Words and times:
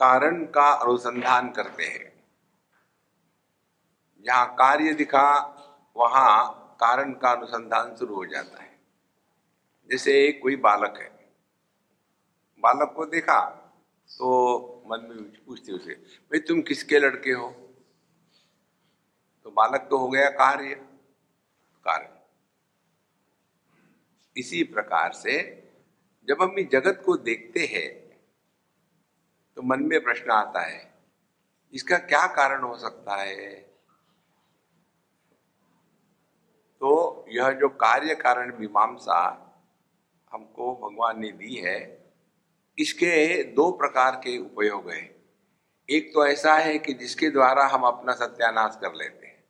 कारण 0.00 0.44
का 0.46 0.70
अनुसंधान 0.72 1.50
करते 1.50 1.84
हैं। 1.84 2.10
जहाँ 4.26 4.46
कार्य 4.54 4.92
दिखा, 4.94 5.26
वहाँ 5.96 6.76
कारण 6.80 7.12
का 7.12 7.30
अनुसंधान 7.32 7.96
शुरू 7.96 8.14
हो 8.14 8.26
जाता 8.26 8.62
है। 8.62 8.78
जैसे 9.90 10.32
कोई 10.32 10.56
बालक 10.56 10.98
है। 10.98 11.08
बालक 12.60 12.92
को 12.96 13.06
देखा 13.06 13.40
तो 14.10 14.82
मन 14.86 15.00
में 15.00 15.44
पूछते 15.44 15.72
उसे, 15.72 15.94
भाई 15.94 16.38
तुम 16.38 16.60
किसके 16.62 16.98
लड़के 16.98 17.30
हो? 17.30 17.50
तो 19.44 19.50
बालक 19.50 19.86
तो 19.90 19.98
हो 19.98 20.08
गया 20.08 20.28
कार्य, 20.30 20.74
कारण। 21.84 22.08
इसी 24.36 24.62
प्रकार 24.64 25.12
से 25.12 25.34
जब 26.28 26.42
हम 26.42 26.58
इस 26.58 26.68
जगत 26.68 27.02
को 27.06 27.16
देखते 27.16 27.66
हैं 27.66 28.09
तो 29.56 29.62
मन 29.62 29.82
में 29.82 30.00
प्रश्न 30.02 30.30
आता 30.30 30.60
है, 30.60 30.88
इसका 31.72 31.96
क्या 31.98 32.26
कारण 32.26 32.62
हो 32.62 32.76
सकता 32.78 33.16
है? 33.16 33.48
तो 36.80 37.26
यह 37.28 37.50
जो 37.52 37.68
कार्य 37.68 38.14
कारण 38.14 38.52
मीमांसा 38.58 39.22
हमको 40.32 40.74
भगवान 40.82 41.20
ने 41.20 41.30
दी 41.32 41.54
है, 41.56 41.78
इसके 42.78 43.42
दो 43.54 43.70
प्रकार 43.70 44.16
के 44.16 44.36
उपयोग 44.38 44.90
है। 44.90 45.02
एक 45.88 46.10
तो 46.14 46.26
ऐसा 46.26 46.54
है 46.54 46.78
कि 46.78 46.92
जिसके 46.94 47.30
द्वारा 47.30 47.66
हम 47.66 47.82
अपना 47.82 48.12
सत्यानाश 48.14 48.78
कर 48.82 48.94
लेते 48.94 49.26
हैं, 49.26 49.44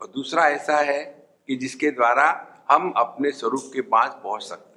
और 0.00 0.08
दूसरा 0.08 0.48
ऐसा 0.48 0.76
है 0.82 1.02
कि 1.48 1.56
जिसके 1.56 1.90
द्वारा 1.90 2.26
हम 2.70 2.92
अपने 2.96 3.30
स्वरूप 3.32 3.70
के 3.74 3.80
पास 3.82 4.12
पहुँच 4.22 4.42
सकते 4.42 4.73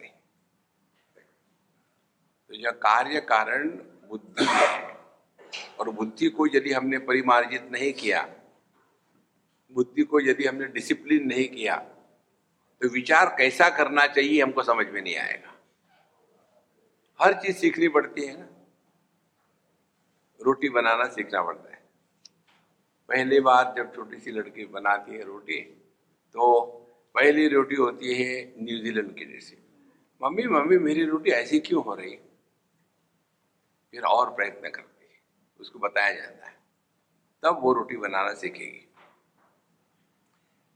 तो 2.50 2.56
यह 2.56 2.72
कार्य 2.72 3.20
कारण 3.22 3.70
बुद्धि 4.10 4.46
है। 4.46 4.96
और 5.80 5.90
बुद्धि 5.90 6.30
को 6.30 6.48
यदि 6.48 6.72
हमने 6.74 6.98
परिमार्जित 7.00 7.70
नहीं 7.72 7.92
किया, 7.94 8.22
बुद्धि 9.72 10.04
को 10.04 10.20
यदि 10.20 10.46
हमने 10.46 10.68
डिसिप्लिन 10.68 11.28
नहीं 11.28 11.48
किया 11.50 11.76
तो 12.82 12.90
विचार 12.90 13.36
कैसा 13.38 13.70
करना 13.70 14.06
चाहिए 14.08 14.42
हमको 14.42 14.64
समझ 14.64 14.86
में 14.88 15.02
नहीं 15.02 15.16
आएगा। 15.18 15.54
हर 17.20 17.34
चीज़ 17.34 17.58
सीखनी 17.58 17.88
पड़ती 17.88 18.26
है 18.26 18.38
ना। 18.40 18.48
रोटी 20.40 20.70
बनाना 20.70 21.06
सीखना 21.08 21.42
पड़ता 21.42 21.72
है। 21.72 21.82
पहली 23.10 23.40
बार 23.40 23.74
जब 23.78 23.94
छोटी 23.96 24.20
सी 24.20 24.32
लड़की 24.32 24.66
बनाती 24.66 25.12
है 25.12 25.24
रोटी 25.24 25.60
तो 26.36 26.62
पहली 27.16 27.48
रोटी 27.48 27.76
होती 27.76 28.14
है 28.14 28.54
न्यूजीलैंड 28.58 29.14
की 29.16 29.26
जैसी 29.26 29.58
मम्मी 30.22 30.44
मम्मी, 30.48 30.78
मेरी 30.78 31.06
रोटी 31.06 31.32
ऐसी 31.32 31.60
क्यों 31.60 31.84
हो 31.84 31.96
रही? 31.96 32.18
फिर 33.92 34.04
और 34.04 34.30
प्रयत्न 34.36 34.70
करती 34.70 35.06
है। 35.06 35.20
उसको 35.60 35.80
बताया 35.80 36.14
जाता 36.14 36.46
है। 36.46 36.58
तब 37.44 37.60
वो 37.62 37.74
रोटी 37.74 37.98
बनाना 37.98 38.34
सीखेगी। 38.34 38.94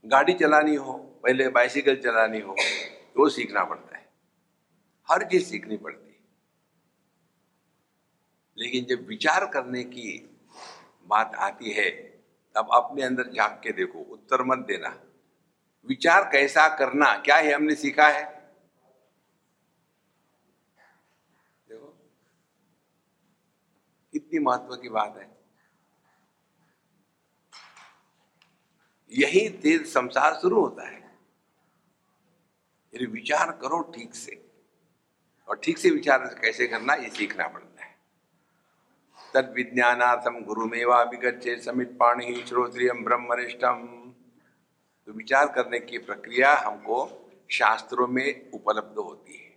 गाड़ी 0.04 0.32
चलानी 0.32 0.74
हो, 0.74 0.92
पहले 0.92 1.48
बाइसिकल 1.48 1.96
चलानी 1.96 2.40
हो 2.40 2.56
तो 3.14 3.28
सीखना 3.28 3.64
पड़ता 3.64 3.96
है। 3.96 4.12
हर 5.08 5.24
चीज़ 5.24 5.46
सीखनी 5.46 5.76
पड़ती 5.76 6.08
है। 6.08 6.12
लेकिन 8.58 8.84
जब 8.84 9.06
विचार 9.06 9.46
करने 9.46 9.84
की 9.84 10.40
बात 11.06 11.34
आती 11.34 11.70
है, 11.70 11.90
तब 12.54 12.68
अपने 12.72 13.02
अंदर 13.02 13.22
झाँक 13.22 13.60
के 13.64 13.72
देखो, 13.72 13.98
उत्तर 13.98 14.42
मत 14.42 14.58
देना। 14.58 15.00
विचार 15.88 16.28
कैसा 16.32 16.76
करना, 16.76 17.18
क्या 17.18 17.36
है 17.36 17.52
हमने 17.52 17.74
सीखा 17.74 18.08
है? 18.08 18.31
कितनी 24.32 24.44
महत्व 24.44 24.74
की 24.76 24.88
बात 24.88 25.16
है? 25.18 25.30
यही 29.12 29.48
तेज 29.62 29.86
संसार 29.86 30.34
शुरू 30.34 30.60
होता 30.60 30.88
है। 30.88 31.00
यदि 32.94 33.06
विचार 33.06 33.50
करो 33.52 33.80
ठीक 33.94 34.14
से, 34.14 34.40
और 35.48 35.60
ठीक 35.64 35.78
से 35.78 35.90
विचार 35.90 36.24
कैसे 36.40 36.66
करना, 36.66 36.94
ये 36.94 37.10
सीखना 37.10 37.48
पड़ता 37.48 37.84
है। 37.84 37.90
तद 39.34 39.52
विज्ञानार्थम 39.56 40.40
गुरु 40.44 40.66
मेवा 40.66 41.02
विगच्छे 41.02 41.56
समित 41.62 41.96
पाणी 42.00 42.34
श्रोत्रियम 42.46 43.04
ब्रह्मनिष्ठम 43.04 43.86
तो 45.08 45.12
विचार 45.12 45.52
करने 45.52 45.78
की 45.80 45.98
प्रक्रिया 45.98 46.54
हमको 46.56 46.98
शास्त्रों 47.50 48.06
में 48.08 48.50
उपलब्ध 48.52 48.98
होती 48.98 49.36
है। 49.36 49.50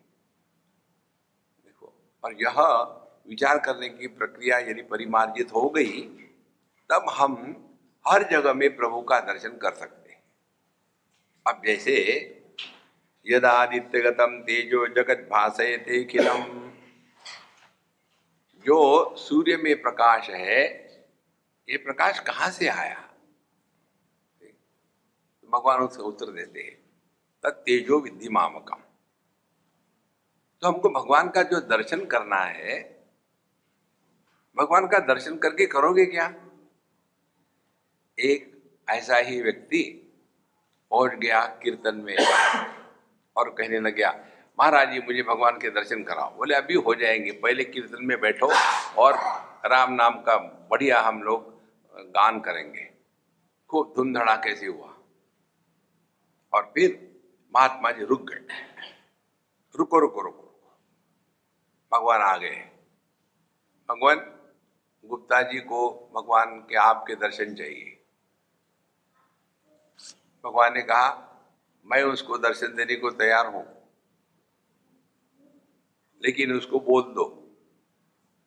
देखो, 1.65 1.93
और 2.23 2.33
यह 2.33 3.03
विचार 3.29 3.59
करने 3.59 3.89
की 3.89 4.07
प्रक्रिया 4.07 4.57
यदि 4.59 4.81
परिमार्जित 4.81 5.53
हो 5.53 5.69
गई, 5.69 6.01
तब 6.89 7.05
हम 7.09 7.33
हर 8.07 8.23
जगह 8.23 8.53
में 8.53 8.75
प्रभु 8.75 9.01
का 9.01 9.19
दर्शन 9.19 9.49
कर 9.49 9.73
सकते 9.73 10.11
हैं। 10.11 10.23
अब 11.47 11.61
जैसे 11.65 11.95
यदादित्यगतम 13.27 14.39
तेजो 14.41 14.87
जगत 14.87 15.27
भाषय 15.31 15.77
थे 15.77 16.03
खिलम। 16.03 16.71
जो 18.65 19.15
सूर्य 19.15 19.57
में 19.57 19.81
प्रकाश 19.81 20.29
है, 20.29 20.63
ये 21.69 21.77
प्रकाश 21.77 22.19
कहाँ 22.19 22.49
से 22.49 22.67
आया? 22.67 23.01
भगवान 25.49 25.81
उसका 25.81 26.03
उत्तर 26.03 26.31
देते 26.31 26.59
हैं। 26.59 26.85
तब 27.43 27.49
तेजो 27.49 27.99
विद्यमामकम 27.99 28.75
तो 30.61 30.67
हमको 30.67 30.89
भगवान 30.89 31.29
का 31.29 31.43
जो 31.43 31.59
दर्शन 31.59 32.05
करना 32.05 32.35
है 32.35 32.94
भगवान 34.57 34.87
का 34.87 34.99
दर्शन 34.99 35.37
करके 35.37 35.65
करोगे 35.65 36.05
क्या? 36.05 36.33
एक 38.19 38.63
ऐसा 38.89 39.17
ही 39.17 39.41
व्यक्ति 39.41 40.11
पहुँच 40.91 41.11
गया 41.11 41.45
कीर्तन 41.45 41.95
में 41.95 42.17
और 43.35 43.49
कहने 43.49 43.79
लग 43.79 43.95
गया 43.95 44.25
महाराज 44.59 44.91
जी, 44.91 44.99
मुझे 44.99 45.23
भगवान 45.23 45.57
के 45.57 45.69
दर्शन 45.69 46.03
कराओ। 46.03 46.35
बोले, 46.35 46.55
अभी 46.55 46.73
हो 46.73 46.95
जाएँगे, 46.95 47.31
पहले 47.31 47.63
कीर्तन 47.63 48.05
में 48.05 48.19
बैठो 48.19 48.51
और 49.01 49.13
राम 49.65 49.93
नाम 49.93 50.21
का 50.21 50.37
बढ़िया 50.71 51.01
हम 51.01 51.23
लोग 51.23 51.61
गान 51.95 52.39
करेंगे। 52.39 52.93
खूब 53.69 53.93
धुन 53.95 54.13
कैसे 54.17 54.65
हुआ। 54.65 54.97
और 56.53 56.63
फिर 56.73 57.15
महात्मा 57.55 57.91
जी 57.91 58.05
रुक 58.05 58.21
गए। 58.21 58.47
रुको 59.75 59.99
रुको 59.99 60.21
रुको। 60.21 60.77
भगवान 61.93 62.21
आ 62.21 62.37
गए। 62.37 62.69
भगवान 63.89 64.34
गुप्ता 65.07 65.41
जी 65.41 65.59
को 65.59 66.11
भगवान 66.15 66.59
के 66.59 66.75
आपके 66.75 67.15
दर्शन 67.15 67.55
चाहिए। 67.55 67.91
भगवान 70.43 70.73
ने 70.73 70.81
कहा, 70.81 71.21
मैं 71.85 72.03
उसको 72.03 72.37
दर्शन 72.37 72.75
देने 72.75 72.95
को 72.95 73.09
तैयार 73.11 73.47
हूँ, 73.47 73.65
लेकिन 76.21 76.53
उसको 76.53 76.79
बोल 76.79 77.03
दो 77.03 77.25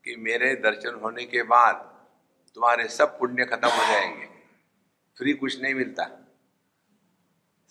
कि 0.05 0.17
मेरे 0.17 0.55
दर्शन 0.55 0.95
होने 0.95 1.25
के 1.25 1.43
बाद 1.43 1.75
तुम्हारे 2.55 2.89
सब 2.89 3.19
पुण्य 3.19 3.45
खत्म 3.45 3.69
हो 3.69 3.87
जाएँगे। 3.87 4.27
फ्री 5.17 5.33
कुछ 5.33 5.61
नहीं 5.63 5.75
मिलता। 5.75 6.05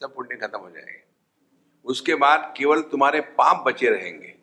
सब 0.02 0.16
पुण्य 0.16 0.36
खत्म 0.36 0.60
हो 0.60 0.70
जाएँगे। 0.70 1.04
उसके 1.86 2.16
बाद 2.16 2.54
केवल 2.58 2.82
तुम्हारे 2.82 3.22
पाप 3.22 3.64
बचे 3.68 3.90
रहेंगे। 3.90 4.37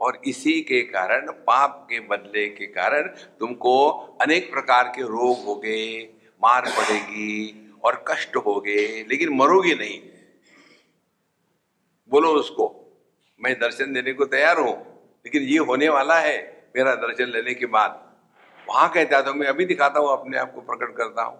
और 0.00 0.20
इसी 0.24 0.60
के 0.62 0.80
कारण, 0.82 1.30
पाप 1.30 1.86
के 1.90 2.00
बदले 2.00 2.46
के 2.48 2.66
कारण 2.66 3.08
तुमको 3.40 3.88
अनेक 4.22 4.50
प्रकार 4.50 4.88
के 4.88 5.02
रोग 5.02 5.44
हो 5.44 5.54
गए 5.54 6.02
मार 6.42 6.68
पड़ेगी 6.70 7.78
और 7.84 8.04
कष्ट 8.08 8.36
हो 8.36 8.60
गए 8.60 9.04
लेकिन 9.08 9.34
मरोगे 9.36 9.74
नहीं। 9.74 10.00
बोलो 12.10 12.28
उसको, 12.30 12.74
मैं 13.40 13.54
दर्शन 13.54 13.92
देने 13.92 14.12
को 14.12 14.24
तैयार 14.26 14.58
हूँ, 14.58 14.76
लेकिन 15.26 15.42
ये 15.42 15.58
होने 15.60 15.88
वाला 15.88 16.18
है 16.20 16.36
मेरा 16.76 16.94
दर्शन 16.96 17.30
लेने 17.30 17.54
के 17.54 17.66
बाद। 17.66 18.04
वहाँ 18.66 18.88
कहता 18.88 19.22
था 19.22 19.32
मैं 19.32 19.46
अभी 19.46 19.64
दिखाता 19.64 20.00
हूँ, 20.00 20.12
अपने 20.12 20.38
आप 20.38 20.52
को 20.54 20.60
प्रकट 20.60 20.96
करता 20.96 21.22
हूँ। 21.22 21.36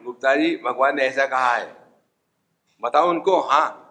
गुप्ता 0.00 0.34
जी, 0.36 0.56
भगवान 0.56 0.96
ने 0.96 1.02
ऐसा 1.02 1.26
कहा 1.26 1.54
है। 1.54 1.66
बताओ 2.82 3.08
उनको 3.10 3.40
हाँ 3.40 3.89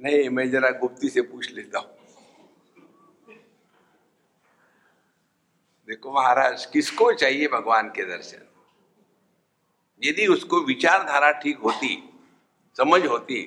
नहीं, 0.00 0.28
मैं 0.28 0.50
जरा 0.50 0.70
गुप्ती 0.70 1.08
से 1.08 1.22
पूछ 1.22 1.50
लेता 1.54 1.78
हूँ। 1.78 1.96
देखो 5.88 6.12
महाराज, 6.12 6.64
किसको 6.66 7.12
चाहिए 7.12 7.48
भगवान 7.48 7.88
के 7.88 8.04
दर्शन? 8.04 8.44
यदि 10.02 10.26
उसको 10.26 10.60
विचारधारा 10.60 11.30
ठीक 11.32 11.58
होती, 11.58 11.96
समझ 12.76 13.04
होती 13.06 13.42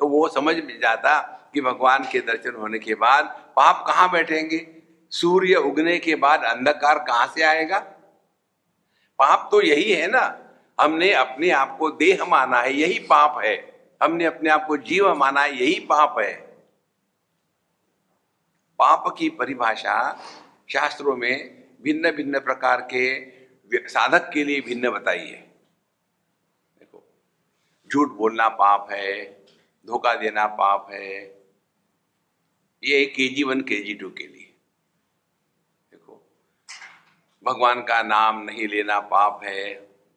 तो 0.00 0.08
वो 0.08 0.28
समझ 0.28 0.54
जाता 0.56 1.18
कि 1.54 1.60
भगवान 1.60 2.04
के 2.12 2.20
दर्शन 2.20 2.54
होने 2.54 2.78
के 2.78 2.94
बाद 2.94 3.24
पाप 3.56 3.84
कहाँ 3.86 4.10
बैठेंगे? 4.10 4.66
सूर्य 5.12 5.54
उगने 5.54 5.98
के 5.98 6.14
बाद 6.16 6.44
अंधकार 6.44 6.98
कहाँ 6.98 7.26
से 7.26 7.42
आएगा? 7.42 7.78
पाप 9.18 9.48
तो 9.52 9.60
यही 9.62 9.92
है 9.92 10.06
ना। 10.06 10.22
हमने 10.78 11.12
अपने 11.12 11.50
आप 11.50 11.76
को 11.78 11.90
देह 11.90 12.24
माना 12.24 12.60
है, 12.60 12.72
यही 12.74 12.98
पाप 13.06 13.40
है। 13.44 13.69
हमने 14.00 14.24
अपने 14.24 14.50
आप 14.50 14.66
को 14.66 14.76
जीव 14.76 15.14
माना 15.14 15.44
यही 15.44 15.78
पाप 15.80 16.18
है। 16.18 16.32
पाप 18.78 19.14
की 19.18 19.28
परिभाषा 19.30 19.96
शास्त्रों 20.68 21.16
में 21.16 21.34
भिन्न 21.82 22.10
भिन्न 22.10 22.40
प्रकार 22.40 22.80
के 22.92 23.88
साधक 23.88 24.30
के 24.34 24.44
लिए 24.44 24.60
भिन्न 24.60 24.90
बताई 24.90 25.18
है। 25.18 25.40
देखो, 26.78 27.02
झूठ 27.90 28.08
बोलना 28.08 28.48
पाप 28.48 28.88
है, 28.90 29.24
धोखा 29.88 30.14
देना 30.14 30.46
पाप 30.46 30.86
है, 30.90 31.18
ये 32.82 33.04
के 33.06 33.28
जी 33.28 33.42
वन 33.44 33.60
के 33.60 33.82
जी 33.84 33.94
टू 33.94 34.08
के 34.10 34.26
लिए। 34.26 34.54
देखो, 35.92 36.20
भगवान 37.44 37.82
का 37.82 38.02
नाम 38.02 38.42
नहीं 38.42 38.68
लेना 38.68 38.98
पाप 39.00 39.40
है, 39.44 39.74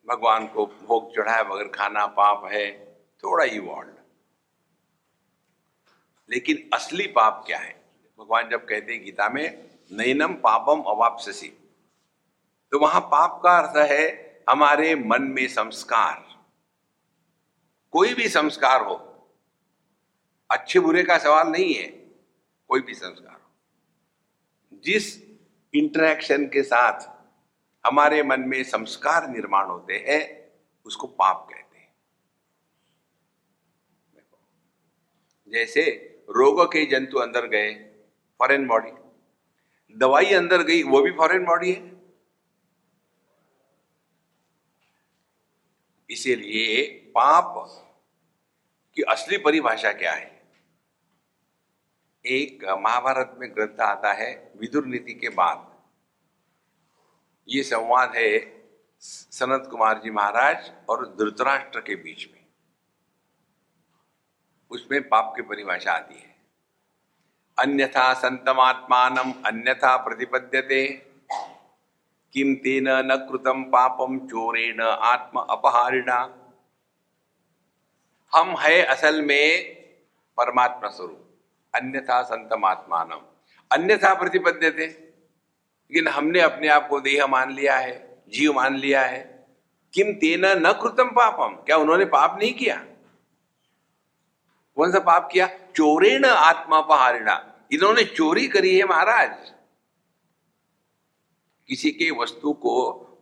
भगवान 0.07 0.47
को 0.47 0.65
भोग 0.65 1.13
चढ़ाए 1.15 1.43
बगैर 1.43 1.67
खाना 1.67 2.05
पाप 2.07 2.49
है। 2.51 2.92
थोड़ा 3.23 3.45
ही 3.45 3.59
वर्ल्ड 3.59 3.91
लेकिन 6.29 6.69
असली 6.73 7.07
पाप 7.07 7.43
क्या 7.47 7.57
है? 7.59 7.73
भगवान 8.19 8.49
जब 8.49 8.65
कहते 8.65 8.93
हैं 8.93 9.03
गीता 9.03 9.29
में, 9.29 9.69
नैनम 9.91 10.33
पापम 10.33 10.81
अवापसी 10.81 11.47
तो 12.71 12.79
वहाँ 12.79 13.01
पाप 13.01 13.39
का 13.43 13.57
अर्थ 13.57 13.91
है 13.91 14.43
हमारे 14.49 14.93
मन 14.95 15.21
में 15.21 15.47
संस्कार। 15.47 16.21
कोई 17.93 18.13
भी 18.13 18.27
संस्कार 18.29 18.83
हो, 18.83 18.95
अच्छे 20.49 20.79
बुरे 20.79 21.03
का 21.03 21.17
सवाल 21.17 21.47
नहीं 21.47 21.73
है, 21.73 21.87
कोई 22.69 22.81
भी 22.81 22.93
संस्कार 22.93 23.33
हो। 23.33 24.79
जिस 24.83 25.17
इंटरेक्शन 25.73 26.45
के 26.45 26.63
साथ 26.63 27.09
हमारे 27.83 28.23
मन 28.23 28.41
में 28.41 28.63
संस्कार 28.63 29.29
निर्माण 29.29 29.67
होते 29.67 30.05
हैं, 30.07 30.21
उसको 30.85 31.07
पाप 31.07 31.47
कहते 31.49 31.77
हैं 31.77 31.91
जैसे 35.53 35.81
रोगों 36.29 36.65
के 36.65 36.85
जंतु 36.85 37.17
अंदर 37.17 37.47
गए 37.47 37.73
फॉरेन 38.39 38.67
बॉडी 38.67 38.91
दवाई 39.95 40.33
अंदर 40.33 40.63
गई, 40.63 40.83
वो 40.83 41.01
भी 41.01 41.11
फॉरेन 41.11 41.43
बॉडी 41.45 41.71
है। 41.73 41.91
इसीलिए 46.09 46.83
पाप 47.15 47.53
की 48.95 49.01
असली 49.01 49.37
परिभाषा 49.37 49.91
क्या 49.91 50.13
है? 50.13 50.31
एक 52.25 52.65
महाभारत 52.79 53.35
में 53.37 53.49
ग्रंथ 53.55 53.79
आता 53.79 54.13
है, 54.13 54.53
विदुर 54.57 54.85
नीति 54.85 55.13
के 55.13 55.29
बाद। 55.29 55.71
ये 57.47 57.63
संवाद 57.63 58.15
है 58.15 58.29
सनत 58.99 59.67
कुमार 59.71 60.01
जी 60.01 60.09
महाराज 60.09 60.71
और 60.89 61.05
धृतराष्ट्र 61.19 61.79
के 61.79 61.95
बीच 61.95 62.27
में। 62.32 62.32
उसमें 64.73 65.01
पाप 65.09 65.33
की 65.35 65.41
परिभाषा 65.41 65.91
आती 65.91 66.15
है। 66.15 66.35
अन्यथा 67.57 68.13
संतमात्मान 68.13 69.17
अन्यथा 69.45 69.95
प्रतिपद्यते। 69.97 70.85
किम 72.33 72.53
तेन 72.55 72.87
न 73.05 73.15
कृतम 73.29 73.63
पापम 73.63 74.17
चोरेण 74.19 74.81
आत्म 74.81 75.39
अपहारिणा। 75.39 76.19
हम 78.33 78.55
है 78.57 78.81
असल 78.83 79.21
में 79.21 79.75
परमात्मा 80.37 80.89
स्वरूप, 80.89 81.19
अन्यथा 81.73 82.21
संतमात्मान। 82.23 83.11
अन्यथा 83.71 84.13
प्रतिपद्य 84.13 84.71
थे 84.71 84.87
लेकिन 85.91 86.07
हमने 86.07 86.39
अपने 86.39 86.67
आप 86.67 86.87
को 86.87 86.99
देह 86.99 87.25
मान 87.27 87.51
लिया 87.51 87.77
है, 87.77 87.93
जीव 88.29 88.53
मान 88.53 88.75
लिया 88.75 89.01
है। 89.01 89.21
किम 89.93 90.11
तेना 90.13 90.53
न 90.55 90.71
कृतम 90.73 91.09
पापम 91.09 91.55
क्या 91.55 91.77
उन्होंने 91.77 92.05
पाप 92.07 92.37
नहीं 92.39 92.53
किया? 92.53 92.83
कौन 94.77 94.91
सा 94.91 94.99
पाप 95.01 95.29
किया? 95.31 95.47
चोरेण 95.75 96.25
आत्मा 96.25 96.79
पहारिणा 96.83 97.35
इन्होंने 97.71 98.03
चोरी 98.05 98.47
करी 98.47 98.75
है 98.75 98.85
महाराज। 98.85 99.51
किसी 101.69 101.91
के 101.91 102.09
वस्तु 102.13 102.53
को 102.55 102.75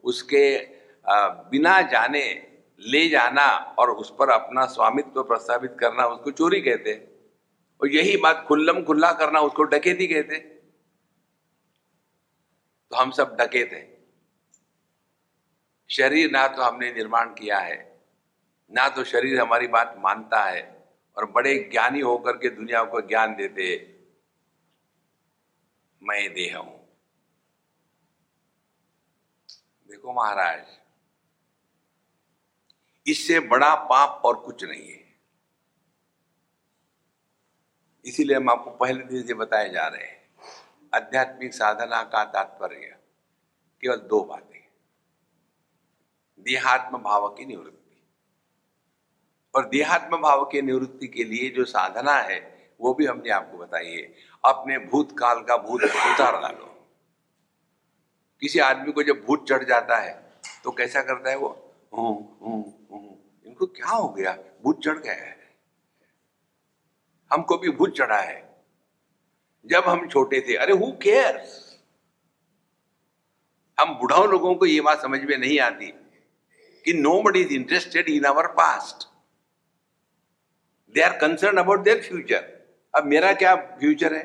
उसके 0.04 0.46
बिना 1.52 1.82
जाने 1.84 2.24
ले 2.82 3.08
जाना 3.10 3.48
और 3.80 3.90
उस 3.92 4.10
पर 4.20 4.30
अपना 4.32 4.66
स्वामित्व 4.68 5.22
प्रस्तावित 5.24 5.76
करना 5.80 6.06
उसको 6.08 6.32
चोरी 6.32 6.62
कहते। 6.62 6.92
हैं 6.92 7.10
और 7.82 7.88
यही 7.90 8.16
बात 8.18 8.44
खुल्लम 8.48 8.82
खुल्ला 8.84 9.12
करना 9.14 9.40
उसको 9.42 9.64
डकेती 9.66 10.08
कहते। 10.08 10.38
तो 12.92 12.96
हम 12.96 13.12
सब 13.12 13.36
डके 13.40 13.64
थे 13.66 13.82
शरीर 15.90 16.32
ना 16.32 16.48
तो 16.48 16.62
हमने 16.62 16.92
निर्माण 16.94 17.34
किया 17.34 17.60
है, 17.60 17.78
ना 18.72 18.88
तो 18.90 19.04
शरीर 19.06 19.40
हमारी 19.40 19.68
बात 19.70 19.96
मानता 20.00 20.44
है। 20.44 20.62
और 21.18 21.26
बड़े 21.32 21.56
ज्ञानी 21.72 22.00
होकर 22.00 22.38
के 22.38 22.50
दुनिया 22.50 22.84
को 22.84 23.02
ज्ञान 23.02 23.36
देते, 23.36 23.66
मैं 26.02 26.34
देह 26.34 26.58
हूँ। 26.58 26.80
देखो 29.90 30.14
महाराज, 30.14 30.66
इससे 33.06 33.40
बड़ा 33.40 33.74
पाप 33.84 34.22
और 34.26 34.36
कुछ 34.36 34.64
नहीं 34.64 34.92
है। 34.92 35.00
इसीलिए 38.06 38.36
हम 38.38 38.50
आपको 38.50 38.72
पहले 38.72 39.04
दिन 39.04 39.28
से 39.28 39.34
बताए 39.34 39.70
जा 39.70 39.88
रहे 39.88 40.06
हैं। 40.06 40.20
आध्यात्मिक 40.94 41.54
साधना 41.54 42.02
का 42.04 42.24
तात्पर्य 42.26 42.98
केवल 43.84 43.98
दो 44.00 44.24
बातें 44.24 44.60
देहात्म 46.46 46.98
भाव 46.98 47.28
की 47.30 47.46
निवृत्ति। 47.46 47.81
और 49.54 49.68
देहात्म 49.70 50.18
भाव 50.18 50.44
के 50.46 50.62
निवृत्ति 50.62 51.08
के 51.08 51.24
लिए 51.24 51.50
जो 51.50 51.66
साधना 51.66 52.14
है, 52.14 52.40
वो 52.82 52.94
भी 52.94 53.06
हमने 53.06 53.30
आपको 53.30 53.58
बताई 53.58 53.92
है। 53.92 54.04
अपने 54.44 54.78
भूतकाल 54.82 55.42
का 55.42 55.58
भूत 55.58 55.84
उतार 55.84 56.42
डालो। 56.42 56.68
किसी 58.42 58.60
आदमी 58.60 58.92
को 58.92 59.04
जब 59.04 59.24
भूत 59.26 59.48
चढ़ 59.50 59.64
जाता 59.64 59.98
है 59.98 60.14
तो 60.64 60.72
कैसा 60.72 61.02
करता 61.02 61.30
है 61.30 61.36
वो? 61.38 61.50
हूँ 61.94 62.14
इनको 63.46 63.66
क्या 63.68 63.88
हो 63.88 64.08
गया? 64.10 64.38
भूत 64.64 64.82
चढ़ 64.84 64.98
गया 64.98 65.14
है। 65.14 65.38
हमको 67.32 67.58
भी 67.58 67.70
भूत 67.70 67.96
चढ़ा 67.98 68.20
है। 68.20 68.40
जब 69.66 69.84
हम 69.88 70.08
छोटे 70.08 70.40
थे, 70.42 70.56
अरे 70.56 70.74
हु 70.74 70.92
केयर्स 71.04 71.60
हम 73.78 73.94
बुढ़ाओ 73.96 74.26
लोगों 74.26 74.54
को 74.56 74.66
ये 74.66 74.82
बात 74.82 75.02
समझ 75.02 75.20
में 75.22 75.38
नहीं 75.38 75.60
आती 75.60 75.86
कि 76.86 76.94
nobody 77.22 77.42
is 77.42 77.54
interested 77.54 78.10
in 78.10 78.24
our 78.24 78.48
past 78.54 79.08
they 80.96 81.02
are 81.02 81.18
concern 81.18 81.58
about 81.58 81.80
their 81.80 82.02
future 82.02 82.50
अब 82.94 83.06
मेरा 83.06 83.34
क्या 83.34 83.56
फ्यूचर 83.56 84.14
है? 84.14 84.24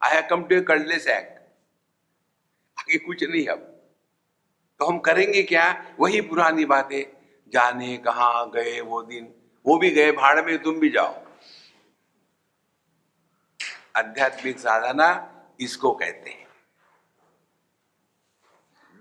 I 0.00 0.14
have 0.14 0.26
come 0.30 0.44
to 0.44 0.60
cordless 0.62 1.06
act 1.08 1.38
आगे 2.80 2.98
कुछ 2.98 3.24
नहीं 3.24 3.46
अब। 3.46 3.58
तो 4.80 4.86
हम 4.86 4.98
करेंगे 4.98 5.42
क्या? 5.42 5.94
वही 6.00 6.20
पुरानी 6.20 6.64
बातें। 6.64 7.02
जाने 7.52 7.96
कहा 7.96 8.44
गए 8.44 8.80
वो 8.80 9.02
दिन। 9.02 9.34
वो 9.66 9.76
भी 9.78 9.90
गए, 9.90 10.12
भाड़ 10.12 10.44
में, 10.44 10.62
तुम 10.62 10.78
भी 10.80 10.88
जाओ। 10.88 11.14
आध्यात्मिक 13.96 14.58
साधना 14.58 15.08
इसको 15.60 15.92
कहते 15.94 16.30
हैं। 16.30 16.46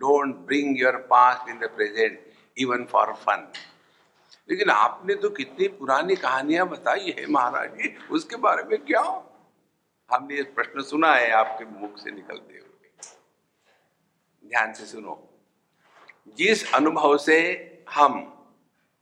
Don't 0.01 0.36
bring 0.36 0.79
your 0.79 0.98
past 0.98 1.50
in 1.50 1.59
the 1.59 1.69
present 1.69 2.33
even 2.57 2.86
for 2.86 3.13
fun 3.13 3.51
लेकिन 4.50 4.70
आपने 4.70 5.15
तो 5.15 5.29
कितनी 5.29 5.68
पुरानी 5.68 6.15
कहानियाँ 6.15 6.68
बताई 6.68 7.15
है 7.20 7.25
महाराज 7.25 7.70
जी 7.70 7.98
उसके 8.12 8.36
बारे 8.36 8.63
में 8.63 8.86
क्या? 8.86 9.01
हमने 10.12 10.36
ये 10.36 10.44
प्रश्न 10.44 10.82
सुना 10.82 11.15
है 11.15 11.32
आपके 11.32 11.65
मुख 11.65 11.98
से 11.98 12.12
निकलते 12.12 12.53
हुए। 12.53 12.89
ध्यान 14.50 14.74
से 14.74 14.86
सुनो। 14.86 15.29
जिस 16.27 16.74
अनुभव 16.74 17.18
से 17.18 17.65
हम 17.89 18.36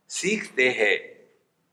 सीखते 0.08 0.70
हैं, 0.70 1.18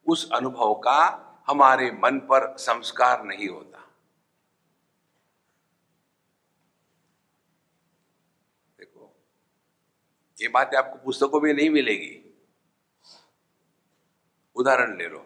उस 0.08 0.30
अनुभव 0.34 0.74
का 0.74 1.22
हमारे 1.48 1.92
मन 1.92 2.20
पर 2.20 2.58
संस्कार 2.58 3.24
नहीं 3.24 3.48
होता। 3.48 3.80
देखो, 8.80 9.16
ये 10.42 10.48
बात 10.48 10.76
आपको 10.76 11.00
पुस्तकों 11.06 11.42
में 11.42 11.54
नहीं 11.54 11.70
मिलेगी। 11.70 12.25
उदाहरण 14.66 14.98
ले 14.98 15.08
लो। 15.08 15.20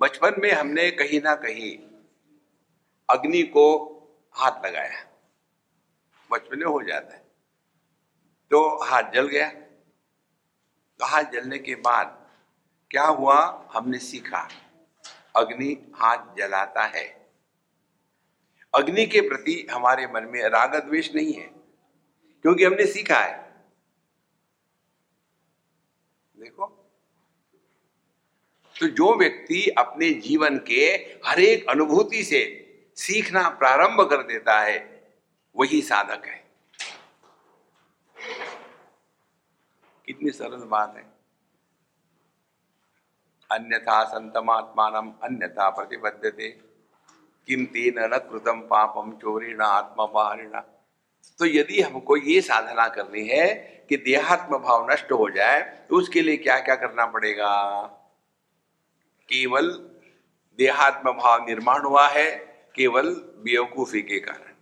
बचपन 0.00 0.34
में 0.38 0.52
हमने 0.52 0.90
कहीं 0.90 1.20
ना 1.20 1.34
कहीं 1.34 1.70
अग्नि 3.10 3.42
को 3.42 3.64
हाथ 4.32 4.66
लगाया। 4.66 5.00
बचपने 6.30 6.64
हो 6.64 6.82
जाता 6.82 7.14
है। 7.14 7.22
तो 8.50 8.84
हाथ 8.84 9.02
जल 9.02 9.26
गया। 9.26 9.50
तो 10.98 11.04
हाथ 11.04 11.24
जलने 11.24 11.58
के 11.58 11.74
बाद 11.74 12.30
क्या 12.90 13.04
हुआ? 13.04 13.68
हमने 13.72 13.98
सीखा, 13.98 14.48
अग्नि 15.36 15.92
हाथ 15.94 16.34
जलाता 16.36 16.84
है। 16.86 17.06
अग्नि 18.74 19.06
के 19.06 19.20
प्रति 19.20 19.66
हमारे 19.70 20.06
मन 20.06 20.24
में 20.24 20.42
राग 20.42 20.76
द्वेष 20.76 21.14
नहीं 21.14 21.32
है, 21.32 21.46
क्योंकि 22.42 22.64
हमने 22.64 22.86
सीखा 22.86 23.18
है। 23.18 23.66
देखो 26.36 26.78
तो 28.82 28.86
जो 28.88 29.14
व्यक्ति 29.16 29.66
अपने 29.78 30.08
जीवन 30.20 30.56
के 30.58 30.86
हर 31.26 31.40
एक 31.40 31.68
अनुभूति 31.70 32.22
से 32.24 32.40
सीखना 32.96 33.48
प्रारंभ 33.48 34.00
कर 34.10 34.22
देता 34.22 34.58
है, 34.60 34.78
वही 35.56 35.80
साधक 35.82 36.26
है। 36.26 36.42
कितनी 40.06 40.30
सरल 40.30 40.64
बात 40.64 40.94
है। 40.96 41.04
अन्यथा 43.50 44.02
संतमात्मान 44.04 45.14
अन्यथा 45.22 45.70
प्रतिबद्धते 45.70 46.48
किम 47.48 47.64
तेन 47.66 48.04
न 48.14 48.18
कृतम 48.30 48.60
पापम 48.70 49.12
चोरी 49.12 49.54
न 49.54 49.60
आत्मबारिण 49.60 50.60
तो 51.38 51.46
यदि 51.46 51.80
हमको 51.80 52.16
ये 52.16 52.40
साधना 52.40 52.88
करनी 52.88 53.26
है 53.28 53.48
कि 53.88 53.96
देहात्म 53.96 54.58
भाव 54.58 54.90
नष्ट 54.92 55.12
हो 55.12 55.30
जाए 55.30 55.60
तो 55.88 55.96
उसके 55.96 56.22
लिए 56.22 56.36
क्या 56.36 56.58
क्या 56.58 56.74
करना 56.76 57.06
पड़ेगा? 57.06 57.98
केवल 59.32 59.70
देहात्म 60.58 61.12
भाव 61.12 61.46
निर्माण 61.46 61.82
हुआ 61.82 62.08
है, 62.08 62.30
केवल 62.76 63.14
बेवकूफ़ी 63.14 64.02
के 64.02 64.20
कारण। 64.20 64.54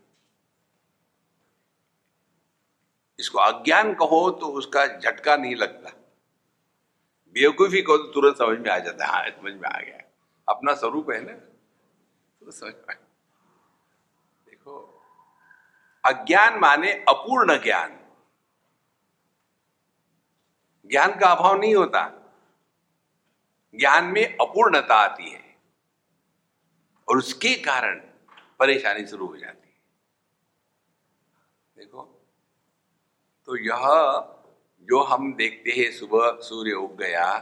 इसको 3.20 3.38
अज्ञान 3.38 3.94
कहो 3.94 4.30
तो 4.30 4.46
उसका 4.46 4.86
झटका 4.86 5.36
नहीं 5.36 5.56
लगता। 5.56 5.90
बेवकूफ़ी 7.32 7.82
को 7.82 7.96
तो 7.96 8.04
तुरंत 8.04 8.38
समझ 8.38 8.58
में 8.58 8.70
आ 8.70 8.78
जाता 8.78 9.06
है। 9.06 9.12
हाँ 9.12 9.30
समझ 9.30 9.52
में 9.52 9.68
आ 9.68 9.80
गया 9.80 9.98
अपना 10.48 10.74
स्वरूप 10.74 11.10
है 11.10 11.20
ना? 11.20 11.32
तो 11.32 12.50
समझ 12.50 12.74
में 12.74 12.96
देखो, 14.46 15.02
अज्ञान 16.04 16.58
माने 16.58 16.92
अपूर्ण 16.92 17.62
ज्ञान। 17.62 18.00
ज्ञान 20.86 21.18
का 21.18 21.26
अभाव 21.26 21.60
नहीं 21.60 21.74
होता। 21.74 22.19
ज्ञान 23.74 24.04
में 24.04 24.36
अपूर्णता 24.36 24.94
आती 24.96 25.30
है 25.30 25.44
और 27.08 27.18
उसके 27.18 27.54
कारण 27.60 28.00
परेशानी 28.58 29.06
शुरू 29.06 29.26
हो 29.26 29.36
जाती 29.36 29.68
है। 29.68 29.78
देखो 31.76 32.02
तो 33.48 33.56
यह 33.58 33.86
जो 34.88 35.02
हम 35.02 35.32
देखते 35.34 35.70
हैं, 35.70 35.90
सुबह 35.92 36.38
सूर्य 36.42 36.72
उग 36.72 36.96
गया 36.98 37.38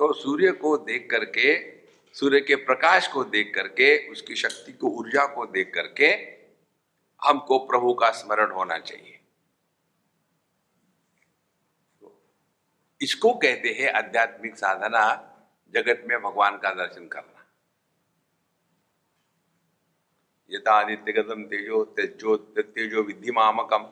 तो 0.00 0.12
सूर्य 0.12 0.50
को 0.52 0.76
देख 0.78 1.08
करके, 1.10 1.54
सूर्य 2.14 2.40
के 2.40 2.54
प्रकाश 2.56 3.06
को 3.08 3.24
देख 3.24 3.52
करके, 3.54 4.08
उसकी 4.10 4.36
शक्ति 4.36 4.72
को 4.72 4.88
ऊर्जा 4.90 5.24
को 5.26 5.46
देख 5.46 5.72
करके, 5.74 6.06
हमको 7.22 7.58
प्रभु 7.66 7.92
का 7.94 8.10
स्मरण 8.12 8.50
होना 8.50 8.78
चाहिए। 8.78 9.15
इसको 13.00 13.32
कहते 13.34 13.68
हैं 13.68 13.92
आध्यात्मिक 13.92 14.56
साधना, 14.56 15.02
जगत 15.74 16.04
में 16.08 16.20
भगवान 16.22 16.56
का 16.58 16.70
दर्शन 16.74 17.06
करना। 17.08 17.44
यथा 20.50 20.72
आदित्य 20.72 21.12
गतम 21.12 21.42
तेजो 21.44 21.84
तेजो 21.96 22.36
तेजो 22.36 23.02
विधि 23.02 23.30
मामकम 23.30 23.84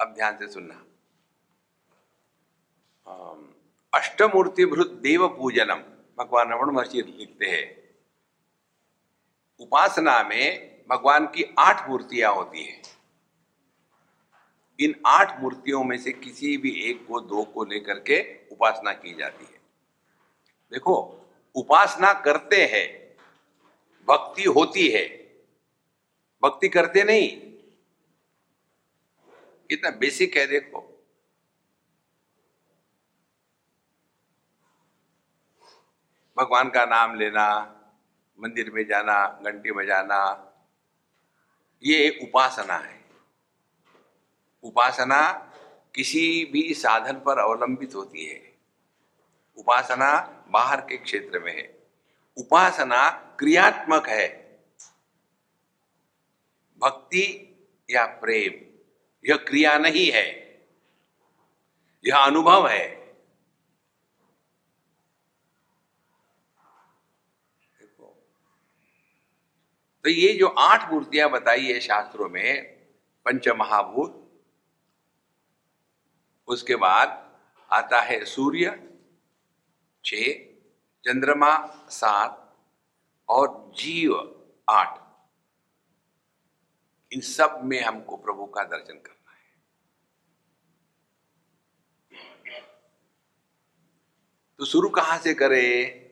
अब 0.00 0.14
ध्यान 0.14 0.36
से 0.36 0.48
सुनना। 0.48 0.80
अष्टमूर्ति 3.92 4.64
भृत 4.66 4.90
देव 5.02 5.26
पूजनम, 5.28 5.82
भगवान 6.18 6.52
रमण 6.52 6.70
महर्षि 6.70 7.02
लिखते 7.02 7.46
हैं। 7.46 7.66
उपासना 9.60 10.22
में 10.22 10.84
भगवान 10.90 11.26
की 11.26 11.44
आठ 11.58 11.88
मूर्तियाँ 11.88 12.32
होती 12.34 12.64
है। 12.64 12.80
इन 14.80 15.02
आठ 15.06 15.40
मूर्तियों 15.40 15.84
में 15.84 15.98
से 15.98 16.12
किसी 16.12 16.56
भी 16.56 16.82
एक 16.84 17.06
को 17.06 17.20
दो 17.20 17.44
को 17.44 17.64
लेकर 17.64 17.94
के 17.94 18.46
उपासना 18.52 18.92
की 18.92 19.14
जाती 19.14 19.44
है। 19.44 19.60
देखो, 20.70 21.20
उपासना 21.54 22.12
करते 22.12 22.66
हैं, 22.66 23.16
भक्ति 24.08 24.44
होती 24.44 24.88
है। 24.88 25.08
भक्ति 26.42 26.68
करते 26.68 27.04
नहीं। 27.04 27.40
कितना 29.68 29.90
बेसिक 29.90 30.36
है 30.36 30.46
देखो। 30.46 30.90
भगवान 36.38 36.70
का 36.70 36.84
नाम 36.84 37.14
लेना, 37.14 37.80
मंदिर 38.40 38.70
में 38.70 38.86
जाना, 38.86 39.40
घंटी 39.44 39.72
बजाना, 39.72 40.50
ये 41.84 42.18
उपासना 42.22 42.74
है। 42.74 43.03
उपासना 44.64 45.32
किसी 45.94 46.44
भी 46.44 46.74
साधन 46.74 47.12
पर 47.12 47.38
अवलंबित 47.38 47.94
होती 47.94 48.26
है। 48.26 48.58
उपासना 49.56 50.44
बाहर 50.48 50.80
के 50.80 50.96
क्षेत्र 50.96 51.38
में 51.38 51.56
है। 51.56 51.86
उपासना 52.36 53.10
क्रियात्मक 53.10 54.08
है। 54.08 54.58
भक्ति 56.78 57.56
या 57.90 58.06
प्रेम, 58.06 58.78
यह 59.30 59.36
क्रिया 59.36 59.78
नहीं 59.78 60.10
है। 60.12 60.44
यह 62.06 62.16
अनुभव 62.16 62.68
है। 62.68 63.04
तो 70.04 70.10
ये 70.10 70.32
जो 70.32 70.46
आठ 70.46 70.92
मूर्तियाँ 70.92 71.30
बताई 71.30 71.66
है 71.66 71.80
शास्त्रों 71.80 72.28
में 72.28 72.64
पंच 73.24 73.48
महाभूत 73.48 74.23
उसके 76.48 76.76
बाद 76.76 77.08
आता 77.70 78.00
है 78.00 78.24
सूर्य, 78.24 78.70
छ, 80.04 80.14
चंद्रमा, 81.04 81.56
सात 81.90 82.40
और 83.28 83.72
जीव, 83.76 84.14
आठ। 84.70 85.00
इन 87.12 87.20
सब 87.20 87.60
में 87.64 87.80
हमको 87.80 88.16
प्रभु 88.16 88.46
का 88.46 88.64
दर्शन 88.64 88.98
करना 88.98 89.32
है। 89.32 89.52
तो 94.58 94.64
शुरू 94.64 94.88
कहाँ 94.88 95.18
से 95.18 95.34
करें? 95.34 96.04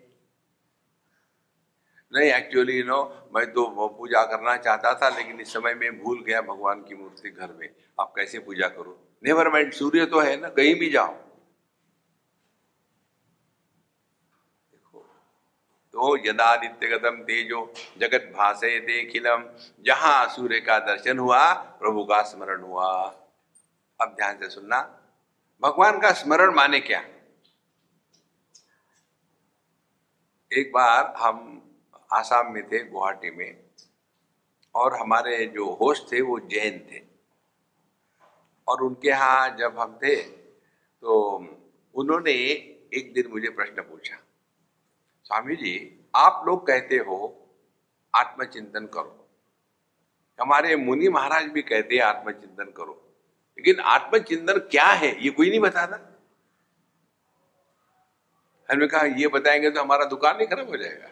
नहीं 2.12 2.30
एक्चुअली 2.30 2.82
नो 2.82 3.30
मैं 3.34 3.46
तो 3.52 3.88
पूजा 3.88 4.22
करना 4.24 4.56
चाहता 4.56 4.94
था, 4.94 5.08
लेकिन 5.08 5.40
इस 5.40 5.52
समय 5.52 5.74
में 5.74 6.02
भूल 6.02 6.22
गया 6.22 6.40
भगवान 6.42 6.82
की 6.82 6.94
मूर्ति 6.94 7.30
घर 7.30 7.52
में। 7.52 7.68
आप 8.00 8.12
कैसे 8.16 8.38
पूजा 8.38 8.68
करो? 8.68 9.11
नेवर 9.22 9.48
माइंड 9.48 9.72
सूर्य 9.72 10.06
तो 10.06 10.20
है 10.20 10.36
ना, 10.40 10.48
कहीं 10.48 10.74
भी 10.74 10.90
जाओ। 10.90 11.14
तो 15.94 16.16
यदादित्य 16.26 16.88
गतम 16.88 17.16
तेजो 17.22 17.72
जगत 17.98 18.32
भाषे 18.36 18.78
देखिलम, 18.80 19.44
जहाँ 19.84 20.28
सूर्य 20.28 20.60
का 20.60 20.78
दर्शन 20.78 21.18
हुआ, 21.18 21.52
प्रभु 21.52 22.04
का 22.04 22.22
स्मरण 22.22 22.62
हुआ। 22.62 22.88
अब 24.00 24.14
ध्यान 24.16 24.38
से 24.38 24.48
सुनना, 24.48 24.80
भगवान 25.62 26.00
का 26.00 26.12
स्मरण 26.12 26.54
माने 26.54 26.80
क्या? 26.80 27.00
एक 30.50 30.72
बार 30.72 31.14
हम 31.16 31.62
आसाम 32.12 32.52
में 32.52 32.62
थे, 32.68 32.84
गुवाहाटी 32.84 33.30
में, 33.30 33.64
और 34.74 34.96
हमारे 34.96 35.46
जो 35.46 35.70
होस्ट 35.72 36.12
थे, 36.12 36.20
वो 36.20 36.38
जैन 36.40 36.78
थे। 36.90 37.11
और 38.72 38.82
उनके 38.82 39.08
यहाँ 39.08 39.56
जब 39.56 39.78
हम 39.78 39.98
थे 40.02 40.16
तो 40.16 41.14
उन्होंने 41.94 42.32
एक 42.32 43.12
दिन 43.14 43.30
मुझे 43.30 43.48
प्रश्न 43.50 43.82
पूछा, 43.82 44.16
स्वामी 45.26 45.56
जी, 45.56 45.74
आप 46.16 46.42
लोग 46.46 46.66
कहते 46.66 46.96
हो 46.98 47.18
आत्मचिंतन 48.14 48.86
करो। 48.86 49.18
हमारे 50.38 50.76
मुनि 50.76 51.08
महाराज 51.08 51.44
भी 51.48 51.62
कहते 51.62 51.94
हैं 51.94 52.02
आत्मचिंतन 52.02 52.70
करो। 52.76 52.94
लेकिन 53.58 53.80
आत्मचिंतन 53.80 54.58
क्या 54.70 54.86
है? 54.86 55.10
ये 55.24 55.30
कोई 55.30 55.50
नहीं 55.50 55.60
बताता। 55.60 55.96
हमने 58.68 58.86
कहा, 58.86 59.02
ये 59.02 59.28
बताएँगे 59.28 59.70
तो 59.70 59.80
हमारा 59.80 60.04
दुकान 60.04 60.36
नहीं 60.36 60.46
खराब 60.46 60.68
हो 60.68 60.76
जाएगा। 60.76 61.08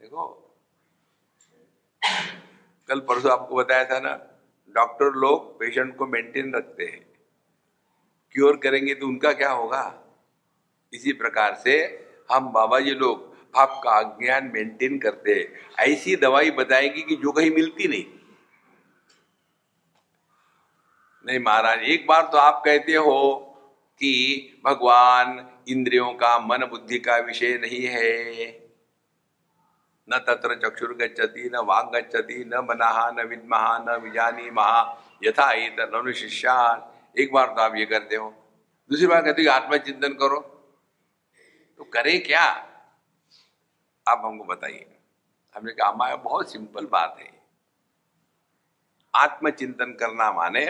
देखो, 0.00 0.26
कल 2.88 3.00
परसों 3.00 3.32
आपको 3.32 3.56
बताया 3.56 3.84
था 3.84 3.98
ना 4.00 4.14
डॉक्टर 4.74 5.12
लोग 5.12 5.60
पेशेंट 5.60 5.96
को 5.96 6.06
मेंटेन 6.06 6.54
रखते 6.54 6.84
हैं। 6.84 7.06
क्योर 8.32 8.56
करेंगे 8.56 8.94
तो 8.94 9.06
उनका 9.06 9.32
क्या 9.32 9.50
होगा? 9.50 10.04
इसी 10.94 11.12
प्रकार 11.12 11.54
से 11.54 12.06
हम 12.32 12.52
बाबा 12.52 12.80
जी 12.80 12.90
लोग 12.90 13.36
आपका 13.56 14.02
ज्ञान 14.02 14.50
मेंटेन 14.54 14.98
करते 14.98 15.34
हैं। 15.34 15.60
ऐसी 15.78 16.16
दवाई 16.16 16.50
बताएगी 16.50 17.02
कि 17.02 17.16
जो 17.16 17.32
कहीं 17.32 17.50
मिलती 17.50 17.88
नहीं। 17.88 18.04
नहीं 21.26 21.38
महाराज, 21.38 21.78
एक 21.78 22.06
बार 22.06 22.22
तो 22.22 22.38
आप 22.38 22.62
कहते 22.64 22.94
हो 22.94 23.38
कि 23.98 24.62
भगवान 24.64 25.50
इंद्रियों 25.68 26.12
का, 26.12 26.38
मन 26.38 26.58
बुद्धि 26.58 26.98
का 26.98 27.16
विषय 27.16 27.58
नहीं 27.58 27.86
है। 27.86 28.63
न 30.08 30.18
तत्र 30.18 30.54
चक्षुर 30.54 30.94
गच्छति 30.94 31.50
न 31.54 31.56
वांग 31.56 31.88
गच्छति 31.88 32.44
न 32.44 32.58
मना, 32.58 33.10
न 33.10 33.20
विद्महा 33.20 33.78
न 33.78 33.90
विजानी 33.90 34.50
महा 34.50 35.02
यथा 35.24 36.12
शिष्यान 36.12 36.90
एक 37.20 37.32
बार 37.32 37.46
तो 37.46 37.60
आप 37.60 37.74
ये 37.74 37.86
करते 37.86 38.16
हो। 38.16 38.30
दूसरी 38.90 39.06
बार 39.06 39.22
कहते 39.22 39.42
हो 39.42 39.52
आत्मचिंतन 39.52 40.12
करो। 40.12 40.40
तो 41.78 41.84
करे 41.84 42.18
क्या? 42.18 42.42
आप 44.08 44.22
हमको 44.24 44.44
बताइए। 44.44 44.98
हमने 45.56 45.72
कहा, 45.72 45.88
हमारा 45.88 46.16
बहुत 46.16 46.52
सिंपल 46.52 46.86
बात 46.86 47.16
है। 47.20 47.42
आत्मचिंतन 49.14 49.92
करना 49.92 50.32
माने 50.32 50.66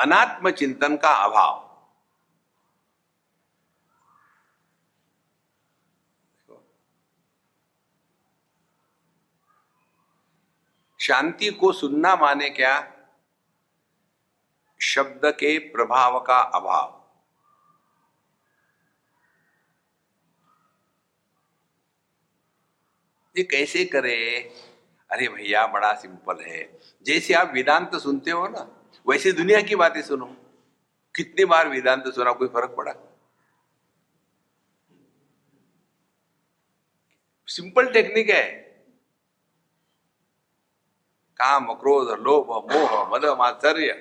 अनात्म 0.00 0.50
चिंतन 0.50 0.96
का 0.96 1.08
अभाव। 1.08 1.65
शांति 11.06 11.50
को 11.50 11.72
सुनना 11.72 12.16
माने 12.16 12.50
क्या? 12.50 12.92
शब्द 14.82 15.20
के 15.24 15.58
प्रभाव 15.58 16.20
का 16.20 16.38
अभाव। 16.38 16.96
ये 23.38 23.44
कैसे 23.44 23.84
करे? 23.84 24.40
अरे 25.10 25.28
भैया, 25.28 25.66
बड़ा 25.66 25.94
सिंपल 25.94 26.44
है। 26.44 26.78
जैसे 27.02 27.34
आप 27.34 27.50
वेदांत 27.54 27.96
सुनते 27.96 28.30
हो 28.30 28.48
ना, 28.48 28.90
वैसे 29.08 29.32
दुनिया 29.32 29.60
की 29.60 29.76
बातें 29.76 30.02
सुनो। 30.02 30.36
कितनी 31.16 31.44
बार 31.44 31.68
वेदांत 31.68 32.04
सुना, 32.14 32.32
कोई 32.32 32.48
फ़र्क 32.48 32.74
पड़ा? 32.76 32.94
सिंपल 37.46 37.92
टेक्निक 37.92 38.30
है। 38.30 38.65
काम, 41.40 41.72
क्रोध, 41.74 42.08
लोभ, 42.20 42.50
मोह, 42.72 42.92
मद, 43.10 43.24
मात्सर्य 43.38 43.92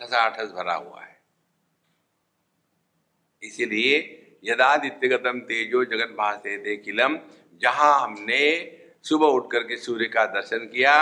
ठसाठस 0.00 0.50
भरा 0.50 0.74
हुआ 0.74 1.02
है। 1.02 1.20
इसीलिए 3.42 3.98
यदादित्यगतम 4.44 5.40
तेजो 5.40 5.84
जगत 5.84 6.14
भाषे 6.18 6.56
दे 6.58 6.76
किलम, 6.76 7.18
जहाँ 7.62 7.92
हमने 8.00 8.44
सुबह 9.04 9.26
उठ 9.26 9.50
करके 9.52 9.76
सूर्य 9.76 10.06
का 10.08 10.24
दर्शन 10.26 10.66
किया 10.68 10.94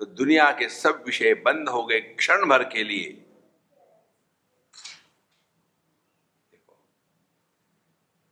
तो 0.00 0.04
दुनिया 0.06 0.50
के 0.52 0.68
सब 0.68 1.02
विषय 1.06 1.34
बंद 1.44 1.68
हो 1.68 1.84
गए 1.84 2.00
क्षण 2.00 2.44
भर 2.46 2.64
के 2.64 2.82
लिए। 2.84 3.22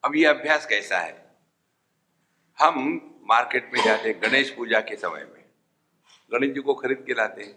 अब 0.05 0.17
ये 0.17 0.25
अभ्यास 0.27 0.67
कैसा 0.67 0.99
है? 0.99 1.15
हम 2.59 2.77
मार्केट 3.29 3.71
में 3.75 3.83
जाते 3.85 4.13
गणेश 4.15 4.51
पूजा 4.51 4.81
के 4.81 4.97
समय 4.97 5.25
में। 5.25 5.34
गणेश 6.31 6.51
जी 6.55 6.61
को 6.61 6.75
खरीद 6.75 7.05
के 7.07 7.15
लाते 7.15 7.43
हैं, 7.43 7.55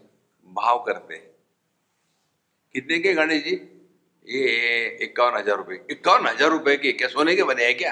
भाव 0.48 0.84
करते 0.84 1.16
हैं। 1.16 1.30
कितने 2.76 3.00
के 3.00 3.14
गणेश 3.14 3.44
जी? 3.44 3.56
ये 4.28 4.86
इक्यावन 5.04 5.38
हज़ार 5.38 5.58
रुपए। 5.58 5.76
इक्यावन 5.92 6.28
हज़ार 6.28 6.50
रुपए 6.50 6.76
के, 6.78 6.92
क्या 6.92 7.08
सोने 7.08 7.36
के 7.36 7.44
बने 7.44 7.66
हैं 7.66 7.78
क्या? 7.78 7.92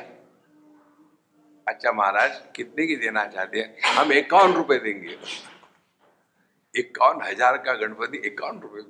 अच्छा 1.68 1.92
महाराज, 1.92 2.42
कितने 2.56 2.88
की 2.88 2.96
देना 2.96 3.26
चाहते 3.26 3.60
हैं? 3.60 3.82
हम 3.88 4.12
इक्यावन 4.14 4.54
रुपए 4.54 4.78
देंगे। 4.80 5.18
इक्यावन 6.76 7.22
हज़ार 7.24 7.58
का 7.58 7.74
गणपति 7.76 8.18
इक्यावन 8.18 8.60
रुपए 8.60 8.82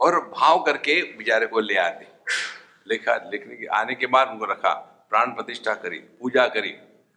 और 0.00 0.18
भाव 0.30 0.62
करके 0.62 1.00
बेचारे 1.18 1.46
को 1.46 1.60
ले 1.60 1.76
आते 1.76 2.06
लिखा, 2.88 3.14
लिखने 3.30 3.56
के, 3.56 3.66
आने 3.66 3.94
के 3.94 4.06
बाद 4.06 4.28
उनको 4.28 4.44
रखा, 4.44 4.72
प्राण 5.10 5.30
प्रतिष्ठा 5.30 5.74
करी, 5.74 5.98
पूजा 5.98 6.46
करी। 6.48 6.74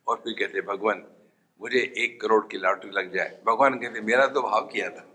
और 0.08 0.18
फिर 0.18 0.34
कहते 0.40 0.62
भगवान 0.64 1.04
मुझे 1.62 1.80
एक 1.98 2.20
करोड़ 2.22 2.46
की 2.48 2.58
लॉटरी 2.58 2.92
लग 2.92 3.14
जाए। 3.14 3.38
भगवान 3.48 3.74
कहते, 3.74 4.02
मेरा 4.02 4.28
तो 4.28 4.42
भाव 4.42 4.68
किया 4.68 4.90
था, 4.90 5.06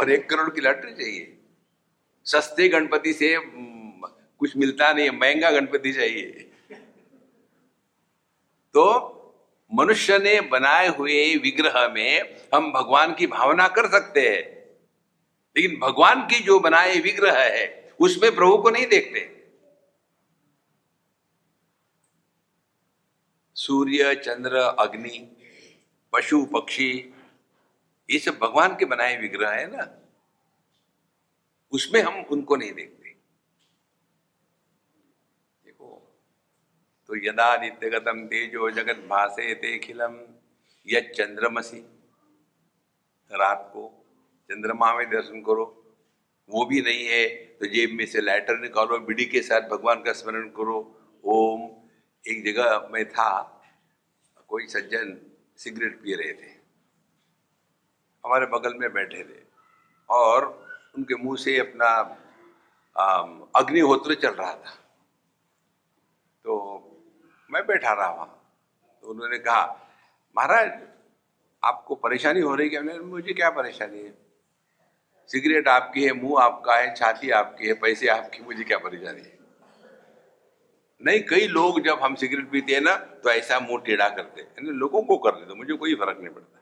और 0.00 0.10
एक 0.10 0.28
करोड़ 0.30 0.48
की 0.50 0.60
लॉटरी 0.60 0.92
चाहिए। 0.94 1.36
सस्ते 2.26 2.68
गणपति 2.68 3.12
से 3.12 3.36
कुछ 3.38 4.56
मिलता 4.56 4.92
नहीं, 4.92 5.10
महँगा 5.10 5.50
गणपति 5.50 5.92
चाहिए। 5.92 6.50
तो 8.74 9.10
मनुष्य 9.74 10.18
ने 10.18 10.40
बनाए 10.40 10.88
हुए 10.88 11.36
विग्रह 11.36 11.88
में 11.88 12.36
हम 12.54 12.72
भगवान 12.72 13.14
की 13.14 13.26
भावना 13.26 13.68
कर 13.68 13.88
सकते 13.90 14.20
हैं। 14.20 14.42
लेकिन 15.56 15.78
भगवान 15.80 16.22
की 16.22 16.40
जो 16.40 16.58
बनाए 16.60 16.98
विग्रह 17.00 17.38
है, 17.38 17.92
उसमें 18.00 18.34
प्रभु 18.34 18.56
को 18.58 18.70
नहीं 18.70 18.86
देखते। 18.86 19.33
सूर्य, 23.56 24.14
चंद्र, 24.16 24.56
अग्नि, 24.56 25.18
पशु, 26.12 26.44
पक्षी, 26.46 26.90
ये 28.08 28.18
सब 28.18 28.38
भगवान 28.38 28.76
के 28.76 28.84
बनाए 28.84 29.16
विग्रह 29.18 29.50
है 29.50 29.66
ना? 29.66 29.88
उसमें 31.72 32.00
हम 32.02 32.20
उनको 32.32 32.56
नहीं 32.56 32.72
देखते। 32.72 33.14
देखो 35.64 35.88
तो 37.08 37.16
यदा 37.18 37.56
नित्यगतम 37.56 38.24
तेजो 38.26 38.70
जगत 38.72 39.06
भाषे 39.08 39.54
ते 39.54 39.78
खिलम 39.78 40.18
चंद्रमसी 40.86 41.78
रात 43.30 43.70
को 43.72 43.82
चंद्रमा 44.50 44.92
में 44.94 45.06
दर्शन 45.10 45.40
करो। 45.42 45.64
वो 46.50 46.64
भी 46.66 46.80
नहीं 46.82 47.06
है 47.06 47.26
तो 47.58 47.66
जेब 47.66 47.90
में 47.90 48.04
से 48.06 48.20
लाइटर 48.20 48.58
निकालो 48.60 48.98
बिड़ी 49.00 49.24
के 49.26 49.40
साथ 49.42 49.68
भगवान 49.68 50.02
का 50.02 50.12
स्मरण 50.12 50.48
करो। 50.50 50.76
ओम 51.24 51.62
एक 52.26 52.44
जगह 52.44 52.88
में 52.92 53.04
था, 53.08 53.30
कोई 54.48 54.66
सज्जन 54.66 55.16
सिगरेट 55.56 56.00
पी 56.02 56.14
रहे 56.14 56.32
थे। 56.32 56.52
हमारे 58.24 58.46
बगल 58.46 58.74
में 58.74 58.92
बैठे 58.92 59.22
थे 59.24 59.42
और 60.08 60.46
उनके 60.96 61.14
मुँह 61.14 61.36
से 61.36 61.58
अपना 61.58 61.90
अग्निहोत्र 63.56 64.14
चल 64.14 64.34
रहा 64.34 64.52
था। 64.54 64.74
तो 66.44 66.54
मैं 67.50 67.66
बैठा 67.66 67.92
रहा 67.92 68.10
वहाँ। 68.10 68.40
तो 69.02 69.08
उन्होंने 69.08 69.38
कहा, 69.38 69.62
महाराज, 70.36 70.70
आपको 71.62 71.94
परेशानी 71.94 72.40
हो 72.40 72.54
रही 72.54 72.68
है 72.68 72.98
मुझे 73.00 73.32
क्या 73.32 73.50
परेशानी 73.50 74.00
है? 74.00 74.12
सिगरेट 75.30 75.68
आपकी 75.68 76.04
है, 76.04 76.12
मुँह 76.12 76.42
आपका 76.42 76.76
है, 76.76 76.94
छाती 76.94 77.30
आपकी 77.30 77.66
है, 77.66 77.74
पैसे 77.74 78.08
आपकी, 78.08 78.42
मुझे 78.42 78.64
क्या 78.64 78.78
परेशानी 78.78 79.22
है? 79.22 79.33
नहीं, 81.02 81.20
कई 81.22 81.46
लोग 81.46 81.80
जब 81.80 81.98
हम 82.02 82.14
सिगरेट 82.14 82.50
पीते 82.50 82.74
हैं 82.74 82.80
ना 82.80 82.96
तो 82.96 83.30
ऐसा 83.30 83.60
मुँह 83.60 83.82
टेढ़ा 83.86 84.08
करते 84.08 84.42
हैं। 84.42 84.62
लोगों 84.62 85.02
को 85.02 85.16
कर 85.18 85.30
देते 85.30 85.54
मुझे 85.54 85.74
कोई 85.74 85.94
फ़र्क 85.94 86.18
नहीं 86.18 86.34
पड़ता। 86.34 86.60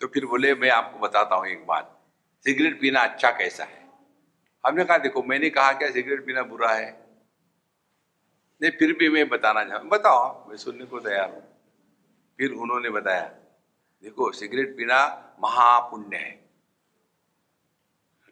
तो 0.00 0.06
फिर 0.06 0.26
बोले, 0.26 0.54
मैं 0.54 0.70
आपको 0.70 0.98
बताता 0.98 1.34
हूँ 1.34 1.46
एक 1.46 1.66
बात। 1.66 1.96
सिगरेट 2.44 2.80
पीना 2.80 3.00
अच्छा 3.00 3.30
कैसा 3.30 3.64
है? 3.64 3.88
हमने 4.66 4.84
कहा, 4.84 4.98
देखो, 4.98 5.22
मैंने 5.22 5.50
कहा 5.50 5.72
क्या 5.72 5.90
सिगरेट 5.90 6.26
पीना 6.26 6.42
बुरा 6.42 6.72
है? 6.72 7.06
नहीं, 8.62 8.70
फिर 8.70 8.92
भी 8.92 9.08
मैं 9.08 9.28
बताना 9.28 9.64
चाहूँ, 9.64 9.88
बताओ, 9.88 10.48
मैं 10.48 10.56
सुनने 10.56 10.84
को 10.84 11.00
तैयार 11.00 11.30
हूँ। 11.30 11.42
फिर 12.38 12.52
उन्होंने 12.52 12.90
बताया, 12.90 13.24
देखो, 14.02 14.32
सिगरेट 14.32 14.76
पीना 14.76 14.98
महापुण्य 15.42 16.16
है। 16.16 16.48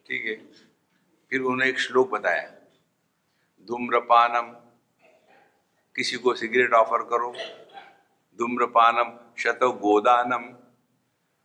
ठीक 0.07 0.27
है। 0.27 0.35
फिर 1.31 1.41
उन्होंने 1.41 1.69
एक 1.69 1.79
श्लोक 1.79 2.11
बताया 2.11 2.58
धूम्रपानम। 3.67 4.57
किसी 5.97 6.17
को 6.17 6.35
सिगरेट 6.35 6.73
ऑफ़र 6.73 6.99
करो। 6.99 7.33
धूम्रपानम, 8.39 9.35
शत 9.39 9.59
गोदानम। 9.63 10.57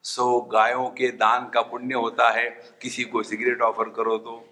सौ 0.04 0.42
गायों 0.42 0.90
के 0.90 1.12
दान 1.12 1.50
का 1.50 1.62
पुण्य 1.62 1.96
होता 1.96 2.30
है। 2.30 2.50
किसी 2.82 3.04
को 3.04 3.24
सिगरेट 3.24 3.62
ऑफ़र 3.62 3.90
करो 3.90 4.18
तो। 4.18 4.50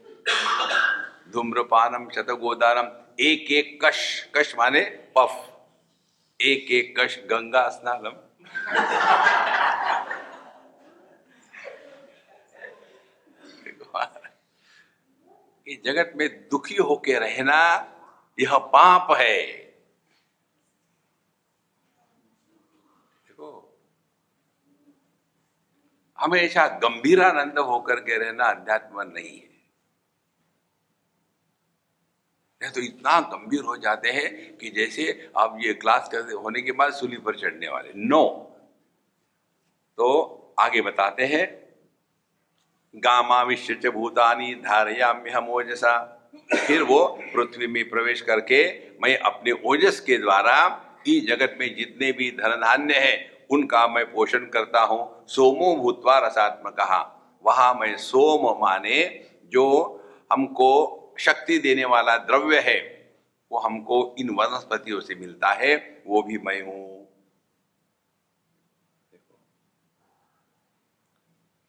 धूम्रपानम, 1.32 2.10
शत 2.10 2.28
गोदानम। 2.32 2.88
एक 3.20 3.52
एक 3.52 3.86
कश। 3.86 4.32
कश 4.36 4.56
माने 4.58 4.82
पफ। 5.18 5.62
एक 6.42 6.72
एक 6.72 7.00
कश, 7.00 7.20
गंगा 7.26 7.70
स्नानम। 7.70 8.14
इस 15.68 15.82
जगत 15.84 16.14
में 16.16 16.28
दुखी 16.50 16.76
होके 16.76 17.20
रहना 17.20 17.58
यह 18.40 18.58
पाप 18.58 19.12
है। 19.12 19.42
देखो, 23.28 23.50
हमेशा 26.20 26.68
गंभीरानंद 26.84 27.60
होकर 27.60 28.00
के 28.00 28.18
रहना 28.18 28.46
अध्यात्म 28.46 29.02
नहीं 29.02 29.40
है। 29.40 29.50
तो 32.62 32.82
इतना 32.82 33.20
गंभीर 33.22 33.64
हो 33.64 33.76
जाते 33.78 34.10
हैं 34.10 34.58
कि 34.58 34.70
जैसे 34.70 35.32
आप 35.38 35.58
ये 35.62 35.74
क्लास 35.74 36.10
करते 36.10 36.34
होने 36.34 36.62
के 36.62 36.72
बाद 36.72 36.94
सूली 36.94 37.18
पर 37.18 37.36
चढ़ने 37.40 37.68
वाले। 37.70 37.92
नो 37.96 38.24
तो 39.98 40.08
आगे 40.60 40.82
बताते 40.82 41.26
हैं 41.26 41.46
गामाविश्य 42.94 43.76
च 43.76 43.88
भूतानी 43.88 44.54
धारयाम्य 44.64 45.32
हम 45.32 45.50
ओजसा। 45.50 45.98
फिर 46.58 46.82
वो 46.84 47.06
पृथ्वी 47.34 47.68
में 47.68 47.84
प्रवेश 47.90 48.22
करके 48.22 48.64
मैं 49.04 49.18
अपने 49.20 49.52
ओजस 49.66 50.00
के 50.00 50.18
द्वारा 50.18 50.56
इस 51.08 51.28
जगत 51.28 51.56
में 51.60 51.76
जितने 51.76 52.12
भी 52.12 52.30
धन 52.32 52.60
धान्य 52.62 52.94
है, 52.96 53.16
उनका 53.52 53.88
मैं 53.88 54.06
पोषण 54.06 54.46
करता 54.48 54.82
हूँ, 54.82 55.26
सोमो 55.28 55.76
भूतवा 55.76 56.18
रसात्मक। 56.20 56.80
वहाँ 57.46 57.74
मैं 57.74 57.96
सोम 57.98 58.46
माने 58.62 59.00
जो 59.52 59.66
हमको 60.32 60.70
शक्ति 61.20 61.58
देने 61.60 61.86
वाला 61.86 62.18
द्रव्य 62.20 62.60
है, 62.60 62.80
वो 63.52 63.60
हमको 63.60 64.16
इन 64.20 64.30
वनस्पतियों 64.32 65.00
से 65.00 65.16
मिलता 65.16 65.52
है, 65.54 65.76
वो 66.08 66.22
भी 66.24 66.38
मैं 66.38 66.62
हूँ। 66.62 66.91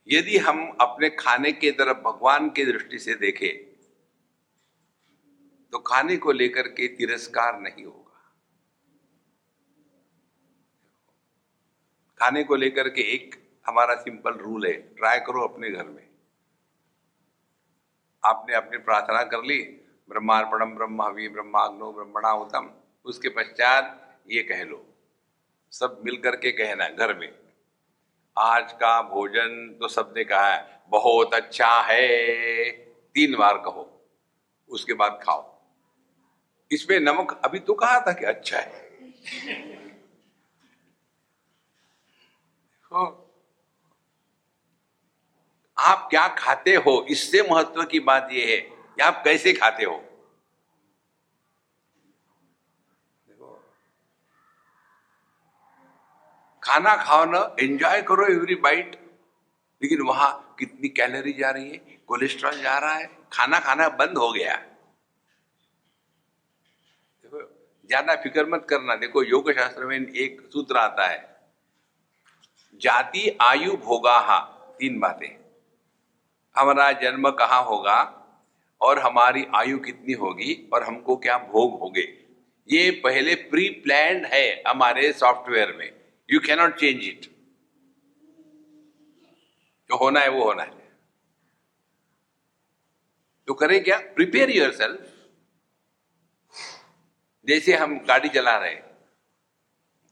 यदि 0.08 0.38
हम 0.38 0.58
अपने 0.80 1.08
खाने 1.10 1.52
के 1.52 1.70
तरफ़ 1.70 1.98
भगवान 1.98 2.48
की 2.50 2.64
दृष्टि 2.64 2.98
से 2.98 3.14
देखें 3.14 3.70
तो 5.72 5.78
खाने 5.78 6.16
को 6.16 6.32
लेकर 6.32 6.68
के 6.68 6.86
तिरस्कार 6.88 7.60
नहीं 7.60 7.84
होगा। 7.84 8.00
खाने 12.20 12.42
को 12.44 12.56
लेकर 12.56 12.88
के 12.88 13.02
एक 13.14 13.36
हमारा 13.66 13.94
सिंपल 13.94 14.34
रूल 14.34 14.66
है, 14.66 14.72
ट्राई 14.72 15.18
करो 15.18 15.46
अपने 15.48 15.70
घर 15.70 15.84
में। 15.84 16.08
आपने 18.22 18.54
अपनी 18.54 18.78
प्रार्थना 18.78 19.22
कर 19.24 19.44
ली, 19.44 19.62
ब्रह्मार्पणम 20.10 20.74
ब्रह्मावी 20.74 21.28
ब्रह्माग्नो 21.28 21.92
ब्रह्मणा 21.92 22.32
उत्तम 22.34 22.70
उसके 23.06 23.28
पश्चात 23.28 24.24
ये 24.30 24.42
कह 24.42 24.62
लो, 24.64 24.84
सब 25.72 26.00
मिल 26.04 26.16
करके 26.16 26.52
कहना 26.52 26.88
घर 26.88 27.18
में। 27.18 27.41
आज 28.36 28.72
का 28.72 29.00
भोजन 29.02 29.76
तो 29.80 29.88
सबने 29.88 30.24
कहा 30.24 30.52
है, 30.52 30.82
बहुत 30.88 31.34
अच्छा 31.34 31.80
है। 31.80 32.70
तीन 33.14 33.36
बार 33.36 33.58
कहो, 33.58 33.88
उसके 34.70 34.94
बाद 34.94 35.18
खाओ। 35.22 35.50
इसमें 36.70 36.98
नमक 37.00 37.40
अभी 37.44 37.58
तो 37.58 37.74
कहा 37.74 38.00
था 38.00 38.12
कि 38.12 38.24
अच्छा 38.24 38.58
है। 38.58 38.80
आप 45.76 46.06
क्या 46.10 46.26
खाते 46.28 46.74
हो? 46.76 47.06
इससे 47.10 47.42
महत्व 47.42 47.84
की 47.84 48.00
बात 48.00 48.28
यह 48.32 48.46
है 48.46 48.56
कि 48.56 49.02
आप 49.02 49.22
कैसे 49.24 49.52
खाते 49.52 49.84
हो? 49.84 50.02
खाना 56.72 56.94
खाओ 56.96 57.24
ना 57.24 57.38
एंजॉय 57.60 58.00
करो 58.02 58.26
एवरी 58.26 58.54
बाइट 58.56 58.96
लेकिन 59.82 60.00
वहाँ 60.00 60.56
कितनी 60.58 60.88
कैलोरी 60.88 61.32
जा 61.32 61.50
रही 61.50 61.70
है? 61.70 61.78
कोलेस्ट्रॉल 62.08 62.60
जा 62.62 62.78
रहा 62.78 62.94
है। 62.94 63.08
खाना 63.32 63.58
खाना 63.60 63.88
बंद 63.88 64.18
हो 64.18 64.30
गया। 64.32 64.54
देखो, 67.24 67.40
ज़्यादा 67.88 68.14
फ़िक्र 68.14 68.46
मत 68.46 68.66
करना। 68.70 68.96
देखो 68.96 69.22
योग 69.22 69.52
शास्त्र 69.52 69.84
में 69.84 69.96
एक 69.98 70.40
सूत्र 70.52 70.76
आता 70.76 71.08
है। 71.08 71.20
जाति, 72.80 73.38
आयु 73.42 73.76
भोगा 73.76 74.38
तीन 74.80 75.00
बातें। 75.00 75.30
हमारा 76.56 76.90
जन्म 76.92 77.30
कहाँ 77.30 77.62
होगा 77.64 78.00
और 78.80 78.98
हमारी 78.98 79.46
आयु 79.54 79.78
कितनी 79.78 80.12
होगी 80.12 80.70
और 80.74 80.82
हमको 80.82 81.16
क्या 81.16 81.38
भोग 81.38 81.80
होगे? 81.80 82.08
ये 82.68 82.90
पहले 83.04 83.34
प्री 83.34 83.68
प्लान 83.84 84.24
है 84.24 84.62
हमारे 84.68 85.12
सॉफ्टवेयर 85.12 85.76
में। 85.78 86.01
यू 86.28 86.40
कैनॉट 86.40 86.76
चेंज 86.76 87.02
इट 87.04 87.26
जो 89.90 89.96
होना 89.96 90.20
है, 90.20 90.28
वो 90.28 90.44
होना 90.44 90.62
है। 90.62 90.80
तो 93.48 93.54
करें 93.54 93.82
क्या? 93.84 93.98
प्रिपेयर 93.98 94.50
योर 94.50 94.72
सेल्फ 94.72 95.08
जैसे 97.46 97.76
हम 97.76 97.98
गाड़ी 97.98 98.28
चला 98.28 98.56
रहे 98.58 98.70
हैं 98.70 98.90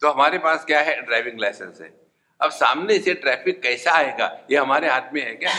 तो 0.03 0.11
हमारे 0.11 0.39
पास 0.39 0.65
क्या 0.65 0.81
है? 0.81 1.01
ड्राइविंग 1.03 1.41
लाइसेंस 1.41 1.81
है। 1.81 1.89
अब 2.41 2.51
सामने 2.51 2.99
से 2.99 3.15
ट्रैफ़िक 3.15 3.61
कैसा 3.63 3.93
आएगा? 3.93 4.27
ये 4.51 4.57
हमारे 4.57 4.89
हाथ 4.89 5.13
में 5.13 5.21
है 5.23 5.35
क्या? 5.35 5.53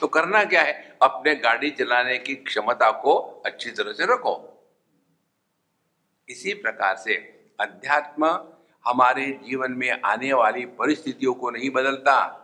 तो 0.00 0.06
करना 0.08 0.44
क्या 0.44 0.62
है? 0.62 0.96
अपने 1.02 1.34
गाड़ी 1.34 1.70
चलाने 1.70 2.18
की 2.18 2.34
क्षमता 2.34 2.90
को 3.00 3.14
अच्छी 3.46 3.70
तरह 3.70 3.92
से 3.92 4.04
रखो। 4.04 4.34
इसी 6.28 6.54
प्रकार 6.54 6.96
से 6.96 7.14
अध्यात्म 7.60 8.26
हमारे 8.86 9.26
जीवन 9.44 9.72
में 9.72 9.90
आने 9.90 10.32
वाली 10.32 10.64
परिस्थितियों 10.66 11.34
को 11.34 11.50
नहीं 11.50 11.70
बदलता 11.70 12.42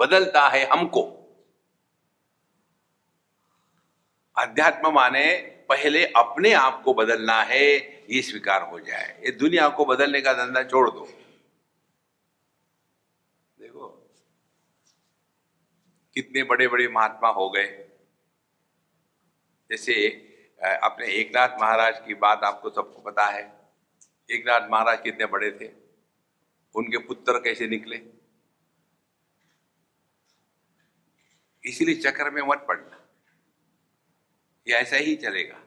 बदलता 0.00 0.48
है 0.48 0.64
हमको। 0.66 1.02
अध्यात्म 4.36 4.92
माने 4.94 5.26
पहले 5.68 6.04
अपने 6.06 6.52
आप 6.52 6.82
को 6.84 6.94
बदलना 6.94 7.42
है, 7.42 7.64
ये 8.10 8.22
स्वीकार 8.22 8.62
हो 8.62 8.80
जाए। 8.80 9.22
ये 9.24 9.30
दुनिया 9.30 9.68
को 9.68 9.84
बदलने 9.84 10.20
का 10.20 10.32
धंधा 10.32 10.62
छोड़ 10.62 10.90
दो। 10.90 11.08
देखो, 13.58 13.88
कितने 16.16 16.42
बड़े 16.42 16.68
बड़े 16.68 16.88
महात्मा 16.88 17.28
हो 17.28 17.48
गए। 17.50 17.66
जैसे 19.70 19.94
अपने 20.62 21.06
एकनाथ 21.06 21.60
महाराज 21.60 21.98
की 22.06 22.14
बात 22.14 22.44
आपको 22.44 22.70
सबको 22.70 23.02
पता 23.02 23.24
है। 23.24 23.65
एकनाथ 24.30 24.68
महाराज 24.70 25.00
कितने 25.00 25.26
बड़े 25.26 25.50
थे? 25.50 25.70
उनके 26.74 26.98
पुत्र 26.98 27.32
कैसे 27.38 27.66
निकले? 27.66 28.02
इसीलिए 31.64 31.94
चक्र 31.94 32.30
में 32.30 32.42
मत 32.42 32.64
पड़ना। 32.68 33.08
ये 34.68 34.74
ऐसा 34.74 34.96
ही 34.96 35.16
चलेगा। 35.16 35.62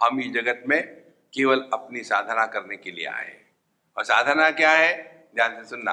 हम 0.00 0.20
इस 0.20 0.32
जगत 0.32 0.62
में 0.68 1.00
केवल 1.34 1.70
अपनी 1.72 2.02
साधना 2.02 2.46
करने 2.46 2.76
के 2.76 2.90
लिए 2.90 3.06
आए 3.06 3.46
और 3.96 4.04
साधना 4.04 4.50
क्या 4.50 4.70
है? 4.70 5.12
ध्यान 5.34 5.62
से 5.62 5.68
सुनना। 5.68 5.92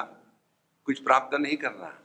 कुछ 0.84 1.02
प्राप्त 1.04 1.36
नहीं 1.36 1.56
करना। 1.56 2.02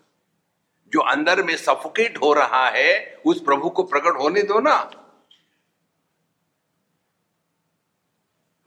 जो 0.88 1.00
अंदर 1.00 1.44
में 1.44 1.58
सफोकेट 1.58 2.18
हो 2.18 2.34
रहा 2.34 2.70
है, 2.70 3.22
उस 3.26 3.42
प्रभु 3.42 3.70
को 3.70 3.84
प्रकट 3.84 4.20
होने 4.20 4.44
दो 4.44 4.60
ना। 4.60 5.02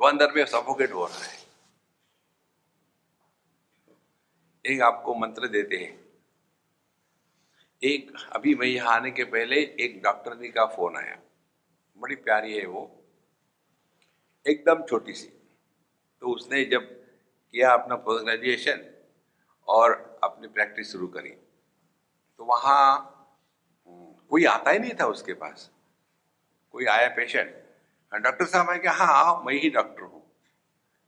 वो 0.00 0.08
अंदर 0.08 0.32
में 0.32 0.44
सफोकेट 0.46 0.92
हो 0.92 1.06
रहा 1.06 1.18
है। 1.18 1.38
एक 4.64 4.82
आपको 4.82 5.14
मंत्र 5.14 5.48
देते 5.48 5.76
हैं। 5.76 6.08
एक, 7.82 8.12
अभी 8.32 8.54
मैं 8.54 8.66
यहाँ 8.66 8.94
आने 8.96 9.10
के 9.10 9.24
पहले 9.24 9.56
एक 9.56 10.00
डॉक्टर 10.02 10.34
जी 10.34 10.48
का 10.48 10.66
फ़ोन 10.66 10.96
आया। 10.96 11.18
बड़ी 11.98 12.16
प्यारी 12.16 12.58
है 12.58 12.66
वो। 12.66 13.04
एकदम 14.46 14.82
छोटी 14.82 15.12
सी। 15.12 15.26
तो 16.20 16.34
उसने 16.34 16.64
जब 16.64 16.82
किया 17.52 17.72
अपना 17.72 17.96
पोस्ट 17.96 18.24
ग्रेजुएशन 18.24 18.90
और 19.68 20.20
अपनी 20.24 20.48
प्रैक्टिस 20.48 20.92
शुरू 20.92 21.06
करी 21.06 21.30
तो 21.30 22.44
वहाँ, 22.44 23.14
कोई 24.30 24.44
आता 24.44 24.70
ही 24.70 24.78
नहीं 24.78 24.94
था 25.00 25.06
उसके 25.06 25.34
पास। 25.34 25.70
कोई 26.72 26.84
आया 26.84 27.08
पेशेंट 27.08 27.67
डॉक्टर 28.12 28.46
साहब 28.46 28.70
है 28.70 28.78
कि 28.78 28.88
हाँ 28.88 29.12
आओ 29.14 29.42
मैं 29.44 29.54
ही 29.54 29.70
डॉक्टर 29.70 30.02
हूँ। 30.02 30.22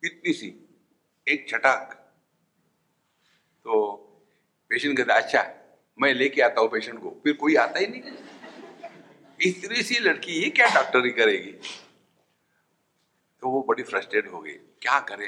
इतनी 0.02 0.32
सी, 0.32 0.48
एक 1.26 1.48
छटाक 1.48 1.92
तो 3.66 3.96
पेशेंट 4.70 4.96
कहता 4.96 5.14
अच्छा 5.14 5.44
मैं 5.98 6.12
लेके 6.14 6.42
आता 6.42 6.60
हूँ 6.60 6.68
पेशेंट 6.70 7.00
को। 7.02 7.10
फिर 7.24 7.32
कोई 7.32 7.54
आता 7.56 7.78
ही 7.78 7.86
नहीं 7.86 8.02
इतनी 9.40 9.82
सी 9.82 9.98
लड़की 9.98 10.32
ये 10.32 10.48
क्या 10.50 10.66
डॉक्टरी 10.74 11.10
करेगी? 11.10 11.52
तो 13.42 13.50
वो 13.50 13.62
बड़ी 13.68 13.82
फ्रस्ट्रेट 13.82 14.26
हो 14.32 14.40
गई। 14.40 14.52
क्या 14.52 14.98
करे? 15.00 15.26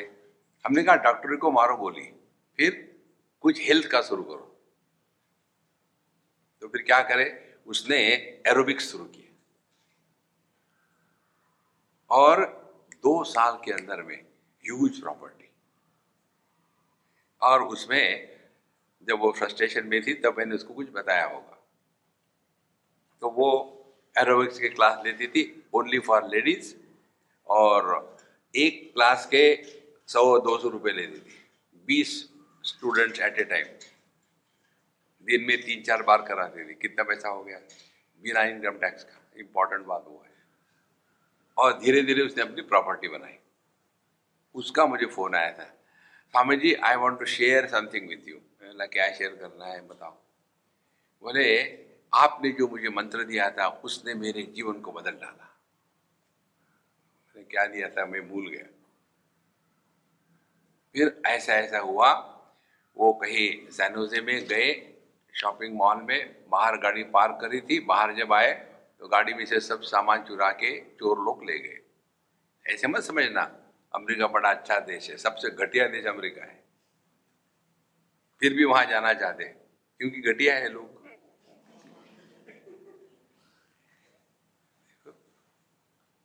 हमने 0.65 0.83
कहा 0.83 0.97
डॉक्टरी 1.05 1.37
को 1.37 1.51
मारो 1.51 1.77
बोली 1.77 2.03
फिर 2.59 2.71
कुछ 3.45 3.61
हेल्थ 3.61 3.87
का 3.87 4.01
शुरू 4.03 4.23
करो। 4.23 4.49
तो 6.63 6.69
फिर 6.69 6.83
क्या 6.83 7.01
करे? 7.03 7.25
उसने 7.67 7.97
एरोबिक्स 8.49 8.91
शुरू 8.91 9.05
किया 9.05 9.22
और 12.13 12.45
दो 13.03 13.23
साल 13.25 13.57
के 13.65 13.73
अंदर 13.73 14.03
में 14.03 14.17
ह्यूज 14.65 15.01
प्रॉपर्टी 15.01 15.49
और 17.43 17.63
उसमें 17.65 18.29
जब 19.09 19.19
वो 19.19 19.31
फ्रस्ट्रेशन 19.33 19.87
में 19.87 20.01
थी, 20.03 20.15
तब 20.15 20.39
मैंने 20.39 20.55
उसको 20.55 20.75
कुछ 20.75 20.91
बताया 20.93 21.25
होगा। 21.27 21.59
तो 23.23 23.31
वो 23.31 23.49
एरोबिक्स 24.17 24.59
की 24.59 24.69
क्लास 24.69 25.03
लेती 25.05 25.27
थी 25.27 25.43
ओनली 25.75 25.99
फॉर 25.99 26.29
लेडीज़ 26.29 26.75
और 27.47 28.19
एक 28.55 28.93
क्लास 28.95 29.27
के 29.27 29.45
सौ, 29.65 30.39
दो 30.39 30.59
सौ 30.59 30.69
रुपये 30.69 30.93
लेती 30.93 31.19
थी, 31.21 31.39
बीस 31.89 32.11
स्टूडेंट्स 32.65 33.21
एट 33.21 33.39
ए 33.39 33.45
टाइम 33.45 33.67
दिन 35.29 35.45
में 35.49 35.57
तीन 35.63 35.83
चार 35.83 36.03
बार 36.03 36.23
कराते 36.23 36.69
थे, 36.69 36.75
कितना 36.75 37.03
पैसा 37.03 37.29
हो 37.29 37.43
गया? 37.45 37.59
बिना 38.23 38.43
इनकम 38.45 38.79
टैक्स 38.79 39.05
का 39.05 39.41
इंपॉर्टेंट 39.41 39.87
बात 39.87 40.05
वो 40.09 40.23
है। 40.25 40.32
और 41.63 41.79
धीरे 41.79 42.03
धीरे 42.03 42.23
उसने 42.23 42.43
अपनी 42.43 42.63
प्रॉपर्टी 42.63 43.09
बनाई। 43.09 43.39
उसका 44.55 44.87
मुझे 44.87 45.07
फ़ोन 45.07 45.35
आया 45.35 45.53
था। 45.59 45.65
Swami 46.31 46.57
ji 46.57 46.75
I 46.75 46.97
want 46.97 47.19
to 47.19 47.25
share 47.25 47.67
something 47.67 48.09
with 48.09 48.29
you 48.29 48.39
क्या 48.63 49.13
शेयर 49.13 49.37
करना 49.37 49.67
है, 49.67 49.89
बताओ। 49.89 50.11
बोले, 51.23 51.69
आपने 52.15 52.51
जो 52.51 52.69
मुझे 52.69 52.89
मंत्र 52.89 53.25
दिया 53.25 53.51
था, 53.51 53.67
उसने 53.69 54.15
मेरे 54.15 54.43
जीवन 54.43 54.81
को 54.81 54.93
बदल 54.93 55.11
डाला। 55.11 55.49
क्या 57.37 57.67
दिया 57.67 57.89
था? 57.89 58.07
मैं 58.07 58.29
भूल 58.29 58.49
गया। 58.49 58.67
फिर 60.95 61.23
ऐसा 61.27 61.53
ऐसा 61.53 61.79
हुआ, 61.79 62.13
वो 62.97 63.13
कहीं 63.13 63.71
सैनोजे 63.71 64.21
में 64.21 64.47
गए 64.47 64.95
शॉपिंग 65.35 65.75
मॉल 65.77 66.03
में, 66.03 66.49
बाहर 66.49 66.77
गाड़ी 66.77 67.05
पार्क 67.05 67.39
करी 67.41 67.61
थी, 67.61 67.81
बाहर 67.81 68.15
जब 68.15 68.33
आए 68.33 68.72
तो 69.03 69.09
गाड़ी 69.09 69.33
में 69.35 69.45
से 69.47 69.59
सब 69.61 69.81
सामान 69.83 70.23
चुरा 70.25 70.51
के 70.53 70.71
चोर 70.91 71.19
लोग 71.19 71.43
ले 71.45 71.59
गए। 71.59 71.79
ऐसे 72.67 72.89
मत 72.89 73.03
समझना, 73.03 73.43
अमेरिका 73.95 74.27
बड़ा 74.29 74.51
अच्छा 74.51 74.79
देश 74.81 75.09
है, 75.11 75.17
सबसे 75.17 75.51
घटिया 75.51 75.87
देश 75.89 76.07
अमेरिका 76.07 76.43
है। 76.43 76.63
फिर 78.43 78.55
भी 78.55 78.65
वहाँ 78.65 78.85
जाना 78.87 79.13
चाहते 79.15 79.45
क्योंकि 79.45 80.21
घटिया 80.23 80.55
है 80.57 80.69
लोग। 80.69 81.01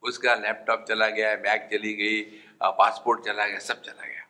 उसका 0.04 0.36
लैपटॉप 0.36 0.86
चला 0.88 1.10
गया, 1.10 1.36
बैग 1.36 1.68
चली 1.72 1.94
गई 1.96 2.22
पासपोर्ट 2.62 3.26
चला 3.26 3.48
गया, 3.48 3.60
सब 3.60 3.82
चला 3.82 4.06
गया। 4.06 4.26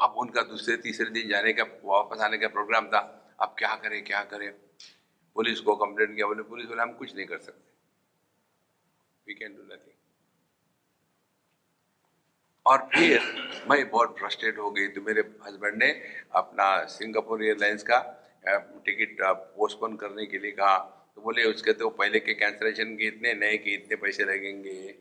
अब 0.00 0.14
उनका 0.18 0.42
दूसरे 0.44 0.76
तीसरे 0.76 1.10
दिन 1.10 1.28
जाने 1.28 1.52
का, 1.52 1.64
वापस 1.84 2.20
आने 2.20 2.38
का 2.38 2.48
प्रोग्राम 2.48 2.88
था। 2.88 2.98
अब 3.40 3.54
क्या 3.58 3.74
करें 3.76 4.02
क्या 4.04 4.22
करें? 4.24 4.52
पुलिस 5.38 5.60
को 5.60 5.74
कंप्लेंट 5.76 6.14
किया, 6.14 6.26
बोले, 6.26 6.42
पुलिस 6.42 6.66
बोले 6.66 6.82
हम 6.82 6.92
कुछ 6.92 7.14
नहीं 7.16 7.26
कर 7.26 7.38
सकते। 7.38 7.72
वी 9.26 9.34
कैन 9.34 9.54
डू 9.54 9.62
नथिंग 9.64 9.96
और 12.66 12.78
फिर 12.94 13.20
मैं 13.70 13.88
बहुत 13.90 14.18
फ्रस्ट्रेट 14.18 14.58
हो 14.58 14.70
गई 14.70 14.88
तो 14.88 15.00
मेरे 15.00 15.20
हस्बैंड 15.46 15.76
ने 15.82 15.90
अपना 16.34 16.66
सिंगापुर 16.86 17.44
एयरलाइंस 17.44 17.82
का 17.82 17.98
टिकट 18.84 19.16
पोस्टपोन 19.56 19.96
करने 19.96 20.26
के 20.26 20.38
लिए 20.38 20.50
कहा। 20.52 20.76
तो 21.14 21.22
बोले, 21.22 21.44
उसके 21.44 21.72
तो 21.72 21.88
पहले 21.90 22.20
के 22.20 22.34
कैंसलेशन 22.34 22.94
के 22.96 23.06
इतने, 23.06 23.32
नए 23.34 23.56
के 23.58 23.70
इतने 23.74 23.96
पैसे 23.96 24.24
लगेंगे। 24.24 24.92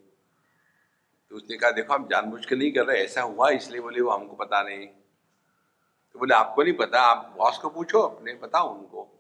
तो 1.31 1.35
उसने 1.35 1.57
कहा, 1.57 1.71
देखो, 1.71 1.93
हम 1.93 2.07
जानबूझ 2.07 2.45
के 2.45 2.55
नहीं 2.55 2.71
कर 2.71 2.85
रहे, 2.85 3.03
ऐसा 3.03 3.21
हुआ, 3.21 3.49
इसलिए 3.49 3.81
बोले, 3.81 4.01
वो 4.01 4.11
हमको 4.11 4.35
पता 4.35 4.61
नहीं। 4.63 4.87
तो 4.87 6.19
बोले, 6.19 6.33
आपको 6.35 6.63
नहीं 6.63 6.73
पता, 6.73 7.01
आप 7.01 7.35
बॉस 7.37 7.57
को 7.57 7.69
पूछो 7.69 8.01
अपने 8.01 8.33
बताओ 8.33 8.73
उनको। 8.75 9.16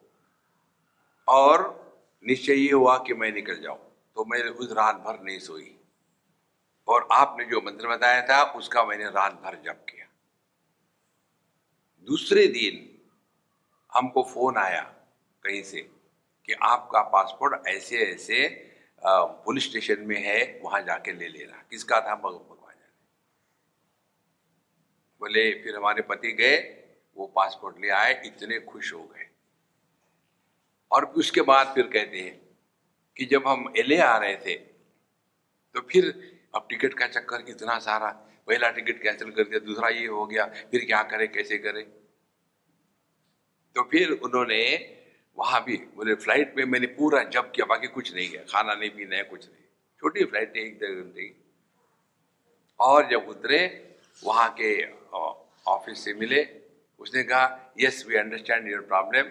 और 1.27 1.75
निश्चय 2.27 2.53
ये 2.53 2.71
हुआ 2.71 2.97
कि 2.97 3.13
मैं 3.13 3.31
निकल 3.31 3.61
जाऊँ। 3.61 3.79
तो 4.15 4.25
मैं 4.25 4.43
उस 4.43 4.71
रात 4.71 4.95
भर 4.95 5.19
नहीं 5.23 5.39
सोई। 5.39 5.73
और 6.87 7.07
आपने 7.11 7.45
जो 7.45 7.61
मंत्र 7.61 7.87
बताया 7.87 8.21
था, 8.21 8.51
उसका 8.51 8.83
मैंने 8.85 9.05
रात 9.05 9.33
भर 9.33 9.55
जप 9.55 9.85
किया। 9.89 10.05
दूसरे 12.07 12.47
दिन 12.47 13.01
हमको 13.93 14.23
फ़ोन 14.23 14.57
आया 14.57 14.81
कहीं 15.43 15.63
से 15.63 15.81
कि 16.45 16.53
आपका 16.53 17.01
पासपोर्ट 17.01 17.67
ऐसे 17.67 17.97
ऐसे 18.05 18.47
पुलिस 19.05 19.69
स्टेशन 19.69 19.99
में 20.01 20.21
है, 20.23 20.59
वहाँ 20.63 20.81
जाके 20.81 21.11
ले 21.11 21.27
लेना। 21.27 21.63
किसका 21.69 21.99
था? 22.01 22.15
भगवान 22.15 22.73
जाने 22.75 23.05
बोले, 25.19 25.51
फिर 25.63 25.75
हमारे 25.75 26.01
पति 26.01 26.31
गए, 26.31 26.57
वो 27.17 27.27
पासपोर्ट 27.27 27.79
ले 27.79 27.89
आए, 27.89 28.21
इतने 28.25 28.59
खुश 28.59 28.93
हो 28.93 29.03
गए। 29.03 29.26
और 30.91 31.05
उसके 31.17 31.41
बाद 31.43 31.73
फिर 31.75 31.87
कहते 31.87 32.19
हैं 32.19 32.39
कि 33.17 33.25
जब 33.25 33.47
हम 33.47 33.73
एले 33.77 33.97
आ 33.99 34.17
रहे 34.17 34.35
थे 34.35 34.55
तो 35.75 35.81
फिर 35.89 36.05
अब 36.55 36.67
टिकट 36.69 36.93
का 36.93 37.07
चक्कर 37.09 37.41
कितना 37.43 37.77
सारा। 37.79 38.09
पहला 38.47 38.69
टिकट 38.71 39.01
कैंसिल 39.01 39.31
कर 39.31 39.43
दिया, 39.43 39.59
दूसरा 39.59 39.89
ये 39.89 40.05
हो 40.07 40.25
गया, 40.25 40.45
फिर 40.71 40.85
क्या 40.85 41.01
करे, 41.03 41.27
कैसे 41.27 41.57
करे? 41.57 41.81
तो 43.75 43.83
फिर 43.83 44.11
उन्होंने 44.11 44.63
वहाँ 45.37 45.63
भी 45.63 45.77
बोले 45.95 46.13
फ़्लाइट 46.15 46.53
में 46.57 46.63
मैंने 46.65 46.87
पूरा 46.95 47.23
जब 47.25 47.51
किया, 47.51 47.65
बाकी 47.65 47.87
कुछ 47.87 48.13
नहीं 48.15 48.29
किया। 48.29 48.41
खाना 48.43 48.73
नहीं 48.73 48.89
पीना 48.89 49.15
है, 49.15 49.23
कुछ 49.23 49.45
नहीं। 49.45 49.63
छोटी 50.01 50.23
फ़्लाइट 50.25 50.55
थी 50.55 50.59
एक 50.59 50.79
डेढ़ 50.79 50.93
घंटे 50.93 51.23
की 51.23 51.35
और 52.79 53.09
जब 53.09 53.27
उतरे, 53.29 53.59
वहाँ 54.23 54.49
के 54.59 54.71
ऑफ़िस 55.67 56.03
से 56.03 56.13
मिले, 56.13 56.43
उसने 57.01 57.23
कहा 57.23 57.73
yes 57.79 58.05
we 58.07 58.15
understand 58.15 58.71
your 58.71 58.81
problem 58.83 59.29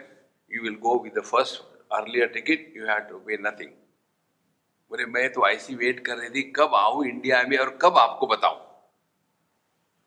you 0.50 0.62
will 0.62 0.76
go 0.78 0.98
with 1.02 1.18
the 1.18 1.22
first 1.24 1.62
earlier 1.92 2.28
ticket 2.28 2.76
you 2.76 2.86
have 2.86 2.98
to 3.00 3.18
pay 3.18 3.36
nothing 3.40 3.70
बोले, 4.90 5.04
मैं 5.06 5.32
तो 5.32 5.48
ऐसी 5.48 5.74
वेट 5.74 6.04
कर 6.06 6.16
रही 6.16 6.28
थी, 6.30 6.42
कब 6.56 6.74
आऊ 6.74 7.02
इंडिया 7.04 7.42
में 7.42 7.56
और 7.58 7.70
कब 7.82 7.96
आपको 7.98 8.26
बताऊँ? 8.26 8.60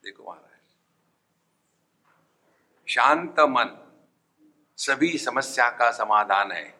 देखो 0.04 0.24
महाराज, 0.24 0.76
शांत 2.88 3.40
मन, 3.50 3.76
सभी 4.78 5.18
समस्या 5.18 5.70
का 5.70 5.92
समाधान 5.92 6.52
है। 6.52 6.74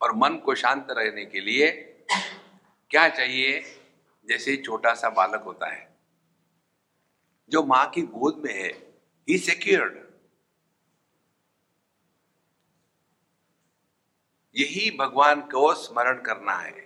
और 0.00 0.12
मन 0.16 0.36
को 0.36 0.54
शांत 0.54 0.86
रहने 0.90 1.24
के 1.24 1.40
लिए 1.40 1.70
क्या 2.90 3.08
चाहिए? 3.08 3.60
जैसे 4.28 4.56
छोटा 4.56 4.94
सा 4.94 5.10
बालक 5.10 5.42
होता 5.42 5.66
है, 5.66 5.88
जो 7.50 7.62
माँ 7.64 7.86
की 7.90 8.02
गोद 8.02 8.42
में 8.44 8.54
है 8.54 8.70
ही 9.28 9.38
सिक्योर्ड 9.40 9.98
यही 14.54 14.96
भगवान 14.96 15.40
को 15.40 15.74
स्मरण 15.74 16.20
करना 16.20 16.52
है। 16.52 16.80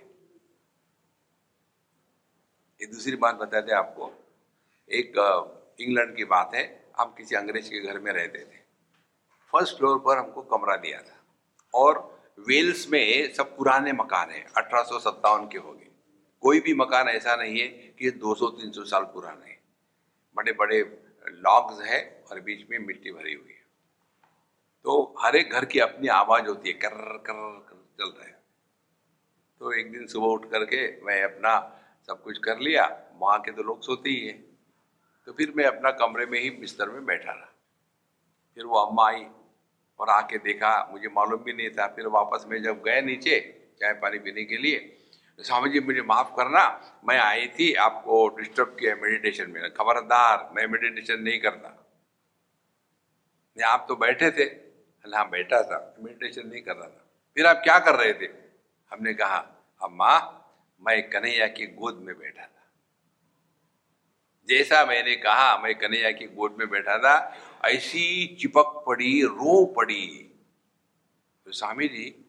ये 2.81 2.85
दूसरी 2.85 3.15
बात 3.15 3.35
बताते 3.35 3.71
आपको। 3.71 4.11
एक 4.91 5.13
इंग्लैंड 5.79 6.15
की 6.15 6.25
बात 6.25 6.51
है। 6.55 6.91
हम 6.99 7.13
किसी 7.17 7.35
अंग्रेज़ 7.35 7.69
के 7.69 7.79
घर 7.79 7.99
में 7.99 8.11
रहते 8.11 8.39
थे। 8.39 8.59
फ़र्स्ट 9.51 9.77
फ्लोर 9.77 9.99
पर 9.99 10.17
हमको 10.17 10.41
कमरा 10.41 10.75
दिया 10.75 11.01
था। 11.01 11.17
और 11.73 12.23
वेल्स 12.39 12.87
में 12.89 13.33
सब 13.33 13.57
पुराने 13.57 13.93
मकान 13.93 14.29
है। 14.29 14.41
अठारह 14.57 14.83
सौ 14.83 14.99
सत्तावन 14.99 15.47
के 15.47 15.57
हो 15.57 15.73
गए। 15.73 15.87
कोई 16.41 16.59
भी 16.59 16.73
मकान 16.73 17.07
ऐसा 17.09 17.35
नहीं 17.35 17.59
है 17.59 17.67
कि 17.67 18.11
200-300 18.11 18.83
साल 18.83 19.03
पुराने 19.03 19.45
है। 19.45 19.61
बड़े 20.35 20.51
बड़े 20.51 20.79
लॉग्स 21.27 21.81
है 21.85 22.23
और 22.31 22.39
बीच 22.39 22.69
में 22.69 22.79
मिट्टी 22.79 23.11
भरी 23.11 23.33
हुई 23.33 23.53
तो 24.87 25.15
हर 25.19 25.35
एक 25.35 25.49
घर 25.49 25.65
की 25.65 25.79
अपनी 25.79 26.07
आवाज़ 26.07 26.45
होती 26.45 26.69
है, 26.69 26.73
कर 26.73 26.89
कर 26.89 27.65
कर 27.69 27.77
चल 27.99 28.09
रहा 28.09 28.25
है। 28.25 28.39
तो 29.59 29.71
एक 29.71 29.91
दिन 29.91 30.07
सुबह 30.07 30.27
उठ 30.27 30.49
करके 30.51 31.01
मैं 31.01 31.23
अपना 31.23 31.53
सब 32.07 32.21
कुछ 32.23 32.37
कर 32.37 32.59
लिया, 32.59 32.85
वहाँ 33.13 33.39
के 33.39 33.51
तो 33.51 33.63
लोग 33.63 33.81
सोते 33.81 34.09
ही 34.09 34.27
है। 34.27 34.33
तो 35.25 35.33
फिर 35.33 35.53
मैं 35.55 35.65
अपना 35.65 35.91
कमरे 35.91 36.25
में 36.25 36.39
ही 36.39 36.49
बिस्तर 36.49 36.89
में 36.89 37.05
बैठा 37.05 37.31
रहा। 37.31 37.53
फिर 38.55 38.65
वो 38.65 38.77
अम्मा 38.77 39.07
आई 39.07 39.25
और 39.99 40.09
आके 40.09 40.37
देखा, 40.37 40.87
मुझे 40.91 41.07
मालूम 41.07 41.43
भी 41.43 41.53
नहीं 41.53 41.69
था। 41.69 41.87
फिर 41.87 42.07
वापस 42.07 42.45
मैं 42.47 42.61
जब 42.63 42.81
गए 42.83 43.01
नीचे 43.01 43.39
चाय 43.81 43.93
पानी 43.93 44.19
पीने 44.19 44.43
के 44.43 44.57
लिए 44.57 44.79
तो 45.37 45.43
स्वामी 45.43 45.69
जी 45.69 45.79
मुझे 45.79 46.01
माफ़ 46.01 46.27
करना, 46.27 46.63
मैं 47.07 47.19
आई 47.19 47.47
थी 47.47 47.73
आपको 47.73 48.27
डिस्टर्ब 48.27 48.77
किया 48.79 48.95
मेडिटेशन 48.95 49.51
में। 49.51 49.73
खबरदार, 49.73 50.49
मैं 50.55 50.67
मेडिटेशन 50.67 51.21
नहीं 51.21 51.39
करता। 51.39 51.83
आप 53.57 53.85
तो 53.89 53.95
बैठे 53.95 54.31
थे। 54.31 54.66
हाँ 55.15 55.29
बैठा 55.29 55.63
था 55.63 55.95
मेडिटेशन 55.99 56.47
नहीं 56.47 56.61
कर 56.61 56.75
रहा 56.75 56.87
था। 56.87 57.05
फिर 57.35 57.45
आप 57.45 57.61
क्या 57.63 57.79
कर 57.79 57.95
रहे 57.95 58.13
थे? 58.13 58.25
हमने 58.91 59.13
कहा, 59.13 59.37
अम्मा, 59.81 60.19
मैं 60.81 61.09
कन्हैया 61.09 61.47
की 61.47 61.65
गोद 61.67 61.95
में 61.95 62.17
बैठा 62.17 62.41
था। 62.41 62.71
जैसा 64.49 64.85
मैंने 64.85 65.15
कहा, 65.15 65.57
मैं 65.57 65.75
कन्हैया 65.75 66.11
की 66.11 66.27
गोद 66.27 66.55
में 66.59 66.69
बैठा 66.69 66.97
था, 66.97 67.37
ऐसी 67.65 68.37
चिपक 68.41 68.83
पड़ी, 68.87 69.21
रो 69.23 69.65
पड़ी। 69.65 70.33
तो 71.45 71.51
स्वामी 71.51 71.87
जी, 71.87 72.25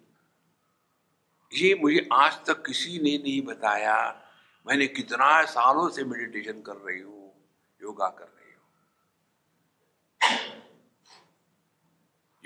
ये 1.54 1.74
मुझे 1.74 2.08
आज 2.12 2.32
तक 2.46 2.66
किसी 2.66 2.98
ने 2.98 3.18
नहीं 3.18 3.42
बताया। 3.42 4.24
मैंने 4.66 4.86
कितना 4.86 5.44
सालों 5.44 5.88
से 5.88 6.04
मेडिटेशन 6.04 6.62
कर 6.62 6.76
रही 6.76 7.00
हूँ, 7.00 7.32
योगा 7.82 8.08
कर 8.08 8.24
रही 8.24 8.32
हूँ 8.32 8.34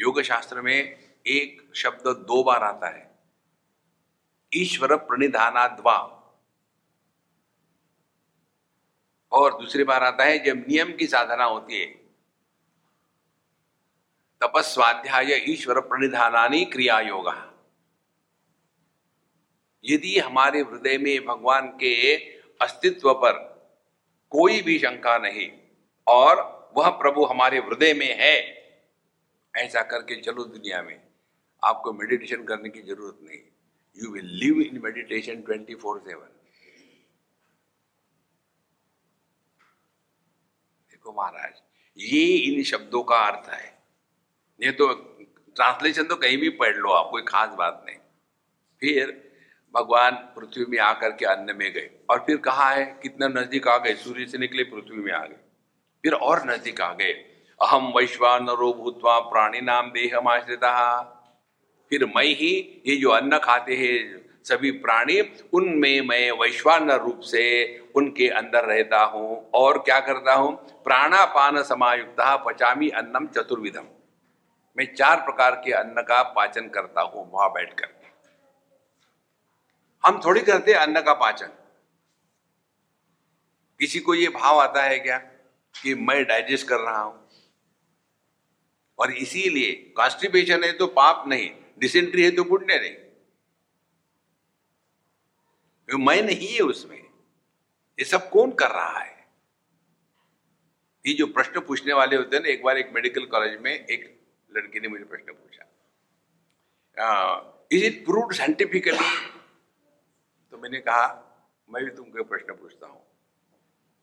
योग 0.03 0.21
शास्त्र 0.23 0.61
में 0.61 0.79
एक 1.27 1.71
शब्द 1.75 2.09
दो 2.29 2.43
बार 2.43 2.62
आता 2.62 2.88
है। 2.88 3.19
ईश्वर 4.53 4.97
प्रणिधानाद्वा। 4.97 5.97
और 9.33 9.59
दूसरी 9.59 9.85
बार 9.85 10.03
आता 10.03 10.25
है, 10.25 10.38
जब 10.38 10.57
नियम 10.59 10.93
की 10.93 11.07
साधना 11.07 11.45
होती 11.45 11.81
है। 11.81 11.87
तपस्वाध्याय 14.41 15.33
ईश्वर 15.51 15.81
प्रणिधानी 15.81 16.65
क्रिया 16.65 17.01
योग 17.01 17.29
यदि 19.85 20.19
हमारे 20.19 20.61
हृदय 20.61 20.99
में 20.99 21.25
भगवान 21.25 21.69
के 21.69 22.15
अस्तित्व 22.61 23.12
पर 23.15 23.33
कोई 24.33 24.61
भी 24.62 24.79
शंका 24.79 25.19
नहीं, 25.19 25.51
और 26.07 26.73
वह 26.77 26.88
प्रभु 26.88 27.25
हमारे 27.25 27.59
हृदय 27.59 27.95
में 27.95 28.17
है 28.21 28.62
ऐसा 29.55 29.83
करके 29.85 30.21
चलो 30.21 30.45
दुनिया 30.47 30.83
में। 30.83 31.01
आपको 31.62 31.93
मेडिटेशन 31.93 32.45
करने 32.45 32.69
की 32.69 32.83
ज़रूरत 32.83 33.19
नहीं। 33.23 33.41
You 33.97 34.11
will 34.12 34.31
live 34.37 34.61
in 34.61 34.81
meditation 34.85 35.41
twenty 35.43 35.75
four 35.75 35.99
seven 36.01 36.29
देखो 40.91 41.12
महाराज, 41.12 41.61
ये 41.99 42.25
इन 42.37 42.62
शब्दों 42.65 43.03
का 43.03 43.17
अर्थ 43.27 43.49
है। 43.51 43.67
ये 44.61 44.71
तो 44.73 44.93
ट्रांसलेशन 45.57 46.05
तो 46.05 46.17
कहीं 46.17 46.37
भी 46.38 46.49
पढ़ 46.51 46.77
लो, 46.77 46.91
आप 46.91 47.09
कोई 47.11 47.23
खास 47.23 47.55
बात 47.55 47.83
नहीं। 47.87 47.97
फिर 48.83 49.11
भगवान 49.75 50.15
पृथ्वी 50.37 50.65
में 50.67 50.79
आकर 50.81 51.12
के 51.12 51.25
अन्न 51.27 51.57
में 51.57 51.73
गए 51.73 51.91
और 52.11 52.25
फिर 52.27 52.37
कहा 52.38 52.69
है, 52.71 52.85
कितना 53.03 53.29
नज़दीक 53.31 53.69
आ 53.69 53.77
गए, 53.79 53.95
सूर्य 53.95 54.27
से 54.27 54.38
निकले, 54.38 54.65
पृथ्वी 54.65 54.97
में 54.97 55.12
आ 55.12 55.25
गए। 55.27 55.37
फिर 56.05 56.12
और 56.15 56.47
नज़दीक 56.47 56.81
आ 56.81 56.93
गए। 56.95 57.12
अहम 57.62 57.92
वैश्वानरो 57.96 58.72
भूतवा 58.72 59.18
प्राणी 59.31 59.61
नाम 59.61 59.90
देह 59.90 60.16
आश्रिता 60.29 60.70
फिर 61.90 62.05
मैं 62.07 62.25
ही 62.25 62.51
ये 62.87 62.96
जो 62.96 63.11
अन्न 63.11 63.38
खाते 63.38 63.77
हैं 63.77 63.98
सभी 64.44 64.70
प्राणी, 64.79 65.20
उनमें 65.53 66.01
मैं 66.01 66.31
वैश्वान 66.40 66.90
रूप 66.92 67.20
से 67.22 67.44
उनके 67.96 68.29
अंदर 68.31 68.64
रहता 68.64 69.03
हूँ 69.05 69.51
और 69.55 69.79
क्या 69.79 70.01
करता 70.01 70.35
हूँ? 70.35 70.55
प्राणापान 70.85 71.62
समायुक्त 71.62 72.20
पचामी 72.46 72.88
अन्नम 72.92 73.27
चतुर्विधम। 73.29 73.87
मैं 74.77 74.94
चार 74.94 75.20
प्रकार 75.20 75.61
के 75.64 75.72
अन्न 75.75 76.03
का 76.03 76.22
पाचन 76.33 76.68
करता 76.68 77.03
हूँ 77.05 77.31
वहाँ 77.33 77.48
बैठ 77.51 77.75
करके 77.81 78.11
हम 80.05 80.20
थोड़ी 80.25 80.40
करते 80.42 80.72
अन्न 80.75 81.01
का 81.01 81.14
पाचन। 81.16 81.59
किसी 83.81 84.01
को 84.01 84.14
ये 84.14 84.29
भाव 84.33 84.61
आता 84.61 84.83
है 84.83 84.98
क्या 84.98 85.18
कि 85.75 85.94
मैं 85.96 86.22
डाइजेस्ट 86.25 86.68
कर 86.68 86.81
रहा 86.81 87.01
हूँ? 87.01 87.22
और 89.03 89.12
इसीलिए 89.19 89.73
कॉन्स्टिपेशन 89.97 90.65
है 90.65 90.73
तो 90.73 90.87
पाप 90.97 91.25
नहीं 91.29 91.51
डिसेंट्री 91.81 92.25
है 92.25 92.31
तो 92.31 92.45
पुण्य 92.45 92.79
नहीं। 92.79 92.95
तो 95.88 95.99
मैं 95.99 96.23
नहीं 96.23 96.49
है 96.49 96.61
उसमें। 96.62 96.99
ये 96.99 98.05
सब 98.05 98.29
कौन 98.31 98.53
कर 98.55 98.71
रहा 98.71 98.99
है? 98.99 99.11
ये 101.05 101.15
जो 101.15 101.27
प्रश्न 101.29 101.61
पूछने 101.61 101.93
वाले 101.93 102.17
होते 102.17 102.37
हैं 102.37 102.43
ना, 102.43 102.49
एक 102.49 102.62
बार 102.62 102.79
एक 102.79 102.91
मेडिकल 102.95 103.25
कॉलेज 103.27 103.61
में 103.61 103.73
एक 103.73 104.05
लड़की 104.51 104.81
ने 104.81 104.88
मुझे 104.88 105.05
प्रश्न 105.05 105.33
पूछा। 105.33 105.65
इज़ 107.73 107.85
इट 107.85 108.05
प्रूव 108.05 108.33
साइंटिफिकली 108.35 108.99
तो 110.53 110.59
मैंने 110.59 110.79
कहा, 110.81 111.07
मैं 111.69 111.85
भी 111.85 111.91
तुमको 111.91 112.25
प्रश्न 112.25 112.55
पूछता 112.55 112.87
हूँ। 112.87 113.01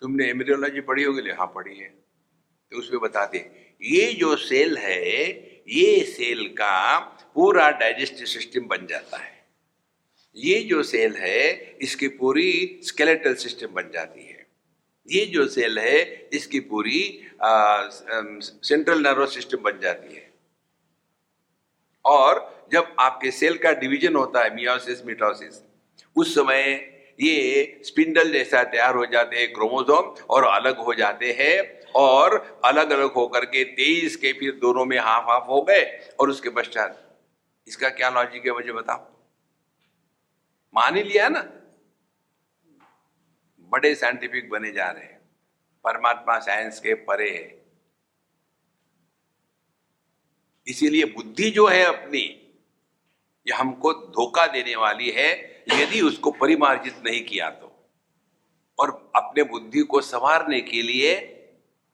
तुमने 0.02 0.30
एमरियोलॉजी 0.30 0.82
पढ़ी 0.82 1.04
होगी? 1.04 1.30
हाँ 1.32 1.48
पढ़ी 1.56 1.78
है। 1.78 1.88
तो 1.88 2.78
उसमें 2.80 3.00
बताते 3.02 3.38
ये 3.82 4.12
जो 4.14 4.36
सेल 4.36 4.78
है, 4.78 5.28
ये 5.68 6.04
सेल 6.04 6.48
का 6.48 6.98
पूरा 7.36 7.70
डाइजेस्टिव 7.72 8.26
सिस्टम 8.26 8.68
बन 8.68 8.88
जाता 8.90 9.18
है। 9.18 9.38
ये 10.36 10.60
जो 10.64 10.84
सेल 10.84 11.16
है, 11.16 11.78
इसकी 11.82 12.08
पूरी 12.08 12.80
स्केलेटल 12.84 13.34
सिस्टम 13.36 13.68
बन 13.68 13.90
जाती 13.94 14.26
है। 14.26 14.48
ये 15.10 15.26
जो 15.26 15.48
सेल 15.48 15.80
है, 15.80 16.30
इसकी 16.34 16.60
पूरी 16.60 17.02
सेंट्रल 17.44 19.02
नर्वस 19.02 19.34
सिस्टम 19.34 19.58
बन 19.58 19.80
जाती 19.80 20.16
है। 20.16 20.28
और 22.06 22.68
जब 22.72 22.96
आपके 23.00 23.32
सेल 23.32 23.58
का 23.58 23.72
डिवीज़न 23.72 24.16
होता 24.16 24.44
है, 24.44 24.56
मियोसिस, 24.56 25.06
मिटोसिस, 25.06 25.62
उस 26.16 26.36
समय 26.36 26.62
ये 27.20 27.82
स्पिंडल 27.84 28.32
जैसा 28.34 28.64
तैयार 28.64 28.96
हो 28.96 29.06
जाते 29.06 29.38
हैं, 29.38 29.52
क्रोमोसोम, 29.54 30.14
और 30.30 30.44
अलग 30.44 30.78
हो 30.78 30.94
जाते 30.94 31.32
हैं 31.40 31.79
और 31.96 32.62
अलग 32.66 32.92
अलग 32.92 33.14
होकर 33.14 33.46
के 33.46 33.64
तेईस 33.64 34.16
के 34.16 34.34
फिर 34.34 34.56
दोनों 34.56 34.86
में 34.86 35.00
हाफ़ 35.00 35.26
हाफ़ 35.26 35.44
हो 35.44 35.62
गए 35.62 36.10
और 36.20 36.30
उसके 36.30 36.50
पश्चात 36.50 37.06
इसका 37.68 37.90
क्या 37.90 38.10
लॉजिक 38.10 38.46
है 38.46 38.52
मुझे 38.52 38.72
बताओ? 38.72 39.12
मान 40.76 40.96
ही 40.96 41.04
लिया 41.04 41.30
ना? 41.30 41.42
बड़े 43.60 43.96
साइंटिफिक 43.96 44.50
बने 44.50 44.72
जा 44.72 44.90
रहे 44.92 45.04
हैं। 45.04 45.22
परमात्मा 45.84 46.40
साइंस 46.40 46.80
के 46.80 46.94
परे 46.94 47.30
है। 47.30 47.60
इसीलिए 50.68 51.04
बुद्धि 51.04 51.50
जो 51.50 51.68
है 51.68 51.84
अपनी, 51.84 52.54
ये 53.48 53.54
हमको 53.54 53.94
धोखा 53.94 54.48
देने 54.48 54.76
वाली 54.76 55.10
है, 55.10 55.64
यदि 55.74 56.02
उसको 56.02 56.32
परिमार्जित 56.32 57.02
नहीं 57.06 57.26
किया 57.26 57.50
तो। 57.50 57.90
और 58.80 59.12
अपने 59.16 59.44
बुद्धि 59.44 59.80
को 59.80 60.02
संवारने 60.02 60.62
के 60.62 60.82
लिए 60.82 61.36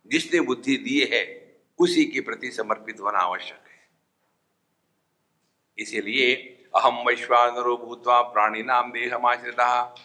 जिसने 0.08 0.40
बुद्धि 0.40 0.78
दी 0.78 1.00
है, 1.00 1.56
उसी 1.80 2.06
के 2.06 2.22
प्रति 2.22 2.52
समर्पित 2.52 2.98
होना 3.02 3.20
आवश्यक 3.20 3.64
है। 3.68 3.90
इसीलिए 5.78 6.36
अहम 6.76 7.06
वैश्वानरो 7.08 7.78
भूतवा 7.78 8.22
प्राणी 8.22 8.64
नाम 8.64 8.92
देहमाश्रिता। 8.92 9.96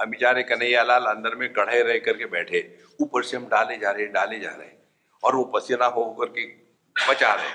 अब 0.00 0.08
बेचारे 0.08 0.42
कन्हैयालाल 0.42 1.04
अंदर 1.04 1.34
में 1.34 1.52
कढ़े 1.52 1.82
रह 1.82 1.98
करके 1.98 2.26
बैठे, 2.26 2.78
ऊपर 3.00 3.22
से 3.22 3.36
हम 3.36 3.46
डाले 3.46 3.78
जा 3.78 3.90
रहे, 3.90 4.06
डाले 4.06 4.38
जा 4.38 4.50
रहे, 4.50 4.68
और 5.24 5.36
वो 5.36 5.44
पसीना 5.44 5.86
हो 5.86 6.16
करके 6.20 6.46
बचा 7.08 7.34
रहे। 7.34 7.50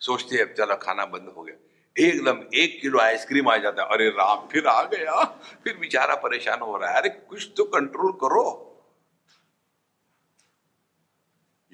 सोचते 0.00 0.38
अब 0.38 0.48
चलो 0.48 0.76
खाना 0.76 1.06
बंद 1.06 1.34
हो 1.36 1.42
गया। 1.42 1.56
एकदम 1.98 2.44
एक 2.54 2.82
किलो 2.82 2.98
आइसक्रीम 2.98 3.48
आ 3.48 3.56
जाता 3.56 3.82
है। 3.82 3.88
अरे 3.88 4.08
राम, 4.08 4.48
फिर 4.48 4.66
आ 4.66 4.82
गया। 4.82 5.24
फिर 5.64 5.76
बेचारा 5.76 6.14
परेशान 6.14 6.60
हो 6.60 6.76
रहा 6.76 6.90
है। 6.90 6.96
अरे 6.96 7.08
कुछ 7.08 7.52
तो 7.56 7.64
कंट्रोल 7.64 8.12
करो। 8.12 8.68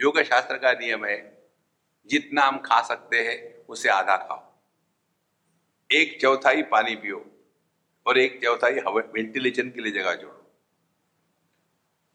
योग 0.01 0.23
शास्त्र 0.23 0.59
का 0.59 0.73
नियम 0.73 1.05
है, 1.05 1.49
जितना 2.07 2.43
हम 2.43 2.59
खा 2.59 2.83
सकते 2.83 3.29
हैं, 3.29 3.67
उसे 3.67 3.89
आधा 3.89 4.17
खाओ। 4.17 4.59
एक 5.93 6.21
चौथाई 6.21 6.63
पानी 6.63 6.97
पियो 6.97 7.31
और 8.07 8.19
एक 8.19 8.43
चौथाई 8.43 8.73
वेंटिलेशन 8.75 9.71
के 9.71 9.81
लिए 9.81 9.93
जगह 9.93 10.15
जोड़ो। 10.15 10.57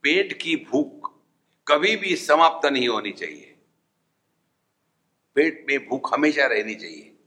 पेट 0.03 0.41
की 0.41 0.55
भूख 0.55 1.13
कभी 1.67 1.95
भी 1.95 2.15
समाप्त 2.15 2.65
नहीं 2.65 2.87
होनी 2.87 3.11
चाहिए। 3.11 3.57
पेट 5.35 5.65
में 5.69 5.87
भूख 5.87 6.13
हमेशा 6.13 6.45
रहनी 6.45 6.75
चाहिए। 6.75 7.17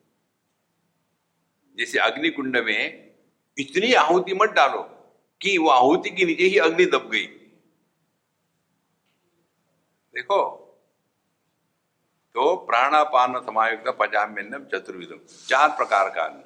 जैसे 1.79 1.99
अग्निकुंड 1.99 2.57
में 2.57 3.14
इतनी 3.59 3.92
आहुति 3.92 4.35
मत 4.35 4.51
डालो 4.51 4.83
कि 5.42 5.59
वो 5.59 5.69
आहुति 5.69 6.11
के 6.11 6.25
नीचे 6.25 6.45
ही 6.45 6.59
अग्नि 6.59 6.85
दब 6.85 7.11
गई। 7.11 7.36
देखो 10.16 10.42
तो 12.35 12.44
प्राणापान 12.66 13.38
समायुक्त 13.40 13.88
पजाम्यन्नम 13.98 14.64
चतुर्विधम, 14.66 15.18
चार 15.48 15.68
प्रकार 15.76 16.09
का 16.11 16.22
अन्न 16.22 16.40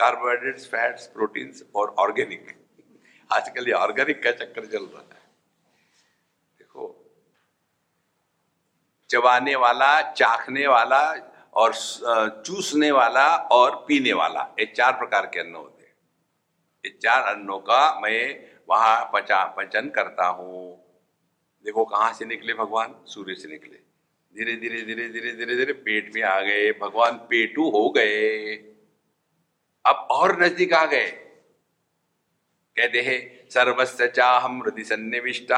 कार्बोहाइड्रेट्स 0.00 0.66
फैट्स 0.68 1.06
प्रोटीन्स 1.08 1.62
और 1.76 1.94
ऑर्गेनिक 1.98 2.56
आजकल 3.30 3.68
ये 3.68 3.72
ऑर्गेनिक 3.74 4.22
का 4.24 4.30
चक्कर 4.34 4.66
चल 4.66 4.84
रहा 4.84 5.00
है। 5.00 5.20
देखो, 6.60 6.86
चबाने 9.10 9.54
वाला, 9.56 9.90
चाखने 10.12 10.66
वाला 10.66 11.00
और 11.54 11.74
चूसने 11.74 12.90
वाला 12.92 13.26
और 13.52 13.84
पीने 13.88 14.12
वाला, 14.14 14.42
ये 14.60 14.66
चार 14.66 14.92
प्रकार 14.98 15.26
के 15.26 15.40
अन्न 15.40 15.54
होते 15.54 15.82
हैं। 15.82 15.94
ये 16.84 16.98
चार 16.98 17.34
अन्नों 17.34 17.58
का 17.60 17.82
मैं 18.00 18.22
वहाँ 18.68 19.10
पचा, 19.14 19.44
पचन 19.58 19.88
करता 19.90 20.26
हूँ। 20.28 20.89
देखो 21.64 21.84
कहाँ 21.84 22.12
से 22.12 22.24
निकले 22.24 22.54
भगवान? 22.54 22.94
सूर्य 23.06 23.34
से 23.34 23.48
निकले। 23.48 23.76
धीरे 24.34 24.56
धीरे 24.56 24.82
धीरे 24.82 25.08
धीरे 25.08 25.32
धीरे 25.32 25.56
धीरे 25.56 25.72
पेट 25.72 26.14
में 26.14 26.22
आ 26.22 26.40
गए। 26.40 26.72
भगवान 26.72 27.12
पेटू 27.12 27.70
हो 27.70 27.90
गए। 27.90 28.56
अब 29.86 29.96
और 30.10 30.42
नज़दीक 30.42 30.72
आ 30.72 30.86
गए। 30.86 31.10
कहते 32.76 33.00
हैं, 33.02 33.48
सर्वस्व 33.50 34.06
चाहम 34.06 34.62
हृदय 34.62 34.84
सन्निविष्ट, 34.84 35.52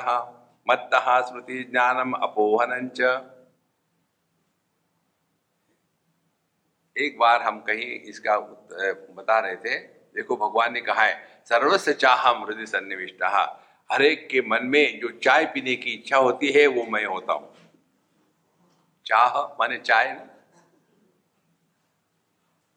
मत्त 0.71 0.91
स्मृति 0.95 1.65
ज्ञानम 1.65 2.12
अपोहन 2.12 2.91
एक 6.97 7.18
बार 7.18 7.43
हम 7.43 7.61
कहीं 7.61 8.01
इसका 8.01 8.39
बता 9.16 9.39
रहे 9.39 9.57
थे। 9.57 9.79
देखो, 10.14 10.37
भगवान 10.37 10.72
ने 10.72 10.81
कहा 10.81 11.03
है, 11.03 11.43
सर्वस्व 11.45 11.93
चाहम 11.93 12.45
हृदय 12.45 12.66
सन्निविष्ट। 12.66 13.22
हर 13.93 14.03
एक 14.03 14.28
के 14.28 14.40
मन 14.40 14.66
में 14.66 15.01
जो 15.01 15.09
चाय 15.18 15.45
पीने 15.45 15.74
की 15.76 15.90
इच्छा 15.90 16.16
होती 16.16 16.53
है, 16.53 16.66
वो 16.66 16.84
मैं 16.84 17.05
होता 17.05 17.32
हूँ। 17.32 17.49
चाह 19.07 19.38
माने 19.61 19.78
चाय 19.78 20.07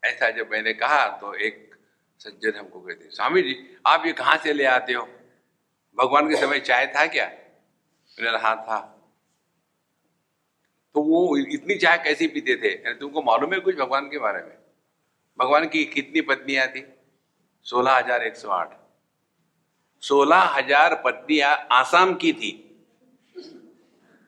ऐसा 0.03 0.29
जब 0.31 0.49
मैंने 0.51 0.73
कहा 0.73 1.07
तो 1.17 1.33
एक 1.35 1.75
सज्जन 2.21 2.57
हमको 2.59 2.79
कहते 2.79 3.09
स्वामी 3.09 3.41
जी, 3.41 3.55
आप 3.87 4.05
ये 4.05 4.13
कहाँ 4.13 4.37
से 4.37 4.53
ले 4.53 4.65
आते 4.65 4.93
हो? 4.93 5.07
भगवान 5.97 6.29
के 6.29 6.35
समय 6.35 6.59
चाय 6.59 6.87
था 6.87 7.05
क्या? 7.07 7.25
मैंने 8.17 8.37
हाँ 8.37 8.55
था। 8.57 8.79
तो 10.95 11.01
वो 11.01 11.37
इतनी 11.37 11.75
चाय 11.75 11.97
कैसे 11.97 12.27
पीते 12.27 12.55
थे? 12.55 12.93
तुमको 12.93 13.21
मालूम 13.21 13.53
है 13.53 13.59
कुछ 13.59 13.75
भगवान 13.75 14.09
के 14.09 14.19
बारे 14.19 14.41
में? 14.43 14.57
भगवान 15.39 15.67
की 15.67 15.85
कितनी 15.85 16.21
पत्नियाँ 16.21 16.67
थी? 16.67 16.85
सोलह 17.65 17.97
हज़ार 17.97 18.23
एक 18.23 18.35
सौ 18.35 18.49
आठ। 18.49 18.77
सोलह 20.05 20.41
हज़ार 20.55 20.95
पत्नियाँ 21.05 21.55
आसाम 21.71 22.13
की 22.15 22.31
थी। 22.33 22.51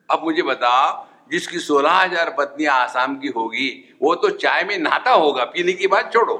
अब 0.08 0.22
मुझे 0.24 0.42
बताओ, 0.42 1.06
जिसकी 1.30 1.58
सोलह 1.60 1.92
हज़ार 1.92 2.30
पत्नियाँ 2.38 2.74
आसाम 2.76 3.18
की 3.18 3.28
होगी, 3.28 3.68
वो 4.02 4.14
तो 4.14 4.30
चाय 4.36 4.64
में 4.64 4.78
नहाता 4.78 5.12
होगा, 5.12 5.44
पीने 5.44 5.72
की 5.72 5.86
बात 5.86 6.12
छोड़ो। 6.12 6.36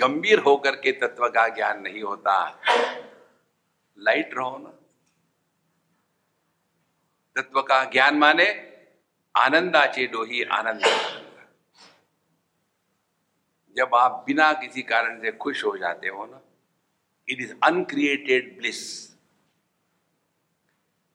गंभीर 0.00 0.38
होकर 0.38 0.76
के 0.76 0.92
तत्व 0.98 1.28
का 1.28 1.46
ज्ञान 1.48 1.80
नहीं 1.80 2.02
होता। 2.02 2.34
लाइट 3.98 4.34
रहो 4.34 4.58
ना। 4.58 4.70
तत्व 7.36 7.60
का 7.62 7.82
ज्ञान 7.84 8.18
माने 8.18 8.46
आनंदाचे 9.34 10.06
डोही 10.06 10.42
आनंद। 10.52 10.84
जब 13.76 13.94
आप 13.94 14.24
बिना 14.26 14.52
किसी 14.52 14.82
कारण 14.82 15.20
से 15.20 15.32
खुश 15.32 15.64
हो 15.64 15.76
जाते 15.78 16.08
हो 16.08 16.26
ना 16.26 16.40
it 17.28 17.40
is 17.40 17.52
uncreated 17.64 18.56
bliss 18.58 18.80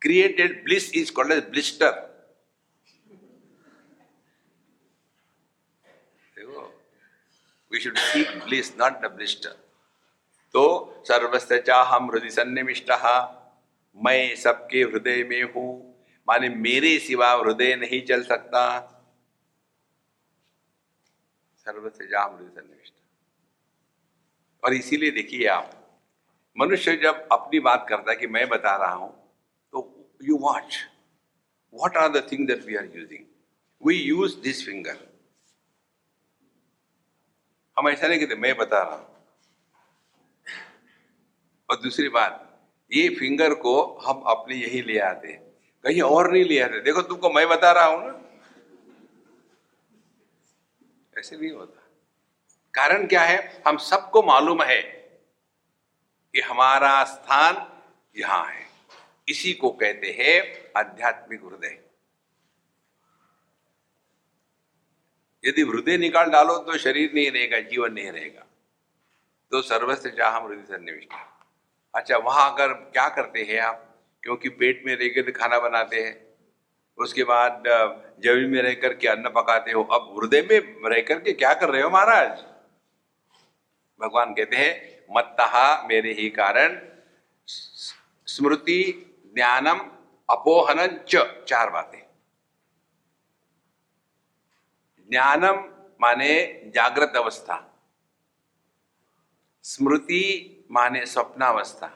created 0.01 0.64
bliss 0.64 0.91
is 0.95 1.12
called 1.12 1.32
as 1.32 1.43
blister 1.49 1.91
देखो 6.38 6.64
we 7.72 7.80
should 7.80 7.97
seek 7.97 8.43
bliss 8.45 8.78
not 8.78 9.01
the 9.01 9.12
blister 9.16 9.64
तो 10.53 10.64
सर्वस्व 11.08 11.58
चाहम 11.58 12.12
हृदय 12.12 12.30
सन्निविष्ट 12.30 12.91
मैं 13.97 14.36
सबके 14.36 14.82
हृदय 14.82 15.24
में 15.24 15.41
हूँ। 15.43 15.72
माने 16.28 16.49
मेरे 16.49 16.97
सिवा 16.99 17.32
हृदय 17.32 17.76
नहीं 17.76 18.01
चल 18.06 18.24
सकता। 18.24 18.62
सर्वस्व 21.68 22.05
जाम 22.05 22.36
हृदय 22.36 22.49
सन्निविष्ट 22.51 22.93
और 24.63 24.74
इसीलिए 24.74 25.11
देखिए 25.11 25.47
आप, 25.47 25.72
मनुष्य 26.57 26.95
जब 26.97 27.28
अपनी 27.32 27.59
बात 27.59 27.86
करता 27.89 28.11
है 28.11 28.18
कि 28.18 28.28
मैं 28.28 28.47
बता 28.49 28.76
रहा 28.76 28.93
हूँ 28.93 29.09
तो 29.74 30.09
you 30.24 30.38
watch 30.38 30.78
what 31.74 31.97
are 31.97 32.09
the 32.09 32.28
thing 32.32 32.47
that 32.47 32.66
we 32.66 32.76
are 32.76 32.86
using 32.95 33.26
we 33.82 33.95
use 33.95 34.38
this 34.43 34.66
finger 34.66 34.97
हम 37.78 37.89
ऐसा 37.89 38.07
नहीं 38.07 38.20
कहते, 38.20 38.36
मैं 38.36 38.55
बता 38.57 38.82
रहा 38.82 38.95
हूँ। 38.95 39.13
और 41.70 41.82
दूसरी 41.82 42.09
बात, 42.09 42.41
ये 42.91 43.07
फिंगर 43.09 43.53
को 43.53 43.74
हम 44.05 44.22
अपने 44.28 44.55
यही 44.55 44.82
ले 44.82 44.99
आते 44.99 45.34
कहीं 45.84 46.01
और 46.01 46.32
नहीं 46.32 46.43
ले 46.45 46.59
आते। 46.59 46.80
देखो, 46.82 47.01
तुमको 47.01 47.30
मैं 47.30 47.47
बता 47.49 47.72
रहा 47.72 47.86
हूँ 47.86 47.99
ना। 48.03 48.11
ऐसे 51.20 51.38
नहीं 51.38 51.51
होता। 51.51 51.82
कारण 52.74 53.07
क्या 53.07 53.22
है? 53.22 53.63
हम 53.68 53.78
सबको 53.78 54.24
मालूम 54.24 54.63
है 54.63 54.82
कि 56.34 56.41
हमारा 56.41 57.03
स्थान 57.03 57.82
यहाँ 58.18 58.45
है। 58.45 58.66
इसी 59.30 59.53
को 59.53 59.70
कहते 59.70 60.18
हैं 60.20 60.72
आध्यात्मिक 60.78 61.41
हृदय। 61.43 61.80
यदि 65.45 65.61
हृदय 65.61 65.97
निकाल 65.97 66.30
डालो 66.30 66.57
तो 66.57 66.78
शरीर 66.78 67.13
नहीं 67.13 67.32
रहेगा, 67.32 67.59
जीवन 67.59 67.93
नहीं 67.93 68.11
रहेगा। 68.11 68.45
तो 69.51 69.61
सर्वस्व 69.61 70.09
चाह 70.09 70.38
हृदय 70.38 70.63
सन्निविष्ट। 70.63 71.09
अच्छा 71.95 72.18
वहाँ 72.18 72.53
अगर 72.53 72.74
क्या 72.74 73.09
करते 73.09 73.43
हैं 73.43 73.59
आप? 73.59 74.03
क्योंकि 74.24 74.49
पेट 74.49 74.84
में 74.86 74.95
रह 74.95 75.07
कर 75.07 75.32
खाना 75.32 75.59
बनाते 75.59 76.03
हैं। 76.03 76.25
उसके 76.98 77.24
बाद 77.24 77.64
ज़मीन 78.24 78.50
में 78.50 78.62
रह 78.62 78.74
करके 78.74 79.08
अन्न 79.08 79.30
पकाते 79.30 79.72
हो, 79.72 79.84
अब 79.84 80.16
हृदय 80.18 80.41
में 80.41 80.89
रह 80.89 81.02
करके 81.02 81.34
क्या 81.34 81.54
कर 81.54 81.70
रहे 81.70 81.82
हो 81.82 81.89
महाराज? 81.89 82.43
भगवान 84.00 84.34
कहते 84.34 84.56
हैं, 84.56 85.06
मत्तहा 85.10 85.88
मेरे 85.88 86.14
ही 86.14 86.30
कारण, 86.30 86.80
स्मृति 88.28 88.82
ज्ञानम 89.36 89.80
अपोहन 90.30 90.88
च, 91.10 91.46
चार 91.48 91.70
बातें। 91.70 92.02
ज्ञानम 95.10 95.64
माने 96.02 96.72
जागृत 96.76 97.16
अवस्था, 97.16 97.62
स्मृति 99.66 100.24
माने 100.72 101.06
स्वप्नावस्था, 101.06 101.88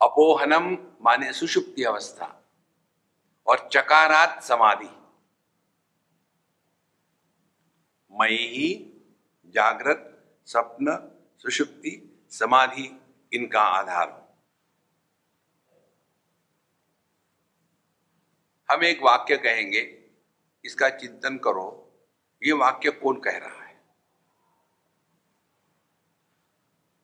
अपोहनम 0.00 0.76
माने 1.02 1.32
सुषुप्ति 1.32 1.84
अवस्था। 1.84 2.38
और 3.46 3.68
चकारात 3.72 4.42
समाधि। 4.42 4.90
मई 8.12 8.36
ही, 8.48 8.68
जागृत, 9.54 10.08
स्वप्न, 10.46 10.96
सुषुप्ति, 11.38 11.92
समाधि, 12.30 12.88
इनका 13.32 13.60
आधार। 13.60 14.20
हम 18.68 18.84
एक 18.84 19.02
वाक्य 19.02 19.36
कहेंगे, 19.36 19.80
इसका 20.64 20.88
चिंतन 20.88 21.38
करो, 21.38 21.68
ये 22.42 22.52
वाक्य 22.52 22.90
कौन 22.90 23.20
कह 23.20 23.36
रहा 23.38 23.62
है? 23.62 23.80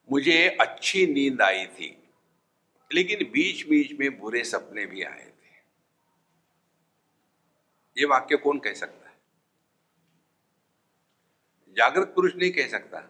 मुझे 0.08 0.48
अच्छी 0.60 1.06
नींद 1.06 1.42
आई 1.42 1.66
थी, 1.66 1.90
लेकिन 2.90 3.30
बीच 3.30 3.66
बीच 3.68 3.92
में 4.00 4.18
बुरे 4.18 4.44
सपने 4.44 4.86
भी 4.86 5.02
आए। 5.02 5.27
ये 7.98 8.06
वाक्य 8.06 8.36
कौन 8.36 8.58
कह 8.58 8.74
सकता 8.74 9.08
है? 9.08 9.16
जागृत 11.76 12.12
पुरुष 12.14 12.34
नहीं 12.36 12.50
कह 12.52 12.68
सकता, 12.68 13.00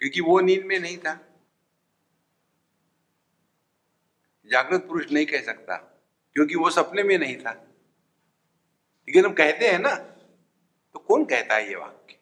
क्योंकि 0.00 0.20
वो 0.20 0.38
नींद 0.40 0.64
में 0.64 0.78
नहीं 0.80 0.96
था। 0.98 1.14
जागृत 4.50 4.86
पुरुष 4.86 5.10
नहीं 5.12 5.26
कह 5.26 5.42
सकता, 5.42 5.76
क्योंकि 6.36 6.54
वो 6.54 6.70
सपने 6.70 7.02
में 7.02 7.16
नहीं 7.18 7.36
था। 7.36 7.52
लेकिन 9.08 9.24
हम 9.24 9.32
कहते 9.34 9.68
हैं 9.68 9.78
ना 9.78 9.94
तो 9.94 10.98
कौन 10.98 11.24
कहता 11.24 11.54
है 11.54 11.68
ये 11.68 11.76
वाक्य? 11.76 12.14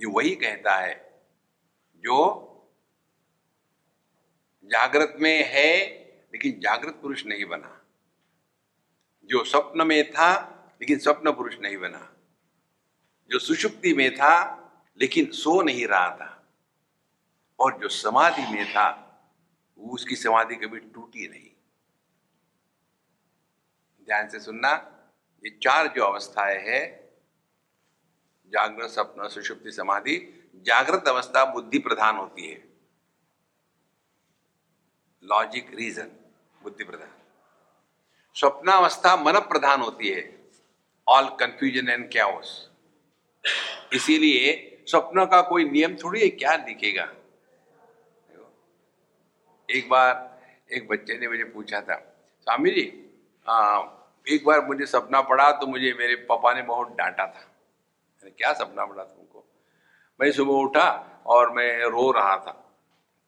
ये 0.00 0.06
वही 0.06 0.34
कहता 0.36 0.74
है 0.76 0.94
जो 2.04 2.18
जागृत 4.70 5.14
में 5.20 5.44
है, 5.44 5.72
लेकिन 6.32 6.60
जागृत 6.60 6.94
पुरुष 6.94 7.24
नहीं 7.26 7.44
बना। 7.44 7.75
जो 9.26 9.44
स्वप्न 9.44 9.86
में 9.86 10.10
था, 10.12 10.52
लेकिन 10.80 10.98
स्वप्न 10.98 11.32
पुरुष 11.32 11.56
नहीं 11.58 11.76
बना। 11.76 12.12
जो 13.30 13.38
सुषुप्ति 13.38 13.94
में 13.94 14.14
था, 14.14 14.62
लेकिन 15.00 15.30
सो 15.30 15.62
नहीं 15.62 15.86
रहा 15.86 16.16
था। 16.16 16.54
और 17.60 17.78
जो 17.78 17.88
समाधि 17.88 18.42
में 18.42 18.72
था, 18.72 19.02
उसकी 19.78 20.16
समाधि 20.16 20.56
कभी 20.56 20.78
टूटी 20.80 21.28
नहीं। 21.28 21.50
ध्यान 24.06 24.28
से 24.28 24.40
सुनना, 24.40 24.92
ये 25.44 25.50
चार 25.50 25.86
जो 25.86 26.04
अवस्थाएँ 26.04 26.58
है 26.58 27.06
जागृत 28.46 28.90
सपन 28.90 29.28
सुषुप्ति, 29.28 29.72
समाधि, 29.72 30.48
जागृत 30.56 31.08
अवस्था 31.08 31.52
बुद्धि 31.52 31.78
प्रधान 31.78 32.16
होती 32.16 32.50
है। 32.50 32.68
लॉजिक 35.24 35.74
रीजन 35.74 36.10
बुद्धि 36.62 36.84
प्रधान। 36.84 37.10
स्वप्नावस्था 38.36 39.16
मन 39.16 39.38
प्रधान 39.40 39.80
होती 39.80 40.08
है। 40.08 40.22
ऑल 41.06 41.28
कंफ्यूजन 41.40 41.88
एंड 41.88 42.10
क्या 42.12 42.26
इसीलिए 43.92 44.50
स्वप्न 44.88 45.24
का 45.24 45.40
कोई 45.42 45.64
नियम 45.64 45.94
थोड़ी 45.96 46.20
है 46.20 46.28
क्या 46.28 46.56
दिखेगा? 46.56 47.08
एक 49.68 49.88
बार 49.88 50.40
एक 50.72 50.88
बच्चे 50.88 51.18
ने 51.18 51.28
मुझे 51.28 51.44
पूछा 51.44 51.80
था 51.80 51.96
स्वामी 52.46 52.70
जी 52.70 52.84
आ, 53.48 53.82
एक 54.26 54.44
बार 54.44 54.64
मुझे 54.66 54.86
सपना 54.86 55.20
पड़ा 55.22 55.50
तो 55.52 55.66
मुझे 55.66 55.92
मेरे 55.98 56.14
पापा 56.14 56.52
ने 56.54 56.62
बहुत 56.62 56.88
डांटा 56.88 57.26
था। 57.26 57.40
मैंने 58.22 58.30
क्या 58.30 58.52
सपना 58.52 58.84
पड़ा 58.84 59.04
तुमको? 59.04 59.44
मैं 60.20 60.30
सुबह 60.32 60.52
उठा 60.52 60.88
और 61.26 61.50
मैं 61.52 61.78
रो 61.78 62.10
रहा 62.10 62.36
था। 62.36 62.52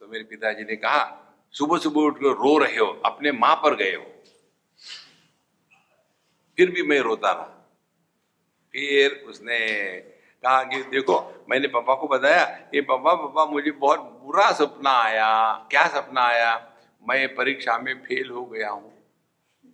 तो 0.01 0.09
मेरे 0.09 0.25
पिताजी 0.25 0.65
ने 0.65 0.77
कहा 0.77 1.03
सुबह 1.55 1.79
सुबह 1.79 2.01
उठ 2.01 2.19
कर 2.19 2.37
रो 2.37 2.57
रहे 2.59 2.77
हो 2.77 2.87
अपने 3.05 3.33
माँ 3.33 3.55
पर 3.57 3.75
गए 3.75 3.95
हो। 3.95 4.05
फिर 6.59 6.71
भी 6.71 6.83
मैं 6.83 7.01
रोता 7.01 7.33
रहा। 7.33 7.77
फिर 8.73 9.25
उसने 9.29 9.59
कहा 10.43 10.63
कि 10.65 10.83
देखो, 10.83 11.47
मैंने 11.51 11.69
पापा 11.69 11.95
को 11.95 12.09
बताया, 12.09 12.69
ये 12.75 12.81
पापा 12.81 13.15
पापा, 13.15 13.45
मुझे 13.45 13.71
बहुत 13.71 13.99
बुरा 13.99 14.53
सपना 14.53 14.91
आया। 14.91 15.53
क्या 15.71 15.87
सपना 15.89 16.21
आया? 16.21 16.73
मैं 17.09 17.35
परीक्षा 17.35 17.79
में 17.79 18.03
फेल 18.03 18.31
हो 18.31 18.45
गया 18.45 18.71
हूँ। 18.71 19.03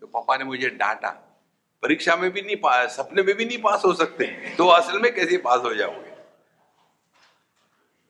तो 0.00 0.06
पापा 0.06 0.36
ने 0.36 0.44
मुझे 0.44 0.70
डांटा। 0.70 1.10
परीक्षा 1.82 2.16
में 2.16 2.30
भी 2.30 2.42
नहीं 2.42 2.56
पास 2.56 2.96
सपने 2.96 3.22
में 3.22 3.36
भी 3.36 3.44
नहीं 3.44 3.58
पास 3.58 3.82
हो 3.84 3.94
सकते। 3.94 4.54
तो 4.56 4.66
असल 4.66 4.98
में 4.98 5.14
कैसे 5.14 5.36
पास 5.36 5.60
हो 5.60 5.74
जाओगे? 5.74 6.10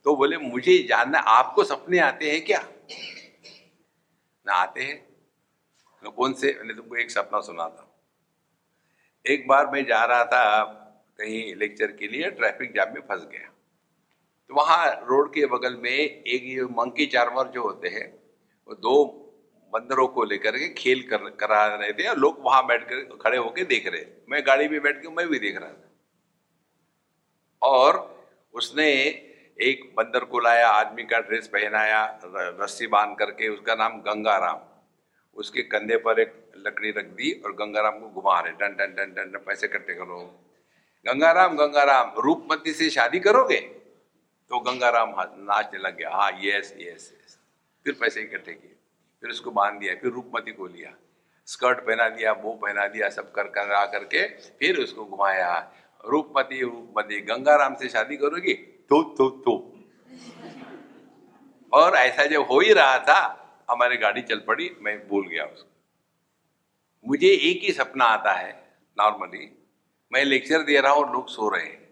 तो 0.05 0.17
बोले, 0.17 0.37
मुझे 0.37 0.87
जानना, 0.89 1.19
आपको 1.19 1.65
सपने 1.65 1.99
आते 1.99 2.33
हैं 2.33 2.45
क्या? 2.45 2.69
ना 4.47 4.53
आते 4.53 4.83
हैं। 4.83 5.07
तो 6.05 6.11
कौन 6.11 6.33
से? 6.33 6.57
मैंने 6.59 6.75
तुमको 6.75 6.97
एक 6.97 7.11
सपना 7.11 7.41
सुना 7.41 7.69
था 7.69 7.84
एक 9.27 9.47
बार 9.49 9.67
मैं 9.67 9.85
जा 9.87 10.05
रहा 10.05 10.25
था 10.25 10.65
कहीं 11.19 11.55
लेक्चर 11.55 11.87
के 11.87 12.09
लिए 12.09 12.31
ट्रैफ़िक 12.31 12.73
जाम 12.73 12.95
में 12.95 13.01
फंस 13.01 13.27
गया। 13.33 13.49
तो 14.49 14.55
वहाँ 14.55 14.87
रोड 15.09 15.33
के 15.35 15.47
बगल 15.47 15.77
में 15.77 15.91
एक 15.91 16.43
ये 16.45 16.65
मंकी 16.65 17.07
चार्मर 17.07 17.49
जो 17.49 17.63
होते 17.63 17.89
हैं, 17.89 18.23
वो 18.69 18.75
दो 18.75 19.05
बंदरों 19.73 20.09
को 20.09 20.25
लेकर 20.25 20.57
के 20.57 20.69
खेल 20.69 21.03
कर, 21.03 21.17
करा 21.17 21.67
रहे 21.67 21.93
थे 21.93 22.09
और 22.09 22.19
लोग 22.19 22.37
वहाँ 22.41 22.67
बैठ 22.67 22.85
कर 22.85 23.19
खड़े 23.23 23.37
होके 23.37 23.65
देख 23.65 23.87
रहे 23.87 24.03
थे। 24.03 24.17
मैं 24.29 24.43
गाड़ी 24.47 24.69
में 24.69 24.83
बैठ 24.83 25.03
के, 25.03 25.09
मैं 25.09 25.29
भी 25.29 25.39
देख 25.39 25.57
रहा 25.57 25.71
था। 25.71 25.91
और 27.63 28.25
उसने 28.55 28.93
एक 29.61 29.95
बंदर 29.97 30.25
को 30.25 30.39
लाया, 30.39 30.69
आदमी 30.69 31.05
का 31.05 31.19
ड्रेस 31.19 31.49
पहनाया 31.49 32.21
रस्सी 32.61 32.87
बाँध 32.87 33.19
करके, 33.19 33.49
उसका 33.49 33.75
नाम 33.75 34.01
गंगाराम। 34.01 34.61
उसके 35.35 35.63
कंधे 35.63 35.97
पर 35.97 36.21
एक 36.21 36.44
लकड़ी 36.65 36.91
रख 36.91 37.05
दी 37.13 37.33
और 37.45 37.53
गंगाराम 37.53 37.99
को 38.01 38.09
घुमा 38.11 38.41
रहे, 38.41 38.53
डन 38.53 38.77
डन 38.77 38.95
डन 38.95 39.13
डन 39.15 39.39
पैसे 39.39 39.67
इकट्ठे 39.67 39.95
करो। 39.95 40.21
गंगाराम 41.07 41.57
गंगाराम, 41.57 42.13
रूपमती 42.19 42.73
से 42.73 42.91
शादी 42.91 43.21
करोगे? 43.21 43.61
तो 44.51 44.59
गंगाराम 44.61 45.15
नाचने 45.19 45.79
लग 45.79 45.97
गया 45.97 46.11
हाँ 46.11 46.31
यस 46.43 46.75
यस 46.79 47.13
यस 47.15 47.39
फिर 47.87 47.97
पैसे 48.01 48.21
इकट्ठे 48.21 48.53
किए, 48.53 48.75
फिर 49.23 49.31
उसको 49.31 49.51
बाँध 49.51 49.79
दिया, 49.81 49.95
फिर 49.95 50.11
रूपमती 50.11 50.53
को 50.53 50.67
लिया। 50.67 50.95
स्कर्ट 51.49 51.79
पहना 51.79 52.09
दिया 52.09 52.33
वो 52.33 52.53
पहना 52.53 52.87
दिया, 52.87 53.09
सब 53.11 53.33
कर 53.33 53.49
कर 53.49 53.87
करके 53.93 54.27
फिर 54.59 54.79
उसको 54.79 55.05
घुमाया। 55.05 55.53
रूपमती 56.05 56.61
रूपमती, 56.63 57.21
गंगाराम 57.21 57.75
से 57.75 57.89
शादी 57.89 58.17
करोगी? 58.17 58.55
तो 58.89 59.03
तो 59.15 59.29
तो। 59.45 59.55
और 61.73 61.95
ऐसा 61.95 62.25
जब 62.25 62.41
हो 62.41 62.61
ही 62.61 62.73
रहा 62.73 62.99
था, 62.99 63.21
हमारी 63.71 63.97
गाड़ी 63.97 64.23
चल 64.23 64.39
पड़ी, 64.39 64.71
मैं 64.81 64.99
भूल 65.09 65.29
गया 65.29 65.45
उसको। 65.45 65.74
मुझे 67.07 67.29
एक 67.29 67.63
ही 67.63 67.73
सपना 67.73 68.05
आता 68.05 68.33
है 68.33 68.53
नॉर्मली 68.99 69.51
मैं 70.13 70.25
लेक्चर 70.25 70.63
दे 70.63 70.81
रहा 70.81 70.93
हूँ 70.93 71.05
और 71.05 71.13
लोग 71.13 71.29
सो 71.29 71.49
रहे 71.49 71.65
हैं। 71.65 71.83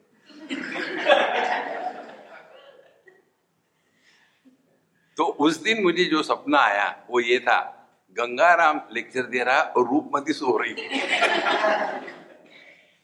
तो 5.16 5.24
उस 5.24 5.56
दिन 5.62 5.82
मुझे 5.82 6.04
जो 6.04 6.22
सपना 6.22 6.58
आया, 6.58 7.06
वो 7.10 7.20
ये 7.20 7.38
था, 7.38 7.60
गंगाराम 8.16 8.80
लेक्चर 8.92 9.22
दे 9.22 9.42
रहा 9.44 9.60
और 9.60 9.88
रूपमती 9.88 10.32
सो 10.32 10.56
रही 10.58 10.72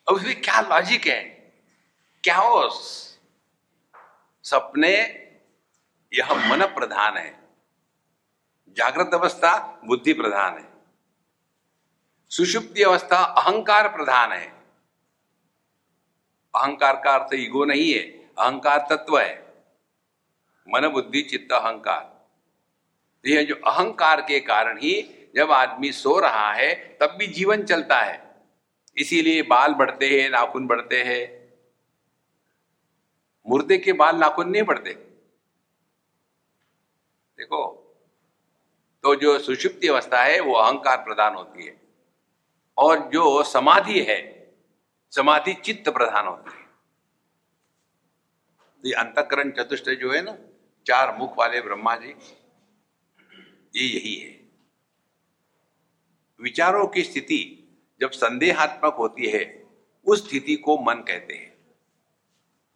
अब 0.06 0.14
उसमें 0.14 0.40
क्या 0.40 0.60
लॉजिक 0.60 1.06
है? 1.06 1.22
क्या 2.24 2.36
हो 2.36 2.68
सपने, 4.44 4.94
यह 6.12 6.32
मन 6.48 6.64
प्रधान 6.66 7.16
है। 7.16 7.30
जागृत 8.76 9.14
अवस्था, 9.14 9.80
बुद्धि 9.84 10.12
प्रधान 10.12 10.58
है। 10.58 10.77
सुषुप्ति 12.28 12.82
अवस्था, 12.82 13.16
अहंकार 13.16 13.88
प्रधान 13.88 14.32
है। 14.32 14.48
अहंकार 16.54 17.00
का 17.04 17.16
अर्थ 17.16 17.34
ईगो 17.34 17.64
नहीं 17.64 17.92
है, 17.92 18.00
अहंकार 18.38 18.86
तत्व 18.90 19.18
है। 19.18 19.62
मन, 20.68 20.88
बुद्धि, 20.88 21.22
चित्त, 21.22 21.52
अहंकार। 21.52 22.00
तो 23.24 23.30
यह 23.30 23.44
जो 23.44 23.54
अहंकार 23.54 24.20
के 24.20 24.40
कारण 24.40 24.78
ही 24.78 25.28
जब 25.34 25.52
आदमी 25.52 25.92
सो 25.92 26.18
रहा 26.18 26.52
है, 26.52 26.98
तब 27.00 27.06
भी 27.06 27.26
जीवन 27.26 27.62
चलता 27.62 27.98
है। 27.98 28.34
इसीलिए 28.96 29.42
बाल 29.42 29.74
बढ़ते 29.74 30.22
हैं, 30.22 30.30
नाखून 30.30 30.66
बढ़ते 30.66 31.02
हैं। 31.02 31.52
मुर्दे 33.48 33.78
के 33.78 33.92
बाल 33.92 34.16
नाखून 34.16 34.50
नहीं 34.50 34.62
बढ़ते। 34.62 34.94
देखो 37.38 37.84
तो 39.02 39.14
जो 39.14 39.38
सुषुप्ति 39.38 39.88
अवस्था 39.88 40.22
है, 40.22 40.40
वो 40.40 40.54
अहंकार 40.54 40.96
प्रदान 40.96 41.34
होती 41.34 41.66
है। 41.66 41.87
और 42.78 43.10
जो 43.10 43.42
समाधि 43.42 44.00
है, 44.00 44.48
समाधि 45.10 45.54
चित्त 45.54 45.88
प्रधान 45.88 46.26
होती 46.26 46.50
है। 46.50 46.66
ये 48.86 48.92
अंतकरण 48.92 49.50
चतुष्ट 49.50 49.90
जो 49.90 50.12
है 50.12 50.22
ना, 50.22 50.38
चार 50.86 51.16
मुख 51.16 51.38
वाले 51.38 51.60
ब्रह्मा 51.60 51.96
जी, 51.96 52.14
ये 53.76 53.84
यही 53.84 54.14
है। 54.14 54.40
विचारों 56.40 56.86
की 56.86 57.02
स्थिति 57.02 57.68
जब 58.00 58.10
संदेहात्मक 58.10 58.94
होती 58.94 59.26
है, 59.26 59.66
उस 60.06 60.28
स्थिति 60.28 60.56
को 60.56 60.78
मन 60.78 60.94
कहते 60.94 61.34
हैं। 61.34 61.58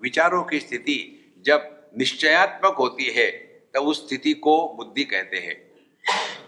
विचारों 0.03 0.45
की 0.45 0.61
स्थिति 0.61 0.99
जब 1.47 1.91
निश्चयात्मक 1.99 2.75
होती 2.75 3.05
है, 3.05 3.31
तब 3.75 3.81
उस 3.81 4.07
स्थिति 4.07 4.35
को 4.35 4.75
बुद्धि 4.75 5.05
कहते 5.05 5.39
हैं। 5.39 5.73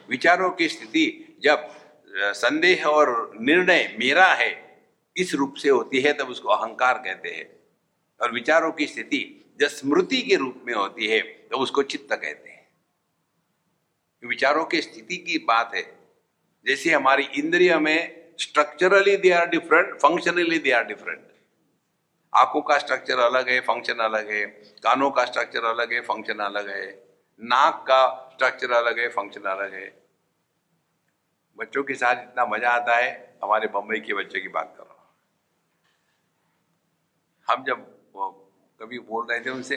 विचारों 0.08 0.50
की 0.50 0.68
स्थिति 0.68 1.36
जब 1.42 1.83
संदेह 2.14 2.84
और 2.84 3.30
निर्णय 3.40 3.96
मेरा 3.98 4.26
है, 4.26 4.80
इस 5.16 5.34
रूप 5.34 5.54
से 5.54 5.68
होती 5.68 6.00
है, 6.00 6.12
तब 6.12 6.28
उसको 6.28 6.48
अहंकार 6.48 6.98
कहते 6.98 7.28
हैं। 7.28 7.48
और 8.20 8.32
विचारों 8.32 8.72
की 8.72 8.86
स्थिति 8.86 9.54
जब 9.60 9.68
स्मृति 9.68 10.22
के 10.22 10.34
रूप 10.34 10.62
में 10.66 10.74
होती 10.74 11.06
है 11.06 11.20
तो 11.20 11.56
उसको 11.56 11.82
चित्त 11.82 12.12
कहते 12.12 12.50
हैं। 12.50 12.68
विचारों 14.28 14.64
की 14.64 14.80
स्थिति 14.82 15.16
की 15.16 15.38
बात 15.38 15.74
है। 15.74 15.82
जैसे 16.66 16.90
हमारी 16.90 17.22
इंद्रिय 17.24 17.78
में 17.78 18.32
structurally 18.40 19.16
they 19.16 19.30
are 19.30 19.48
different 19.48 19.94
functionally 19.94 20.58
they 20.58 20.70
are 20.70 20.84
different 20.84 21.20
आँखों 22.36 22.62
का 22.62 22.78
स्ट्रक्चर 22.78 23.18
अलग 23.18 23.48
है 23.48 23.60
फ़ंक्शन 23.60 23.94
अलग 23.94 24.30
है। 24.30 24.46
कानों 24.84 25.10
का 25.10 25.24
स्ट्रक्चर 25.24 25.64
अलग 25.64 25.92
है 25.92 26.00
फ़ंक्शन 26.00 26.38
अलग 26.38 26.68
है। 26.68 26.86
नाक 27.40 27.84
का 27.88 28.30
स्ट्रक्चर 28.32 28.70
अलग 28.72 28.98
है 28.98 29.08
फ़ंक्शन 29.08 29.40
अलग 29.40 29.74
है। 29.74 30.03
बच्चों 31.58 31.82
के 31.84 31.94
साथ 31.94 32.22
इतना 32.22 32.44
मज़ा 32.46 32.70
आता 32.70 32.96
है, 32.96 33.38
हमारे 33.42 33.66
बम्बई 33.68 34.00
के 34.00 34.14
बच्चे 34.14 34.40
की 34.40 34.48
बात 34.50 34.74
कर 34.76 34.84
रहा 34.84 34.92
हूँ। 34.92 35.02
हम 37.48 37.64
जब 37.64 37.86
कभी 38.80 38.98
बोल 39.00 39.26
रहे 39.26 39.40
थे 39.40 39.50
उनसे 39.50 39.76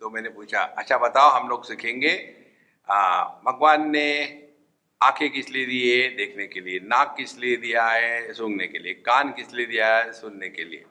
तो 0.00 0.10
मैंने 0.10 0.28
पूछा 0.30 0.60
अच्छा 0.78 0.98
बताओ, 0.98 1.30
हम 1.30 1.48
लोग 1.48 1.64
सीखेंगे? 1.64 2.12
भगवान 3.44 3.90
ने 3.90 4.44
आँखें 5.00 5.30
किस 5.30 5.50
लिए 5.50 5.66
दी 5.66 5.80
है 5.82 6.08
देखने 6.16 6.46
के 6.46 6.60
लिए, 6.60 6.78
नाक 6.82 7.14
किस 7.16 7.36
लिए 7.38 7.56
दिया 7.56 7.86
है, 7.86 8.32
सूंघने 8.34 8.66
के 8.66 8.78
लिए, 8.78 8.94
कान 9.02 9.32
किस 9.32 9.52
लिए 9.54 9.66
दिया 9.66 9.96
है, 9.96 10.12
सुनने 10.12 10.48
के 10.48 10.64
लिए। 10.64 10.84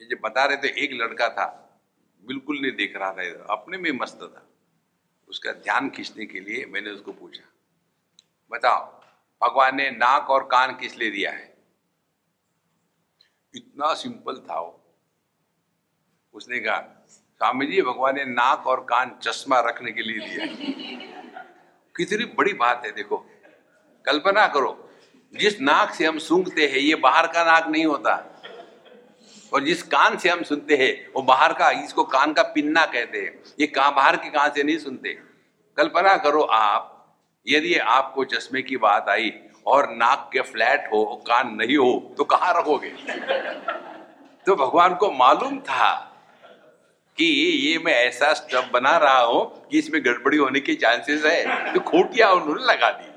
ये 0.00 0.06
जब 0.06 0.20
बता 0.24 0.44
रहे 0.44 0.56
थे, 0.58 0.68
एक 0.84 0.92
लड़का 0.94 1.28
था, 1.30 1.46
बिल्कुल 2.22 2.60
नहीं 2.60 2.72
देख 2.72 2.96
रहा 2.96 3.12
था, 3.12 3.22
अपने 3.52 3.78
में 3.78 3.90
मस्त 3.92 4.22
था। 4.24 4.46
उसका 5.30 5.52
ध्यान 5.54 5.90
खींचने 5.90 6.26
के 6.26 6.40
लिए 6.40 6.64
मैंने 6.66 6.90
उसको 6.90 7.12
पूछा, 7.12 7.44
बताओ 8.50 9.03
भगवान 9.42 9.76
ने 9.76 9.90
नाक 9.90 10.30
और 10.30 10.42
कान 10.42 10.76
किस 10.76 10.96
लिए 10.96 11.10
दिया 11.10 11.32
है? 11.32 11.56
इतना 13.54 13.94
सिंपल 13.94 14.36
था 14.50 14.60
वो। 14.60 14.80
उसने 16.34 16.58
कहा, 16.58 17.06
स्वामी 17.08 17.66
जी, 17.66 17.82
भगवान 17.82 18.14
ने 18.14 18.24
नाक 18.24 18.66
और 18.66 18.80
कान 18.80 19.18
चश्मा 19.22 19.60
रखने 19.60 19.92
के 19.92 20.02
लिए 20.02 20.18
दिया 20.18 20.46
कितनी 21.96 22.24
बड़ी 22.24 22.52
बात 22.52 22.82
है, 22.84 22.92
देखो। 22.92 23.16
कल्पना 24.06 24.46
करो, 24.46 24.90
जिस 25.34 25.60
नाक 25.60 25.94
से 25.94 26.06
हम 26.06 26.18
सूंघते 26.18 26.66
हैं, 26.66 26.76
ये 26.76 26.94
बाहर 26.94 27.26
का 27.26 27.44
नाक 27.44 27.68
नहीं 27.68 27.84
होता। 27.84 28.30
और 29.54 29.64
जिस 29.64 29.82
कान 29.82 30.18
से 30.18 30.28
हम 30.28 30.42
सुनते 30.42 30.76
हैं, 30.76 31.12
वो 31.16 31.22
बाहर 31.22 31.52
का, 31.52 31.70
इसको 31.70 32.04
कान 32.04 32.32
का 32.32 32.42
पिन्ना 32.42 32.86
कहते 32.86 33.18
हैं। 33.20 33.42
ये 33.60 33.66
कहा, 33.66 33.90
बाहर 33.90 34.16
के 34.16 34.30
कान 34.30 34.50
से 34.50 34.62
नहीं 34.62 34.78
सुनते? 34.78 35.14
कल्पना 35.76 36.16
करो, 36.16 36.42
आप 36.42 36.90
यदि 37.46 37.74
आपको 37.74 38.24
चश्मे 38.24 38.62
की 38.62 38.76
बात 38.76 39.08
आई 39.08 39.32
और 39.66 39.88
नाक 39.90 40.28
के 40.32 40.40
फ्लैट 40.42 40.88
हो, 40.92 41.04
कान 41.26 41.54
नहीं 41.54 41.76
हो 41.76 42.14
तो 42.18 42.24
कहाँ 42.24 42.52
रखोगे? 42.58 42.90
तो 44.46 44.56
भगवान 44.56 44.94
को 44.94 45.10
मालूम 45.10 45.58
था 45.60 45.92
कि 47.18 47.24
ये 47.24 47.78
मैं 47.78 47.92
ऐसा 47.94 48.32
स्टफ़ 48.32 48.70
बना 48.70 48.96
रहा 48.96 49.20
हूँ 49.20 49.68
कि 49.68 49.78
इसमें 49.78 50.04
गड़बड़ी 50.04 50.36
होने 50.36 50.60
के 50.60 50.74
चांसेस 50.74 51.24
है। 51.24 51.72
तो 51.74 51.80
खोटिया 51.80 52.30
उन्होंने 52.32 52.64
लगा 52.64 52.90
दी। 52.90 53.12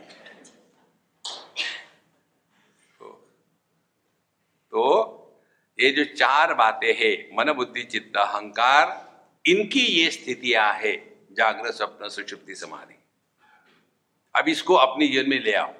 तो 4.74 4.84
ये 5.80 5.90
जो 5.92 6.04
चार 6.16 6.54
बातें 6.54 6.94
हैं 6.94 7.16
मन 7.38 7.52
बुद्धि 7.54 7.84
चित्त, 7.84 8.18
अहंकार, 8.18 8.86
इनकी 9.46 9.80
ये 9.80 10.10
स्थितियाँ 10.12 10.72
है, 10.74 10.96
जागृत, 11.32 11.74
स्वप्न, 11.74 12.10
सुषुप्ति, 12.10 12.56
समाधि। 12.56 12.97
अब 14.38 14.48
इसको 14.48 14.74
अपनी 14.74 15.08
जीवन 15.08 15.30
में 15.30 15.40
ले 15.40 15.54
आओ। 15.54 15.72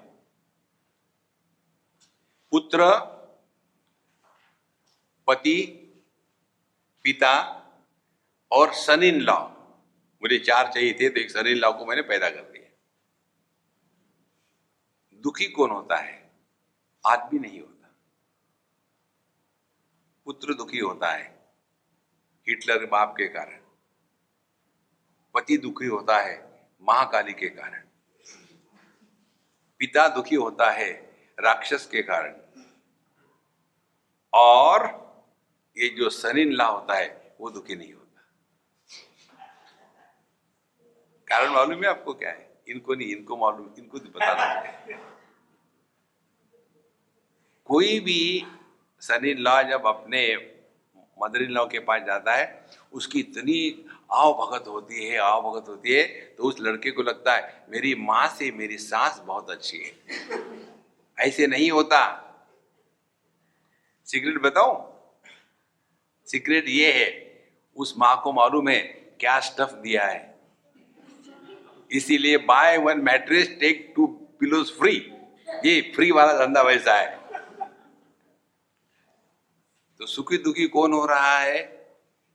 पुत्र, 2.52 2.80
पति, 5.28 5.62
पिता 7.04 7.34
और 8.52 8.74
सन 8.74 9.04
इन 9.04 9.22
लॉ 9.22 9.48
मुझे 10.22 10.40
चार 10.40 10.72
चाहिए 10.74 10.94
थे 10.94 11.10
तो 11.10 11.20
एक 11.20 11.32
सन 11.32 11.48
इन 11.48 11.58
लॉ 11.58 11.72
को 11.74 11.86
मैंने 11.86 12.02
पैदा 12.02 12.30
कर 12.30 12.42
दिया। 12.42 12.58
दुखी 15.22 15.46
कौन 15.46 15.70
होता 15.70 15.98
है? 15.98 16.32
आदमी 17.08 17.40
नहीं 17.40 17.60
होता। 17.60 17.96
पुत्र 20.26 20.54
दुखी 20.54 20.80
होता 20.80 21.12
है, 21.12 21.52
हिटलर 22.50 22.86
बाप 22.86 23.14
के 23.18 23.28
कारण। 23.28 23.62
पति 25.34 25.58
दुखी 25.58 25.86
होता 25.86 26.20
है, 26.20 26.68
महाकाली 26.82 27.34
के 27.34 27.50
कारण। 27.50 27.87
पिता 29.80 30.08
दुखी 30.08 30.36
होता 30.36 30.72
है 30.72 30.92
राक्षस 31.40 31.86
के 31.86 32.02
कारण। 32.02 32.36
और 34.34 34.86
ये 35.78 35.90
जो 35.90 36.10
सनिन 36.10 36.54
ला 36.54 36.66
होता 36.66 36.96
है, 36.96 37.36
वो 37.42 37.50
दुखी 37.50 37.76
नहीं 37.76 37.94
होता। 37.94 38.22
कारण 41.28 41.50
मालूम 41.50 41.84
है 41.84 41.90
आपको 41.90 42.14
क्या 42.14 42.30
है? 42.30 42.50
इनको 42.68 42.96
नहीं, 42.96 43.08
इनको 43.08 43.38
मालूम, 43.38 43.70
इनको 43.78 44.00
तो 44.00 44.10
बताना 44.10 44.62
कोई 47.70 48.00
भी 48.00 48.46
सनी 49.02 49.34
लॉ 49.34 49.62
जब 49.64 49.88
अपने 49.88 50.22
मदर 51.22 51.42
इन 51.42 51.52
लॉ 51.52 51.66
के 51.66 51.80
पास 51.80 52.02
जाता 52.02 52.36
है 52.36 52.46
उसकी 52.98 53.20
इतनी 53.20 53.86
आव 54.12 54.34
भगत 54.36 54.68
होती 54.68 55.06
है 55.06 55.18
आव 55.20 55.42
भगत 55.44 55.70
होती 55.70 55.94
है 55.94 56.04
तो 56.38 56.44
उस 56.44 56.60
लड़के 56.62 56.92
को 56.92 57.04
लगता 57.04 57.36
है, 57.36 57.66
मेरी 57.70 57.94
माँ 57.96 58.28
से 58.30 58.52
मेरी 58.52 58.78
सास 58.78 59.22
बहुत 59.26 59.50
अच्छी 59.50 59.78
है। 59.78 59.92
ऐसे 61.18 61.48
नहीं 61.48 61.70
होता। 61.72 62.00
सीक्रेट 64.08 64.42
बताओ 64.42 64.76
सीक्रेट 66.28 66.66
ये 66.70 66.92
है, 66.94 67.10
उस 67.78 67.94
माँ 67.98 68.20
को 68.24 68.32
मालूम 68.34 68.70
है, 68.70 68.80
क्या 69.20 69.40
स्टफ़ 69.40 69.76
दिया 69.76 70.06
है। 70.06 70.36
इसीलिए 71.92 72.38
buy 72.38 72.78
one 72.78 73.02
mattress 73.02 73.56
take 73.60 73.94
two 73.96 74.08
pillows 74.40 74.72
free 74.72 74.96
ये 75.66 75.80
फ्री 75.96 76.12
वाला 76.12 76.34
धंधा 76.38 76.62
वैसा 76.62 76.94
है। 76.94 77.16
तो 80.00 80.06
सुखी 80.06 80.38
दुखी 80.38 80.68
कौन 80.68 80.94
हो 80.94 81.06
रहा 81.06 81.38
है? 81.38 81.77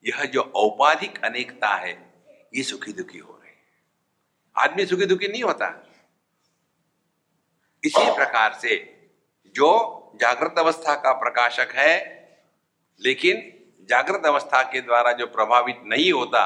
यह 0.04 0.24
जो 0.24 0.42
औपाधिक 0.56 1.24
अनेकता 1.24 1.68
है, 1.68 1.92
ये 2.54 2.62
सुखी 2.62 2.92
दुखी 2.92 3.18
हो 3.18 3.32
रहे 3.32 3.50
हैं। 3.50 3.60
आदमी 4.56 4.86
सुखी 4.86 5.06
दुखी 5.06 5.28
नहीं 5.28 5.42
होता। 5.42 5.68
इसी 7.82 8.04
प्रकार 8.14 8.52
से 8.54 8.76
जो 9.54 9.68
जागृत 10.20 10.58
अवस्था 10.58 10.94
का 10.94 11.12
प्रकाशक 11.12 11.72
है, 11.72 11.94
लेकिन 13.00 13.40
जागृत 13.90 14.26
अवस्था 14.26 14.62
के 14.62 14.80
द्वारा 14.80 15.12
जो 15.12 15.26
प्रभावित 15.26 15.80
नहीं 15.86 16.12
होता 16.12 16.44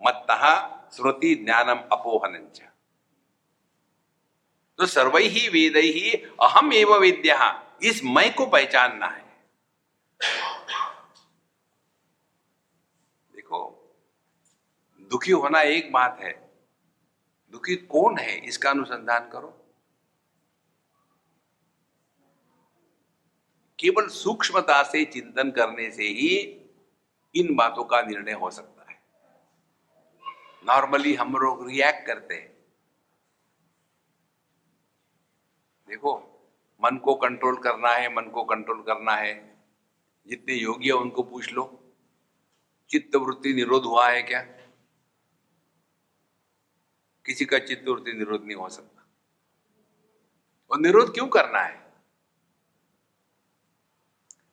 मत 0.00 0.26
श्रुति 0.94 1.34
ज्ञानम 1.34 1.80
अपोहन 1.92 2.36
तो 4.78 4.86
सर्व 4.86 5.16
ही 5.16 5.48
वेद 5.48 5.76
ही 5.76 6.12
अहम 6.42 6.72
एवं 6.72 6.98
विद्या, 6.98 7.38
इस 7.82 8.00
मय 8.04 8.28
को 8.30 8.46
पहचानना 8.46 9.06
है 9.06 9.24
देखो 13.30 13.60
दुखी 15.10 15.32
होना 15.32 15.60
एक 15.60 15.92
बात 15.92 16.18
है। 16.20 16.50
दुखी 17.50 17.76
कौन 17.76 18.18
है? 18.18 18.38
इसका 18.38 18.70
अनुसंधान 18.70 19.30
करो। 19.30 19.48
केवल 23.78 24.08
सूक्ष्मता 24.08 24.82
से 24.82 25.04
चिंतन 25.04 25.50
करने 25.50 25.90
से 25.90 26.02
ही 26.02 26.36
इन 27.34 27.54
बातों 27.54 27.84
का 27.84 28.02
निर्णय 28.02 28.32
हो 28.32 28.50
सकता 28.50 28.92
है। 28.92 29.02
नॉर्मली 30.64 31.14
हम 31.14 31.36
लोग 31.36 31.68
रिएक्ट 31.68 32.06
करते 32.06 32.34
हैं। 32.34 32.64
देखो, 35.88 36.18
मन 36.84 36.96
को 36.96 37.14
कंट्रोल 37.14 37.56
करना 37.56 37.88
है, 37.88 38.14
मन 38.14 38.22
को 38.22 38.44
कंट्रोल 38.44 38.82
करना 38.82 39.12
है। 39.12 39.64
जितने 40.26 40.54
योगी 40.54 40.86
है 40.86 40.94
उनको 40.94 41.22
पूछ 41.22 41.52
लो। 41.52 41.94
चित्त 42.90 43.16
वृत्ति 43.16 43.54
निरोध 43.54 43.82
हुआ 43.82 44.08
है 44.08 44.22
क्या? 44.22 44.59
किसी 47.26 47.44
का 47.44 47.58
चित्त 47.58 47.88
वृत्ति 47.88 48.12
निरोध 48.12 48.44
नहीं 48.44 48.56
हो 48.56 48.68
सकता। 48.68 49.06
और 50.70 50.80
निरोध 50.80 51.14
क्यों 51.14 51.26
करना 51.26 51.60
है? 51.60 51.80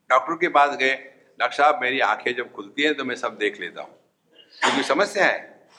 डॉक्टर 0.10 0.34
के 0.34 0.48
पास 0.48 0.78
गए, 0.78 0.96
डॉक्टर 1.40 1.58
साहब, 1.58 1.82
मेरी 1.82 2.00
आँखें 2.00 2.36
जब 2.36 2.54
खुलती 2.54 2.84
हैं 2.84 2.96
तो 2.96 3.06
मैं 3.06 3.16
सब 3.16 3.38
देख 3.38 3.60
लेता 3.60 3.82
हूँ। 3.82 3.94
क्योंकि 4.60 4.84
समस्या 4.84 5.26
है? 5.26 5.70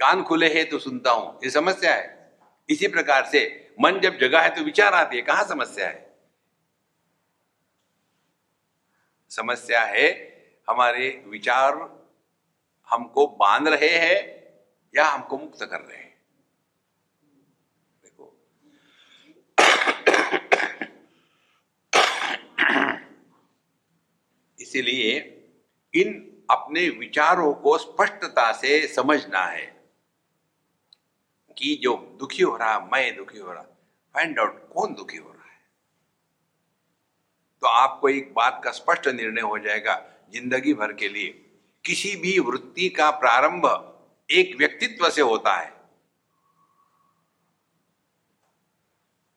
कान 0.00 0.22
खुले 0.22 0.54
हैं 0.54 0.68
तो 0.68 0.78
सुनता 0.78 1.10
हूँ। 1.10 1.40
ये 1.44 1.50
समस्या 1.50 1.94
है? 1.94 2.32
इसी 2.68 2.88
प्रकार 2.88 3.26
से 3.26 3.72
मन 3.80 4.00
जब 4.00 4.18
जगह 4.18 4.40
है 4.40 4.54
तो 4.54 4.62
विचार 4.62 4.94
आती 4.94 5.16
है, 5.16 5.22
कहाँ 5.22 5.44
समस्या 5.44 5.88
है? 5.88 6.16
समस्या 9.30 9.82
है, 9.82 10.08
हमारे 10.68 11.24
विचार 11.26 11.74
हमको 12.90 13.26
बाँध 13.26 13.68
रहे 13.68 13.98
हैं 13.98 14.37
या 14.94 15.04
हमको 15.04 15.38
मुक्त 15.38 15.64
कर 15.64 15.80
रहे 15.80 15.96
हैं। 15.96 16.16
देखो। 18.02 18.34
इसीलिए 24.58 25.18
इन 25.94 26.24
अपने 26.50 26.88
विचारों 26.88 27.52
को 27.54 27.76
स्पष्टता 27.78 28.50
से 28.52 28.86
समझना 28.86 29.44
है 29.44 29.66
कि 31.56 31.74
जो 31.82 31.96
दुखी 32.20 32.42
हो 32.42 32.56
रहा, 32.56 32.78
मैं 32.92 33.16
दुखी 33.16 33.38
हो 33.38 33.52
रहा 33.52 33.62
फाइंड 34.14 34.38
आउट 34.38 34.68
कौन 34.72 34.94
दुखी 34.94 35.16
हो 35.16 35.32
रहा 35.32 35.44
है। 35.44 35.60
तो 37.62 37.66
आपको 37.66 38.08
एक 38.08 38.32
बात 38.34 38.60
का 38.64 38.70
स्पष्ट 38.70 39.08
निर्णय 39.08 39.40
हो 39.40 39.58
जाएगा, 39.58 39.94
ज़िंदगी 40.32 40.74
भर 40.74 40.92
के 40.92 41.08
लिए। 41.08 41.28
किसी 41.84 42.14
भी 42.16 42.38
वृत्ति 42.38 42.88
का 42.88 43.10
प्रारंभ 43.10 43.87
एक 44.30 44.56
व्यक्तित्व 44.56 45.10
से 45.10 45.20
होता 45.20 45.56
है। 45.56 45.70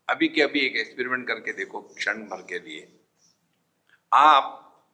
अभी 0.09 0.27
के 0.27 0.41
अभी 0.41 0.59
एक 0.59 0.75
एक्सपेरिमेंट 0.75 1.27
करके 1.27 1.53
देखो, 1.53 1.81
क्षण 1.81 2.13
भर 2.13 2.41
के 2.41 2.59
लिए। 2.59 2.99
आप 4.13 4.43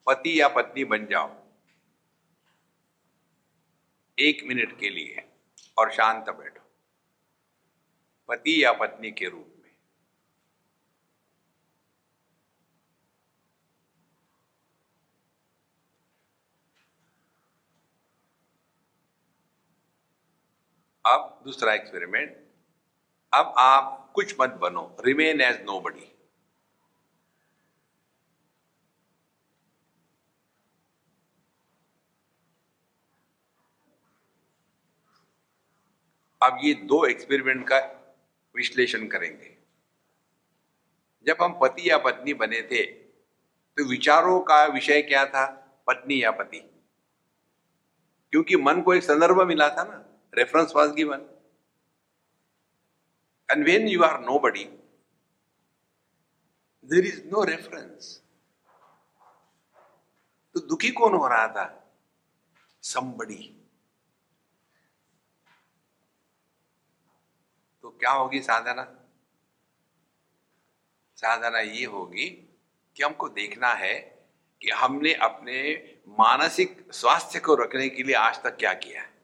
पति 0.07 0.41
या 0.41 0.47
पत्नी 0.47 0.83
बन 0.83 1.05
जाओ। 1.05 1.47
एक 4.19 4.43
मिनट 4.43 4.79
के 4.79 4.89
लिए 4.89 5.29
और 5.77 5.91
शांत 5.91 6.29
बैठो। 6.29 6.63
पति 8.27 8.63
या 8.63 8.71
पत्नी 8.71 9.11
के 9.11 9.29
रूप 9.29 9.53
में 9.63 9.71
अब 21.07 21.41
दूसरा 21.45 21.73
एक्सपेरिमेंट 21.73 22.35
अब 23.33 23.53
आप 23.57 24.11
कुछ 24.15 24.35
मत 24.41 24.49
बनो 24.61 24.81
रिमेन 25.05 25.41
एज 25.41 25.61
नो 25.65 25.79
बडी 25.79 26.13
अब 36.41 36.57
ये 36.63 36.73
दो 36.89 37.05
एक्सपेरिमेंट 37.05 37.67
का 37.67 37.77
विश्लेषण 38.55 39.07
करेंगे। 39.07 39.55
जब 41.25 41.37
हम 41.41 41.57
पति 41.61 41.89
या 41.89 41.97
पत्नी 41.97 42.33
बने 42.33 42.61
थे 42.61 42.83
तो 42.83 43.83
विचारों 43.89 44.39
का 44.41 44.63
विषय 44.65 45.01
क्या 45.01 45.25
था, 45.25 45.45
पत्नी 45.87 46.23
या 46.23 46.31
पति? 46.31 46.59
क्योंकि 48.33 48.55
मन 48.57 48.81
को 48.81 48.93
एक 48.93 49.03
संदर्भ 49.03 49.41
मिला 49.47 49.69
था 49.69 49.83
ना। 49.83 50.03
Was 50.75 50.91
given 50.91 51.21
and 53.51 53.65
when 53.65 53.87
you 53.87 54.03
are 54.03 54.19
nobody 54.39 54.63
there 56.89 57.05
is 57.05 57.23
no 57.25 57.43
reference 57.43 58.21
तो 60.53 60.59
दुखी 60.59 60.89
कौन 60.91 61.13
हो 61.13 61.27
रहा 61.27 61.47
था? 61.47 61.93
समबड़ी 62.81 63.55
तो 67.81 67.89
क्या 67.89 68.11
होगी 68.11 68.39
साधना? 68.39 68.83
साधना 71.15 71.59
ये 71.59 71.85
होगी 71.85 72.29
कि 72.95 73.03
हमको 73.03 73.29
देखना 73.29 73.73
है 73.73 73.93
कि 74.61 74.69
हमने 74.69 75.13
अपने 75.13 75.59
मानसिक 76.07 76.93
स्वास्थ्य 76.93 77.39
को 77.39 77.55
रखने 77.55 77.89
के 77.89 78.03
लिए 78.03 78.15
आज 78.15 78.43
तक 78.43 78.57
क्या 78.57 78.73
किया 78.73 79.01
है 79.01 79.15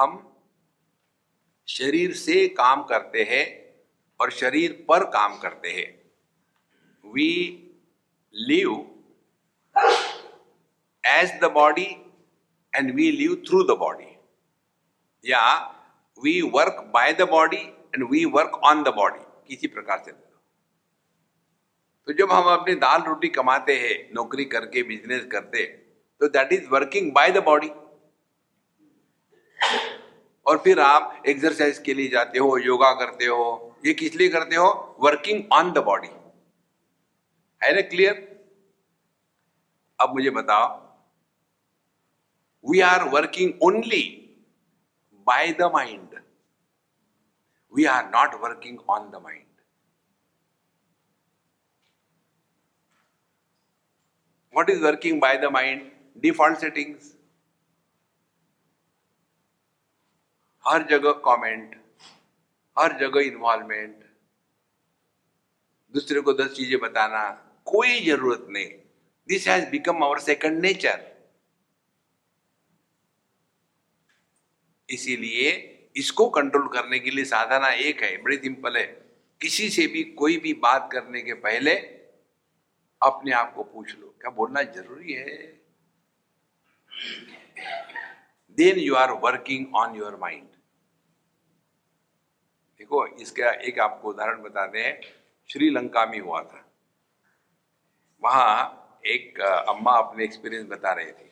हम 0.00 0.18
शरीर 1.68 2.12
से 2.16 2.46
काम 2.58 2.82
करते 2.84 3.22
हैं 3.30 3.46
और 4.20 4.30
शरीर 4.32 4.84
पर 4.88 5.04
काम 5.10 5.38
करते 5.38 5.70
हैं। 5.70 5.88
We 7.04 7.32
live 8.34 8.70
as 11.04 11.40
the 11.42 11.50
body 11.54 11.88
and 12.72 12.90
we 12.96 13.06
live 13.12 13.32
through 13.46 13.60
the 13.68 13.74
body. 13.78 14.08
या 15.24 15.44
we 16.18 16.40
work 16.54 16.76
by 16.94 17.12
the 17.12 17.22
body 17.30 17.56
and 17.94 18.04
we 18.10 18.24
work 18.34 18.52
on 18.64 18.82
the 18.82 18.88
body 18.96 19.24
किसी 19.48 19.66
प्रकार 19.66 20.02
से 20.04 20.12
तो 22.08 22.12
जब 22.18 22.32
हम 22.32 22.50
अपनी 22.50 22.74
दाल 22.76 23.02
रोटी 23.02 23.28
कमाते 23.28 23.76
हैं, 23.78 23.96
नौकरी 24.14 24.44
करके 24.54 24.82
बिज़नेस 24.82 25.24
करते 25.32 25.64
तो 26.20 26.28
that 26.28 26.52
is 26.52 26.68
working 26.68 27.12
by 27.12 27.30
the 27.30 27.42
body 27.44 27.68
और 30.46 30.58
फिर 30.64 30.80
आप 30.80 31.22
एक्सरसाइज 31.28 31.78
के 31.78 31.94
लिए 31.94 32.08
जाते 32.08 32.38
हो 32.38 32.56
योगा 32.58 32.92
करते 32.94 33.26
हो, 33.26 33.76
ये 33.86 33.92
किस 33.94 34.14
लिए 34.16 34.28
करते 34.28 34.56
हो? 34.56 34.96
वर्किंग 35.00 35.42
ऑन 35.52 35.72
द 35.72 35.78
बॉडी 35.84 36.08
है 37.60 37.74
ना 37.74 37.80
क्लियर 37.88 38.28
अब 39.98 40.14
मुझे 40.14 40.30
बताओ। 40.30 40.68
We 42.64 42.80
are 42.80 43.04
working 43.10 43.52
only 43.62 44.02
by 45.26 45.52
the 45.52 45.70
mind 45.74 46.18
we 47.74 47.84
are 47.86 48.04
not 48.10 48.34
working 48.42 48.78
on 48.90 49.10
the 49.10 49.20
mind 49.22 49.46
what 54.54 54.70
is 54.70 54.82
working 54.82 55.20
by 55.20 55.36
the 55.38 55.52
mind 55.52 55.90
default 56.22 56.58
settings 56.58 57.14
हर 60.64 60.82
जगह 60.90 61.12
कमेंट 61.26 61.74
हर 62.76 62.98
जगह 62.98 63.20
इन्वॉल्वमेंट 63.22 64.04
दूसरे 65.94 66.20
को 66.20 66.32
दस 66.32 66.52
चीज़ें 66.56 66.78
बताना, 66.80 67.22
कोई 67.66 68.00
ज़रूरत 68.00 68.46
नहीं। 68.50 68.68
This 69.28 69.46
has 69.48 69.68
become 69.70 70.02
our 70.04 70.18
second 70.20 70.60
nature 70.62 71.06
इसीलिए 74.88 75.50
इसको 75.96 76.28
कंट्रोल 76.30 76.68
करने 76.68 76.98
के 76.98 77.10
लिए 77.10 77.24
साधना 77.24 77.68
एक 77.68 78.02
है, 78.02 78.16
बड़ी 78.22 78.36
सिंपल 78.36 78.76
है। 78.76 78.84
किसी 79.40 79.68
से 79.70 79.86
भी, 79.86 80.02
कोई 80.04 80.36
भी 80.36 80.52
बात 80.62 80.88
करने 80.92 81.22
के 81.22 81.34
पहले 81.40 81.74
अपने 83.00 83.32
आप 83.32 83.52
को 83.54 83.62
पूछ 83.64 83.98
लो, 83.98 84.14
क्या 84.20 84.30
बोलना 84.30 84.62
ज़रूरी 84.62 85.12
है? 85.12 85.36
Then 88.58 88.78
you 88.78 88.94
are 88.94 89.10
working 89.22 89.74
on 89.76 89.96
your 89.96 90.16
mind 90.20 90.48
देखो, 92.80 93.06
इसका 93.06 93.50
एक 93.50 93.78
आपको 93.78 94.08
उदाहरण 94.08 94.42
बताते 94.42 94.78
हैं। 94.78 95.00
श्रीलंका 95.50 96.06
में 96.06 96.20
हुआ 96.20 96.42
था। 96.42 96.64
वहाँ 98.22 99.00
एक 99.06 99.40
अम्मा 99.40 99.92
अपने 99.92 100.24
एक्सपीरियंस 100.24 100.66
बता 100.66 100.92
रहे 100.92 101.12
थे। 101.12 101.28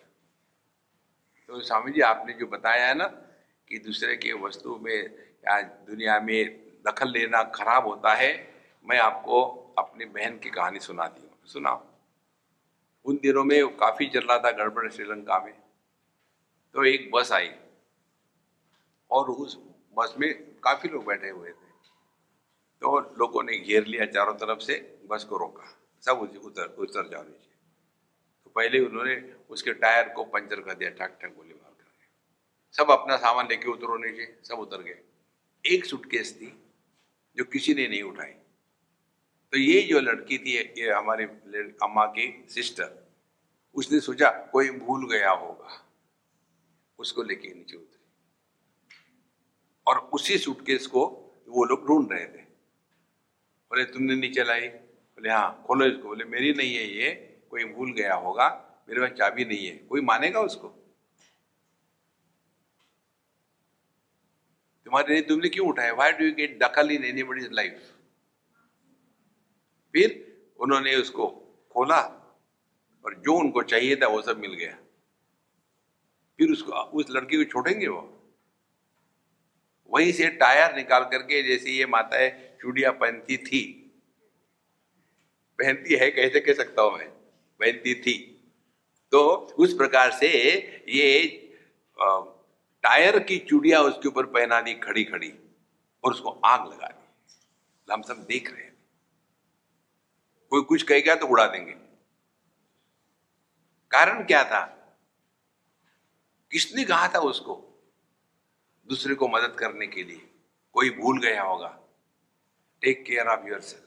तो 1.49 1.61
स्वामी 1.61 1.93
जी, 1.93 2.01
आपने 2.01 2.33
जो 2.33 2.47
बताया 2.47 2.87
है 2.87 2.95
ना 2.95 3.07
कि 3.69 3.79
दूसरे 3.79 4.17
के 4.17 4.33
वस्तु 4.33 4.77
में 4.77 5.05
या 5.39 5.61
दुनिया 5.63 6.21
में 6.21 6.61
दखल 6.87 7.11
लेना 7.11 7.43
खराब 7.43 7.87
होता 7.87 8.15
है, 8.15 8.55
मैं 8.85 8.99
आपको 8.99 9.43
अपनी 9.79 10.05
बहन 10.05 10.39
की 10.39 10.51
कहानी 10.51 10.81
सुनाती 10.81 11.23
हूँ। 11.23 11.47
सुनाओ। 11.47 11.87
उन 13.05 13.17
दिनों 13.17 13.45
में 13.45 13.77
काफ़ी 13.77 14.07
चल 14.07 14.21
रहा 14.21 14.39
था 14.39 14.51
गड़बड़ 14.51 14.89
श्रीलंका 14.91 15.39
में। 15.39 15.55
तो 16.75 16.85
एक 16.85 17.11
बस 17.15 17.33
आई 17.33 17.51
और 19.11 19.31
उस 19.31 19.59
बस 19.99 20.15
में 20.19 20.48
काफ़ी 20.65 20.89
लोग 20.89 21.05
बैठे 21.07 21.29
हुए 21.31 21.49
थे। 21.49 21.67
तो 22.83 22.99
लोगों 23.19 23.43
ने 23.43 23.59
घेर 23.59 23.87
लिया 23.87 24.07
चारों 24.07 24.35
तरफ़ 24.35 24.59
से, 24.59 24.75
बस 25.07 25.25
को 25.25 25.37
रोका। 25.37 25.65
सब 26.05 26.19
उतर 26.45 26.75
उतर 26.79 27.09
जाओ 27.09 27.23
नीचे 27.23 27.47
तो 28.45 28.51
पहले 28.51 28.81
उन्होंने 28.81 29.17
उसके 29.51 29.73
टायर 29.75 30.09
को 30.09 30.25
पंचर 30.25 30.61
कर 30.61 30.75
दिया, 30.75 30.91
ठक 30.91 31.19
ठक 31.23 31.35
गोली 31.37 31.55
मार 31.55 31.73
कर 31.73 31.87
सब 32.75 32.91
अपना 32.91 33.17
सामान 33.17 33.49
लेके 33.49 33.71
उतरो 33.71 33.97
नीचे, 33.99 34.27
सब 34.45 34.59
उतर 34.59 34.83
गए। 34.83 34.99
एक 35.65 35.85
सुटकेस 35.85 36.35
थी 36.35 36.53
जो 37.37 37.45
किसी 37.45 37.75
ने 37.75 37.87
नहीं 37.89 38.03
उठाई। 38.03 38.33
तो 39.53 39.59
ये 39.59 39.81
जो 39.83 40.01
लड़की 40.01 40.39
थी, 40.39 40.57
ये 40.79 40.93
हमारे 40.93 41.25
अम्मा 41.83 42.07
की 42.07 42.45
सिस्टर 42.49 43.07
उसने 43.75 44.01
सोचा 44.01 44.31
कोई 44.53 44.71
भूल 44.71 45.09
गया 45.11 45.31
होगा। 45.33 45.85
उसको 46.99 47.23
लेके 47.23 47.49
नीचे 47.49 47.77
उतरी। 47.77 47.98
और 49.89 49.99
उसी 50.13 50.39
सूटकेस 50.39 50.87
को 50.87 51.05
वो 51.49 51.65
लोग 51.65 51.87
ढूंढ 51.87 52.13
रहे 52.13 52.25
थे। 52.25 52.43
बोले, 53.71 53.85
तुमने 53.85 54.15
नीचे 54.15 54.45
लाई? 54.45 54.69
बोले 54.69 55.31
हाँ 55.31 55.65
खोलो 55.67 55.87
इसको। 55.87 56.09
बोले, 56.09 56.25
मेरी 56.25 56.53
नहीं 56.53 56.75
है 56.77 56.87
ये, 56.87 57.11
कोई 57.51 57.65
भूल 57.65 57.93
गया 57.93 58.15
होगा, 58.15 58.49
मेरे 58.89 59.01
पास 59.01 59.11
चाबी 59.11 59.45
नहीं 59.45 59.67
है, 59.67 59.77
कोई 59.77 60.01
मानेगा 60.01 60.41
उसको? 60.41 60.69
तुम्हारे 64.87 65.15
नहीं 65.15 65.23
तुमने 65.23 65.49
क्यों 65.49 65.69
उठाया? 65.69 65.93
वाई 65.93 66.13
डू 66.13 66.25
यू 66.25 66.35
गेट 66.35 66.59
दखल 66.63 66.91
इन 66.91 67.05
एनी 67.05 67.23
बडी 67.23 67.49
लाइफ 67.53 67.95
फिर 69.95 70.55
उन्होंने 70.61 70.95
उसको 70.97 71.27
खोला 71.73 72.01
और 73.05 73.15
जो 73.15 73.35
उनको 73.35 73.63
चाहिए 73.63 73.97
था 73.97 74.07
वो 74.07 74.23
सब 74.23 74.39
मिल 74.39 74.55
गया। 74.55 74.77
फिर 76.39 76.53
उसको, 76.53 76.73
उस 76.73 77.11
लड़की 77.11 77.37
को 77.37 77.45
छोड़ेंगे 77.45 77.89
वो? 77.89 78.18
वहीं 79.91 80.13
से 80.13 80.29
टायर 80.37 80.75
निकाल 80.77 81.05
करके 81.05 81.43
जैसे 81.43 81.71
ये 81.71 81.87
माता 81.87 82.17
है 82.17 82.57
चूड़िया 82.63 82.91
पहनती 82.93 83.37
थी। 83.37 83.61
पहनती 85.59 85.95
है, 85.95 86.11
कैसे 86.11 86.41
कह 86.41 86.55
सकता 86.55 86.83
हूँ 86.83 86.99
मैं? 86.99 87.09
पहनती 87.61 87.95
थी। 87.95 88.17
तो 89.13 89.21
उस 89.59 89.73
प्रकार 89.75 90.11
से 90.13 90.29
ये 90.89 91.55
टायर 91.99 93.19
की 93.19 93.39
चूड़िया 93.39 93.81
उसके 93.81 94.09
ऊपर 94.09 94.27
पहना 94.27 94.61
दी 94.61 94.75
खड़ी 94.75 95.05
खड़ी 95.05 95.33
और 96.05 96.13
उसको 96.13 96.31
आग 96.45 96.67
लगा 96.73 96.87
दी 96.89 97.93
हम 97.93 98.03
सब 98.03 98.25
देख 98.29 98.51
रहे 98.53 98.63
हैं। 98.63 98.77
कोई 100.53 100.63
कुछ 100.63 100.83
कहेगा 100.83 101.15
तो 101.15 101.27
उड़ा 101.27 101.47
देंगे। 101.47 101.73
कारण 103.91 104.25
क्या 104.25 104.43
था? 104.45 104.61
किसने 106.53 106.85
कहा 106.85 107.09
था 107.09 107.19
उसको? 107.21 107.55
दूसरे 108.89 109.15
को 109.15 109.29
मदद 109.29 109.57
करने 109.59 109.87
के 109.87 110.03
लिए। 110.03 110.21
कोई 110.75 110.91
भूल 110.91 111.21
गया 111.23 111.43
होगा। 111.43 111.69
Take 112.83 113.05
care 113.07 113.29
of 113.29 113.47
your 113.49 113.61
self 113.63 113.85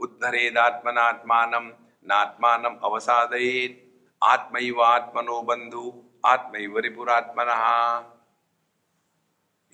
उद्धरेदात्मनात्मानम 0.00 1.66
नात्मानम 2.06 2.74
अवसादयेत। 2.84 3.80
आत्मैव 4.22 4.82
आत्मनो 4.82 5.40
बंधु 5.42 5.84
आत्मैव 6.24 6.78
रिपुरात्मन। 6.78 7.48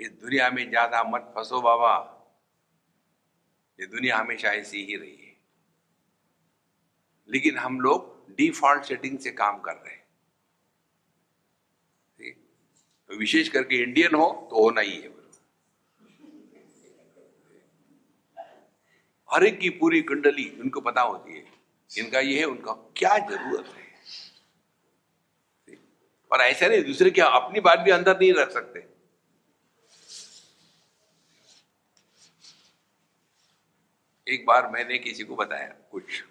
इस 0.01 0.11
दुनिया 0.13 0.51
में 0.51 0.69
ज़्यादा 0.69 1.03
मत 1.05 1.33
फंसो 1.35 1.61
बाबा। 1.61 1.93
ये 3.79 3.87
दुनिया 3.87 4.17
हमेशा 4.19 4.49
ऐसी 4.55 4.85
ही 4.85 4.97
रही 4.97 5.17
है। 5.17 5.37
लेकिन 7.29 7.59
हम 7.59 7.81
लोग 7.81 8.35
डिफ़ॉल्ट 8.37 8.85
सेटिंग 8.85 9.19
से 9.19 9.31
काम 9.33 9.59
कर 9.61 9.75
रहे 9.75 9.95
हैं 9.95 9.99
तो 12.19 12.25
विशेष 13.11 13.49
करके 13.49 13.83
इंडियन 13.83 14.15
हो 14.15 14.27
तो 14.51 14.63
होना 14.63 14.81
ही 14.81 15.01
है। 15.01 15.09
हर 19.29 19.45
एक 19.45 19.59
की 19.59 19.69
पूरी 19.71 20.01
कुंडली 20.03 20.49
उनको 20.61 20.81
पता 20.81 21.01
होती 21.03 21.33
है। 21.33 21.45
इनका 21.91 22.21
ये 22.21 22.39
है, 22.39 22.45
उनका 22.45 22.73
क्या 22.97 23.17
ज़रूरत 23.19 23.67
है? 23.67 23.89
और 26.31 26.41
ऐसा 26.41 26.67
नहीं, 26.67 26.83
दूसरे 26.85 27.11
की 27.11 27.21
अपनी 27.21 27.61
बात 27.61 27.79
भी 27.79 27.91
अंदर 27.91 28.19
नहीं 28.19 28.33
रख 28.33 28.51
सकते? 28.51 28.87
एक 34.27 34.45
बार 34.47 34.71
मैंने 34.71 34.99
किसी 34.99 35.25
को 35.25 35.37
बताया 35.37 35.69
कुछ, 35.91 36.23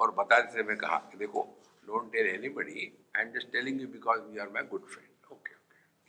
और 0.00 0.10
बताते 0.14 0.52
से 0.52 0.62
मैं 0.62 0.76
कहा 0.76 0.98
देखो 1.16 1.42
don't 1.86 2.12
tell 2.12 2.26
anybody 2.26 2.92
I 3.16 3.22
am 3.22 3.32
just 3.32 3.52
telling 3.52 3.80
you 3.80 3.88
because 3.88 4.20
you 4.34 4.42
are 4.42 4.48
my 4.48 4.62
good 4.70 4.86
friend 4.86 5.08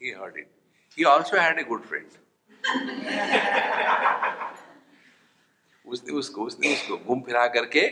he 0.01 0.11
heard 0.11 0.37
it 0.37 0.49
he 0.97 1.03
also 1.03 1.37
had 1.37 1.59
a 1.59 1.63
good 1.63 1.83
friend 1.83 2.07
उसने, 5.85 6.13
उसको 6.13 6.45
उसने 6.45 6.73
उसको 6.73 6.97
घूम 6.97 7.21
फिरा 7.21 7.47
करके 7.47 7.87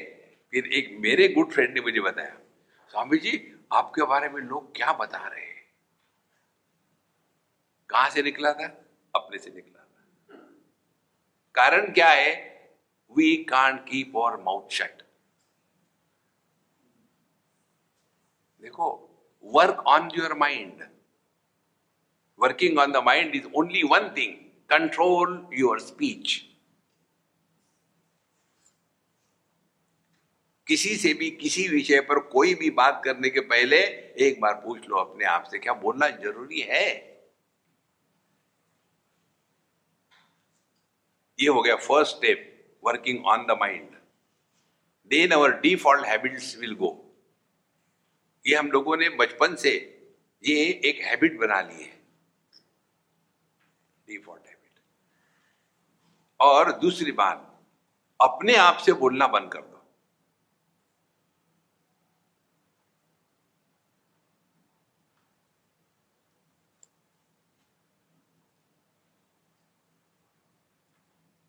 फिर 0.53 0.65
एक 0.73 0.95
मेरे 0.99 1.27
गुड 1.27 1.51
फ्रेंड 1.51 1.73
ने 1.73 1.81
मुझे 1.81 1.99
बताया, 1.99 2.37
स्वामी 2.91 3.17
जी, 3.17 3.31
आपके 3.73 4.03
बारे 4.03 4.29
में 4.29 4.41
लोग 4.41 4.75
क्या 4.75 4.93
बता 4.93 5.27
रहे 5.27 5.45
हैं? 5.45 5.61
कहाँ 7.89 8.09
से 8.09 8.21
निकला 8.21 8.53
था? 8.53 8.65
अपने 9.15 9.37
से 9.37 9.51
निकला 9.51 9.83
था। 9.83 10.37
कारण 11.55 11.91
क्या 11.93 12.09
है? 12.09 12.33
We 13.11 13.35
can't 13.43 13.79
keep 13.89 14.15
our 14.15 14.41
mouth 14.41 14.69
shut 14.71 15.01
देखो 18.61 18.89
work 19.43 19.83
on 19.87 20.09
your 20.17 20.33
mind 20.33 20.83
working 22.43 22.79
on 22.79 22.91
the 22.91 23.03
mind 23.05 23.35
is 23.35 23.47
only 23.55 23.83
one 23.91 24.09
thing 24.17 24.33
control 24.69 25.45
your 25.53 25.79
speech 25.79 26.41
किसी 30.67 30.95
से 30.95 31.13
भी, 31.13 31.29
किसी 31.31 31.67
विषय 31.67 31.99
पर 32.01 32.19
कोई 32.31 32.53
भी 32.55 32.69
बात 32.71 33.01
करने 33.05 33.29
के 33.29 33.39
पहले 33.47 33.77
एक 34.27 34.39
बार 34.41 34.53
पूछ 34.65 34.87
लो 34.89 34.95
अपने 34.97 35.25
आप 35.25 35.43
से, 35.51 35.59
क्या 35.59 35.73
बोलना 35.81 36.09
ज़रूरी 36.23 36.61
है 36.69 36.87
ये 41.39 41.47
हो 41.47 41.61
गया 41.61 41.75
first 41.77 42.15
step 42.15 42.49
working 42.83 43.23
on 43.25 43.47
the 43.47 43.55
mind. 43.55 43.89
Then 45.11 45.33
our 45.33 45.61
default 45.61 46.05
habits 46.05 46.55
will 46.57 46.75
go. 46.75 46.91
ये 48.45 48.55
हम 48.55 48.71
लोगों 48.71 48.95
ने 48.97 49.09
बचपन 49.17 49.55
से 49.55 49.71
ये 50.43 50.55
एक 50.85 50.99
हैबिट 51.01 51.37
बना 51.39 51.59
ली 51.61 51.83
है 51.83 51.91
डिफ़ॉल्ट 54.18 54.47
हैबिट 54.47 54.80
और 56.39 56.72
दूसरी 56.80 57.11
बात, 57.11 57.49
अपने 58.20 58.55
आप 58.55 58.78
से 58.78 58.93
बोलना 58.93 59.28
बंद 59.28 59.51
कर 59.51 59.61
दो। 59.61 59.70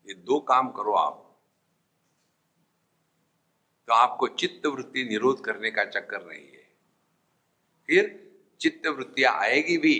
ये 0.07 0.13
दो 0.15 0.39
काम 0.39 0.69
करो 0.71 0.93
आप। 0.93 1.21
तो 3.87 3.93
आपको 3.93 4.27
चित्त 4.27 4.65
वृत्ति 4.65 5.03
निरोध 5.03 5.43
करने 5.45 5.71
का 5.71 5.83
चक्कर 5.85 6.25
नहीं 6.25 6.47
है। 6.47 6.63
फिर 7.89 8.07
चित्त 8.61 8.87
वृत्तियाँ 8.87 9.33
आएगी 9.33 9.77
भी 9.77 9.95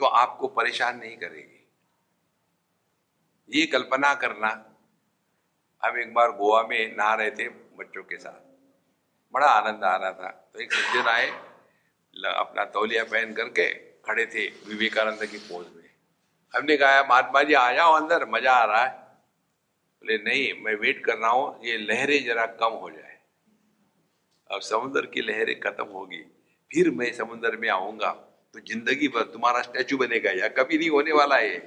तो 0.00 0.04
आपको 0.04 0.48
परेशान 0.48 0.98
नहीं 0.98 1.16
करेगी। 1.16 1.49
ये 3.50 3.64
कल्पना 3.66 4.12
करना। 4.16 4.48
हम 5.82 5.98
एक 5.98 6.12
बार 6.14 6.30
गोवा 6.32 6.62
में 6.62 6.96
नहा 6.96 7.14
रहे 7.14 7.30
थे 7.30 7.48
बच्चों 7.78 8.02
के 8.02 8.16
साथ। 8.16 8.40
बड़ा 9.34 9.46
आनंद 9.48 9.84
आ 9.84 9.94
रहा 9.96 10.12
था। 10.12 10.28
तो 10.54 10.60
एक 10.60 10.72
सज्जन 10.72 11.08
आए 11.08 11.28
अपना 12.16 12.64
तौलिया 12.70 13.04
पहन 13.04 13.32
करके 13.34 13.68
खड़े 14.02 14.26
थे 14.26 14.46
विवेकानंद 14.66 15.24
की 15.26 15.38
पोज 15.38 15.66
में। 15.66 15.88
हमने 16.54 16.76
कहा 16.76 17.02
महात्मा 17.04 17.42
जी, 17.42 17.54
आ 17.54 17.72
जाओ 17.72 17.92
अंदर, 17.94 18.24
मज़ा 18.28 18.52
आ 18.52 18.64
रहा 18.64 18.84
है। 18.84 18.90
बोले, 20.02 20.16
नहीं, 20.18 20.52
मैं 20.64 20.74
वेट 20.76 21.04
कर 21.04 21.16
रहा 21.16 21.30
हूँ, 21.30 21.60
ये 21.64 21.76
लहरें 21.78 22.24
जरा 22.24 22.46
कम 22.58 22.72
हो 22.74 22.90
जाए। 22.90 23.18
अब 24.50 24.60
समुद्र 24.62 25.06
की 25.06 25.20
लहरें 25.22 25.58
खत्म 25.60 25.86
होगी, 25.88 26.22
फिर 26.70 26.90
मैं 26.92 27.12
समुद्र 27.14 27.56
में 27.56 27.68
आऊँगा। 27.70 28.10
तो 28.54 28.60
ज़िंदगी 28.62 29.08
भर 29.08 29.22
तुम्हारा 29.32 29.60
स्टैचू 29.62 29.96
बनेगा, 29.98 30.30
या 30.32 30.48
कभी 30.54 30.78
नहीं 30.78 30.90
होने 30.90 31.12
वाला 31.12 31.36
है 31.36 31.58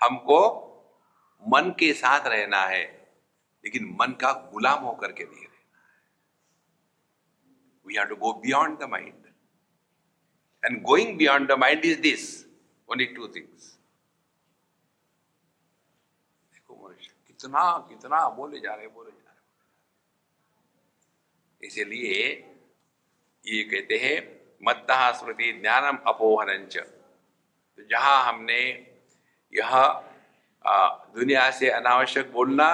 हमको 0.00 0.40
मन 1.42 1.70
के 1.78 1.92
साथ 1.94 2.26
रहना 2.26 2.62
है, 2.66 2.84
लेकिन 3.64 3.84
मन 4.00 4.12
का 4.20 4.32
गुलाम 4.52 4.84
होकर 4.84 5.12
के 5.12 5.24
नहीं 5.24 5.44
रहना 5.44 5.78
है। 5.78 5.86
We 7.86 7.94
have 7.96 8.06
to 8.08 8.16
go 8.16 8.32
beyond 8.40 8.78
the 8.78 8.82
mind 8.90 9.26
and 10.62 10.82
going 10.84 11.16
beyond 11.18 11.48
the 11.48 11.52
mind 11.58 11.84
is 11.84 12.00
this 12.00 12.22
only 12.88 13.06
two 13.14 13.28
things 13.28 13.62
देखो 16.52 16.74
कितना 17.28 17.62
कितना 17.88 18.28
बोले 18.36 18.60
जा 18.60 18.74
रहे 18.74 18.86
बोले 18.88 19.10
जा 19.10 19.30
रहे 19.30 19.36
इसीलिए 21.66 22.18
ये 23.46 23.62
कहते 23.64 23.96
हैं, 23.98 24.16
मत्ता 24.62 25.12
स्मृति 25.12 25.52
ज्ञानम 25.60 25.96
अपोहन 26.06 26.64
तो 26.74 27.82
जहाँ 27.90 28.24
हमने 28.24 28.60
यह 29.52 29.70
दुनिया 31.14 31.50
से 31.50 31.70
अनावश्यक 31.70 32.32
बोलना 32.32 32.68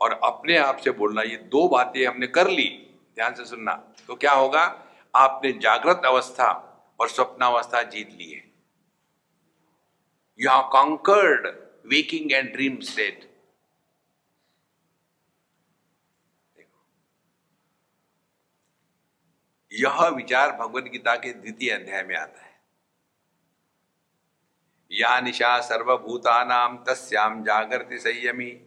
और 0.00 0.12
अपने 0.24 0.56
आप 0.58 0.76
से 0.76 0.90
बोलना, 0.92 1.22
ये 1.22 1.36
दो 1.36 1.68
बातें 1.68 2.06
हमने 2.06 2.26
कर 2.28 2.48
ली, 2.50 2.68
ध्यान 3.14 3.34
से 3.34 3.44
सुनना। 3.44 3.72
तो 4.06 4.14
क्या 4.14 4.32
होगा? 4.32 4.62
आपने 5.14 5.52
जागृत 5.54 6.02
अवस्था 6.06 6.50
और 7.00 7.08
स्वप्नावस्था 7.08 7.82
जीत 7.84 8.10
ली 8.12 8.30
है। 8.30 8.42
You 10.38 10.50
have 10.50 10.68
conquered 10.72 11.46
waking 11.86 12.32
and 12.32 12.52
dream 12.52 12.80
state 12.82 13.32
यह 19.72 20.06
विचार 20.08 20.52
भगवत 20.56 20.84
गीता 20.84 21.14
के 21.16 21.32
द्वितीय 21.32 21.70
अध्याय 21.70 22.02
में 22.02 22.14
आता 22.16 22.42
है। 22.42 22.53
या 24.94 25.20
निशा 25.20 25.60
सर्वभूतानाम 25.60 26.76
तस्याम 26.76 27.42
जागृति 27.42 27.98
संयमी। 27.98 28.60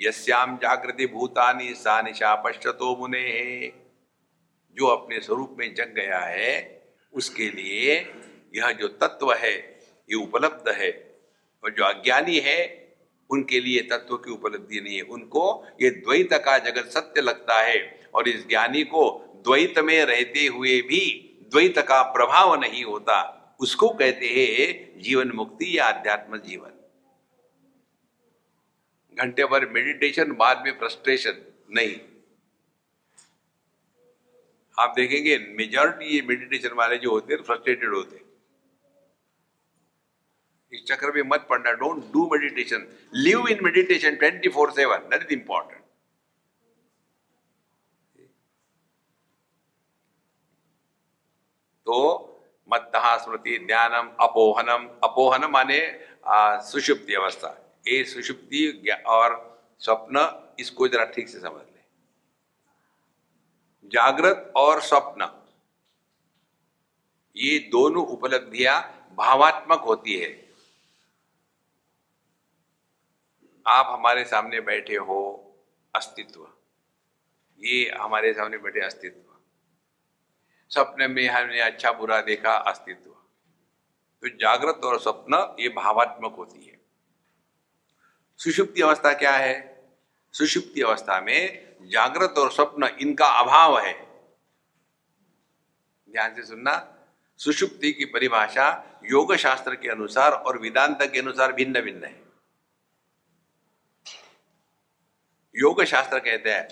यस्याम 0.00 0.56
जागृति 0.56 1.06
भूतानी 1.06 1.74
सा 1.74 2.02
निशा 2.02 2.34
पश्चतो 2.34 2.96
मुने। 2.96 3.72
जो 4.78 4.86
अपने 4.86 5.20
स्वरूप 5.20 5.56
में 5.58 5.74
जग 5.74 5.92
गया 5.96 6.18
है, 6.18 6.82
उसके 7.12 7.50
लिए 7.50 8.12
यह 8.56 8.72
जो 8.72 8.88
तत्व 8.88 9.32
है, 9.32 9.54
ये 10.10 10.14
उपलब्ध 10.14 10.68
है, 10.68 11.18
और 11.64 11.70
जो 11.70 11.84
अज्ञानी 11.84 12.38
है, 12.38 12.88
उनके 13.30 13.60
लिए 13.60 13.80
तत्व 13.80 14.16
की 14.16 14.30
उपलब्धि 14.30 14.80
नहीं 14.80 14.96
है। 14.96 15.02
उनको 15.02 15.66
ये 15.82 15.90
द्वैत 15.90 16.32
का 16.32 16.58
जगत 16.58 16.86
सत्य 16.86 17.20
लगता 17.20 17.60
है, 17.60 18.08
और 18.14 18.28
इस 18.28 18.48
ज्ञानी 18.48 18.82
को 18.82 19.26
द्वैत 19.46 19.78
में 19.78 20.04
रहते 20.04 20.46
हुए 20.46 20.80
भी 20.80 21.26
द्वैत 21.52 21.78
का 21.78 22.02
प्रभाव 22.02 22.60
नहीं 22.60 22.84
होता। 22.84 23.36
उसको 23.60 23.88
कहते 23.94 24.28
हैं 24.28 25.00
जीवन 25.02 25.30
मुक्ति 25.34 25.66
या 25.78 25.86
आध्यात्म 25.86 26.38
जीवन। 26.40 26.78
घंटे 29.16 29.44
भर 29.44 29.68
मेडिटेशन 29.70 30.32
बाद 30.36 30.62
में 30.64 30.78
फ्रस्ट्रेशन 30.78 31.42
नहीं। 31.70 31.98
आप 34.76 34.92
देखेंगे 34.96 35.36
मेजॉरिटी 35.58 36.14
ये 36.14 36.20
मेडिटेशन 36.28 36.74
वाले 36.76 36.96
जो 36.98 37.10
होते 37.10 37.34
हैं 37.34 37.42
फ्रस्ट्रेटेड 37.42 37.94
होते 37.94 38.16
हैं। 38.16 38.24
इस 40.72 40.84
चक्र 40.86 41.12
में 41.12 41.22
मत 41.26 41.46
पड़ना 41.50 41.72
don't 41.74 42.02
do 42.12 42.26
meditation 42.32 42.86
live 43.14 43.48
in 43.48 43.64
meditation 43.64 44.16
twenty 44.16 44.48
four 44.48 44.70
seven 44.72 45.08
that 45.10 45.22
is 45.22 45.32
important 45.32 45.78
तो 51.86 51.96
मत्तः 52.72 53.16
स्मृति 53.16 53.56
ज्ञानम, 53.58 54.08
अपोहनम। 54.20 54.88
अपोहन 55.04 55.44
माने 55.44 55.80
सुषुप्ति 56.68 57.14
अवस्था। 57.14 57.48
ये 57.88 58.04
सुषुप्ति 58.04 58.90
और 59.06 59.28
स्वप्न, 59.80 60.54
इसको 60.58 60.88
जरा 60.88 61.04
ठीक 61.04 61.28
से 61.28 61.40
समझ 61.40 61.62
ले। 61.62 61.82
जागृत 63.84 64.52
और 64.56 64.80
स्वप्न। 64.80 65.28
ये 67.36 67.58
दोनों 67.72 68.06
उपलब्धियाँ 68.06 69.08
भावात्मक 69.18 69.80
होती 69.80 70.18
है। 70.18 70.50
आप 73.66 73.86
हमारे 73.88 74.24
सामने 74.24 74.60
बैठे 74.60 74.96
हो, 74.96 75.20
अस्तित्व। 75.94 76.48
ये 77.60 77.90
हमारे 77.90 78.32
सामने 78.32 78.58
बैठे 78.58 78.80
अस्तित्व। 78.80 79.29
सपने 80.70 81.08
में 81.08 81.28
हमने 81.28 81.60
अच्छा 81.60 81.92
बुरा 81.92 82.20
देखा, 82.20 82.52
अस्तित्व। 82.52 83.10
तो 84.22 84.28
जागृत 84.28 84.80
और 84.84 85.00
स्वप्न 85.00 85.56
ये 85.60 85.68
भावात्मक 85.68 86.34
होती 86.34 86.64
है। 86.64 86.80
सुषुप्ति 88.36 88.82
अवस्था 88.82 89.12
क्या 89.12 89.32
है? 89.32 89.82
सुषुप्ति 90.32 90.80
अवस्था 90.82 91.20
में 91.20 91.70
जागृत 91.82 92.34
और 92.38 92.52
स्वप्न 92.52 92.84
इनका 93.00 93.26
अभाव 93.26 93.78
है। 93.78 93.94
ध्यान 96.12 96.34
से 96.34 96.42
सुनना। 96.42 96.96
सुषुप्ति 97.36 97.92
की 97.92 98.04
परिभाषा 98.04 99.00
योग 99.04 99.34
शास्त्र 99.36 99.74
के 99.74 99.88
अनुसार 99.88 100.32
और 100.32 100.58
वेदांत 100.58 100.98
के 101.02 101.18
अनुसार 101.18 101.52
भिन्न 101.52 101.80
भिन्न 101.80 102.04
है। 102.04 102.20
योग 105.56 105.84
शास्त्र 105.84 106.18
कहते 106.18 106.50
हैं, 106.50 106.68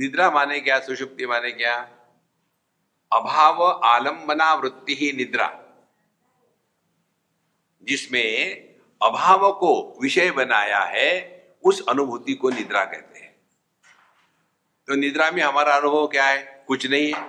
निद्रा 0.00 0.30
माने 0.30 0.60
क्या, 0.60 0.80
सुषुप्ति 0.80 1.26
माने 1.26 1.52
क्या? 1.52 2.00
अभाव 3.12 3.80
आलंबना 3.84 4.54
वृत्ति 4.54 4.94
ही 4.94 5.12
निद्रा। 5.12 5.60
जिसमें 7.82 8.56
अभाव 9.02 9.52
को 9.52 9.98
विषय 10.02 10.30
बनाया 10.30 10.80
है, 10.80 11.34
उस 11.64 11.86
अनुभूति 11.88 12.34
को 12.34 12.50
निद्रा 12.50 12.84
कहते 12.84 13.18
हैं। 13.18 13.36
तो 14.86 14.94
निद्रा 14.94 15.30
में 15.30 15.42
हमारा 15.42 15.76
अनुभव 15.76 16.06
क्या 16.06 16.26
है? 16.26 16.64
कुछ 16.68 16.86
नहीं 16.86 17.12
है। 17.12 17.28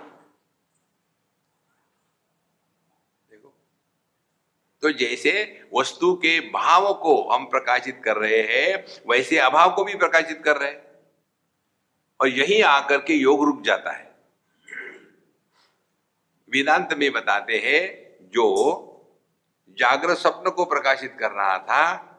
देखो। 3.30 3.53
तो 4.82 4.91
जैसे 4.91 5.63
वस्तु 5.73 6.15
के 6.15 6.39
भाव 6.39 6.93
को 6.93 7.30
हम 7.30 7.45
प्रकाशित 7.45 8.01
कर 8.05 8.17
रहे 8.17 8.41
हैं, 8.41 9.01
वैसे 9.09 9.38
अभाव 9.38 9.76
को 9.76 9.84
भी 9.84 9.95
प्रकाशित 9.95 10.41
कर 10.45 10.57
रहे 10.57 10.71
हैं। 10.71 10.86
और 12.21 12.28
यही 12.28 12.61
आकर 12.61 12.97
के 12.97 13.13
योग 13.13 13.43
रुक 13.43 13.61
जाता 13.61 13.91
है। 13.91 14.14
वेदांत 16.55 16.89
में 16.97 17.11
बताते 17.11 17.53
हैं, 17.53 18.07
जो 18.21 18.45
जागृत 19.69 20.17
स्वप्न 20.17 20.49
को 20.49 20.65
प्रकाशित 20.65 21.17
कर 21.19 21.31
रहा 21.31 21.57
था, 21.57 22.11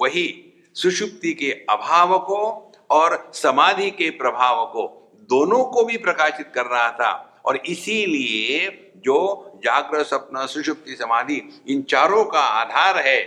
वही 0.00 0.52
सुषुप्ति 0.74 1.32
के 1.32 1.50
अभाव 1.70 2.18
को 2.18 2.72
और 2.90 3.30
समाधि 3.34 3.90
के 3.90 4.10
प्रभाव 4.10 4.66
को 4.66 5.12
दोनों 5.14 5.64
को 5.64 5.84
भी 5.84 5.96
प्रकाशित 5.96 6.52
कर 6.54 6.66
रहा 6.66 6.90
था। 6.90 7.42
और 7.44 7.56
इसीलिए 7.56 8.90
जो 8.96 9.50
जागृत 9.64 10.06
स्वप्न, 10.06 10.46
सुषुप्ति, 10.46 10.96
समाधि, 10.96 11.64
इन 11.68 11.82
चारों 11.82 12.24
का 12.24 12.40
आधार 12.40 13.06
है, 13.06 13.20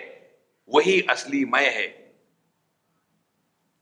वही 0.76 1.02
असली 1.10 1.46
मय 1.46 1.66
है। 1.66 1.99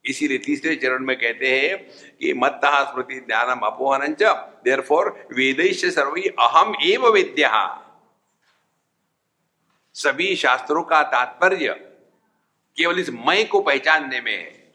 इसीलिए 0.08 0.38
तीसरे 0.38 0.76
चरण 0.76 1.05
में 1.05 1.16
कहते 1.20 1.60
हैं 1.60 1.78
कि 2.18 2.34
मत्ता 2.34 2.84
स्मृति 2.91 3.20
ज्ञानम 3.20 3.66
अपोहन 3.66 4.16
देर 4.22 4.82
फोर 4.82 5.10
वेदेश 5.32 5.86
सर्वी 5.86 6.24
अहम 6.39 6.76
एव 6.84 7.08
विद्या। 7.08 7.84
सभी 9.95 10.36
शास्त्रों 10.36 10.84
का 10.84 11.01
तात्पर्य 11.03 11.74
केवल 12.78 12.99
इस 12.99 13.10
मय 13.10 13.43
को 13.43 13.60
पहचानने 13.62 14.22
में 14.22 14.38
है। 14.38 14.74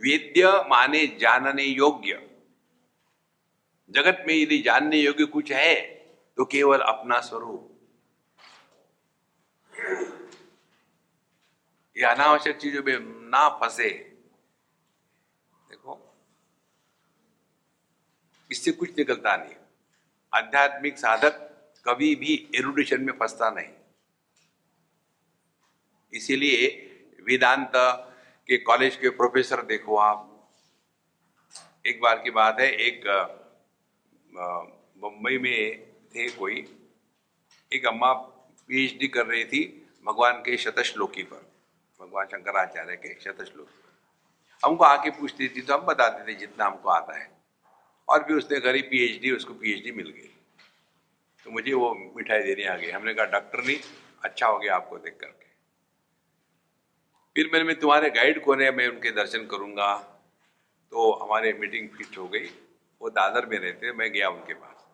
वेद्य 0.00 0.48
माने 0.68 1.06
जानने 1.20 1.62
योग्य। 1.62 2.20
जगत 3.90 4.24
में 4.28 4.34
यदि 4.34 4.58
जानने 4.58 4.96
योग्य 4.96 5.24
कुछ 5.24 5.52
है 5.52 5.74
तो 6.38 6.44
केवल 6.44 6.78
अपना 6.78 7.20
स्वरूप। 7.20 7.73
ये 11.96 12.04
अनावश्यक 12.04 12.56
चीज़ों 12.56 12.82
में 12.82 12.98
ना 13.30 13.48
फंसे। 13.58 13.88
देखो, 15.70 16.00
इससे 18.50 18.72
कुछ 18.72 18.98
निकलता 18.98 19.36
नहीं। 19.36 19.54
आध्यात्मिक 20.32 20.98
साधक 20.98 21.40
कभी 21.86 22.14
भी 22.14 22.34
एरुडिशन 22.54 23.02
में 23.02 23.12
फंसता 23.12 23.50
नहीं। 23.50 23.72
इसीलिए 26.12 26.66
वेदांत 27.20 27.72
के 27.74 28.56
कॉलेज 28.58 28.96
के 28.96 29.08
प्रोफेसर 29.12 29.62
देखो 29.64 29.96
आप। 29.98 30.30
एक 31.84 32.00
बार 32.00 32.18
की 32.18 32.30
बात 32.32 32.60
है, 32.60 32.70
एक 32.70 33.06
मुंबई 35.02 35.38
में 35.38 35.86
थे 36.14 36.28
कोई। 36.30 36.66
एक 37.72 37.86
अम्मा 37.86 38.12
पीएचडी 38.12 39.08
कर 39.08 39.26
रही 39.26 39.44
थी 39.44 39.64
भगवान 40.06 40.42
के 40.42 40.56
शतश्लोकी 40.56 41.22
पर। 41.22 41.53
भगवान 42.04 42.26
शंकराचार्य 42.26 42.96
के 42.96 43.20
शतश्लोकी। 43.20 43.80
हमको 44.64 44.84
आके 44.84 45.10
पूछती 45.10 45.48
थी 45.48 45.62
तो 45.62 45.74
हम 45.74 45.80
बताते 45.80 46.26
थे 46.28 46.34
जितना 46.34 46.64
हमको 46.64 46.88
आता 46.88 47.18
है। 47.18 47.30
और 48.08 48.24
भी 48.24 48.34
उसने 48.34 48.60
करी 48.60 48.82
पीएचडी 48.82 49.30
उसको 49.30 49.54
पीएचडी 49.54 49.92
मिल 49.92 50.10
गई। 50.10 50.30
तो 51.44 51.50
मुझे 51.50 51.72
वो 51.72 52.12
मिठाई 52.16 52.42
देने 52.42 52.64
आ 52.64 52.76
गई। 52.76 52.90
हमने 52.90 53.14
कहा, 53.14 53.26
डॉक्टर 53.26 53.64
नहीं 53.64 53.78
अच्छा 54.24 54.46
हो 54.46 54.58
गया 54.58 54.76
आपको 54.76 54.98
देख 54.98 55.16
करके। 55.20 55.44
फिर 57.36 57.50
मैंने, 57.52 57.64
मैं 57.64 57.78
तुम्हारे 57.78 58.10
गाइड 58.10 58.44
कौन 58.44 58.62
है? 58.62 58.70
मैं 58.76 58.88
उनके 58.88 59.10
दर्शन 59.10 59.46
करूँगा। 59.46 59.96
तो 60.90 61.12
हमारे 61.12 61.52
मीटिंग 61.52 61.88
फिक्स 61.88 62.18
हो 62.18 62.28
गई। 62.28 62.50
वो 63.00 63.10
दादर 63.10 63.46
में 63.46 63.58
रहते, 63.58 63.92
मैं 63.92 64.12
गया 64.12 64.28
उनके 64.28 64.54
पास। 64.54 64.86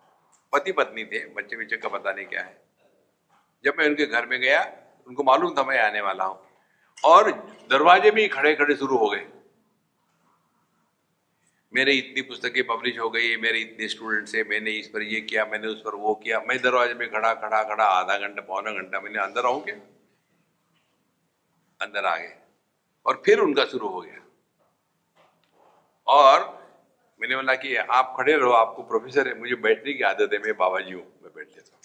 पति 0.53 0.73
पत्नी 0.73 1.05
थे 1.05 1.27
बच्चे 1.27 1.57
बच्चे 1.57 1.77
का 1.77 1.89
पता 1.89 2.13
नहीं 2.13 2.27
क्या 2.27 2.43
है। 2.43 2.63
जब 3.65 3.75
मैं 3.79 3.87
उनके 3.87 4.07
घर 4.07 4.27
में 4.27 4.41
गया, 4.41 4.73
उनको 5.07 5.23
मालूम 5.23 5.55
था 5.59 5.65
मैं 5.65 5.81
आने 5.81 6.01
वाला 6.01 6.25
हूँ। 6.25 6.50
और 7.05 7.31
दरवाजे 7.71 8.11
भी 8.11 8.29
खड़े 8.29 8.55
खड़े 8.55 8.77
शुरू 8.77 8.97
हो 8.97 9.11
गए। 9.11 9.27
मेरे 11.75 11.93
इतनी 11.93 12.23
पुस्तकें 12.23 12.67
पब्लिश 12.67 12.99
हो 12.99 13.11
गई, 13.11 13.37
मेरे 13.37 13.59
इतने 13.59 13.89
स्टूडेंट्स 13.89 14.35
है, 14.35 14.45
मैंने 14.45 14.71
इस 14.71 14.89
पर 14.89 15.03
ये 15.03 15.21
किया, 15.21 15.45
मैंने 15.47 15.67
उस 15.67 15.81
पर 15.81 15.95
वो 15.95 16.15
किया। 16.15 16.41
मैं 16.41 16.63
दरवाजे 16.63 16.95
में 16.95 17.11
खड़ा 17.11 17.35
खड़ा 17.35 17.63
खड़ा, 17.63 17.85
आधा 17.85 18.19
घंटा, 18.19 18.43
पौना 18.43 18.71
घंटा 18.71 19.01
मैंने 19.01 19.19
अंदर 19.19 19.47
आऊँ 19.47 19.65
क्या? 19.65 19.75
अंदर 21.83 22.05
आ 22.05 22.17
गए। 22.17 22.37
और 23.07 23.23
फिर 23.27 23.39
उनका 23.39 23.65
शुरू 23.65 23.89
हो 23.89 24.01
गया। 24.01 24.27
और 26.07 26.61
मैंने 27.21 27.37
बोला 27.37 27.55
कि 27.55 27.77
आप 27.77 28.15
खड़े 28.17 28.37
रहो, 28.37 28.51
आपको 28.51 28.83
प्रोफेसर 28.83 29.29
है, 29.29 29.39
मुझे 29.39 29.55
बैठने 29.55 29.93
की 29.93 30.03
आदत 30.03 30.31
है, 30.33 30.39
मैं 30.39 30.57
बाबा 30.57 30.81
जी 30.81 30.93
हूँ, 30.93 31.21
मैं 31.23 31.33
बैठ 31.37 31.49
लेता 31.49 31.71
हूँ। 31.73 31.81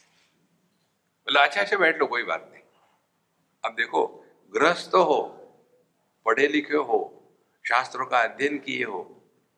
बोला 1.28 1.43
अच्छा 1.43 1.61
अच्छा 1.61 1.78
बैठ 1.78 1.99
लो, 1.99 2.05
कोई 2.05 2.24
बात 2.24 2.49
नहीं। 2.53 2.61
अब 3.66 3.76
देखो 3.76 4.24
ग्रस्त 4.55 4.93
हो, 4.95 5.21
पढ़े 6.25 6.47
लिखे 6.47 6.77
हो, 6.79 6.99
शास्त्रों 7.65 8.05
का 8.05 8.19
अध्ययन 8.23 8.57
किए 8.57 8.83
हो, 8.83 9.01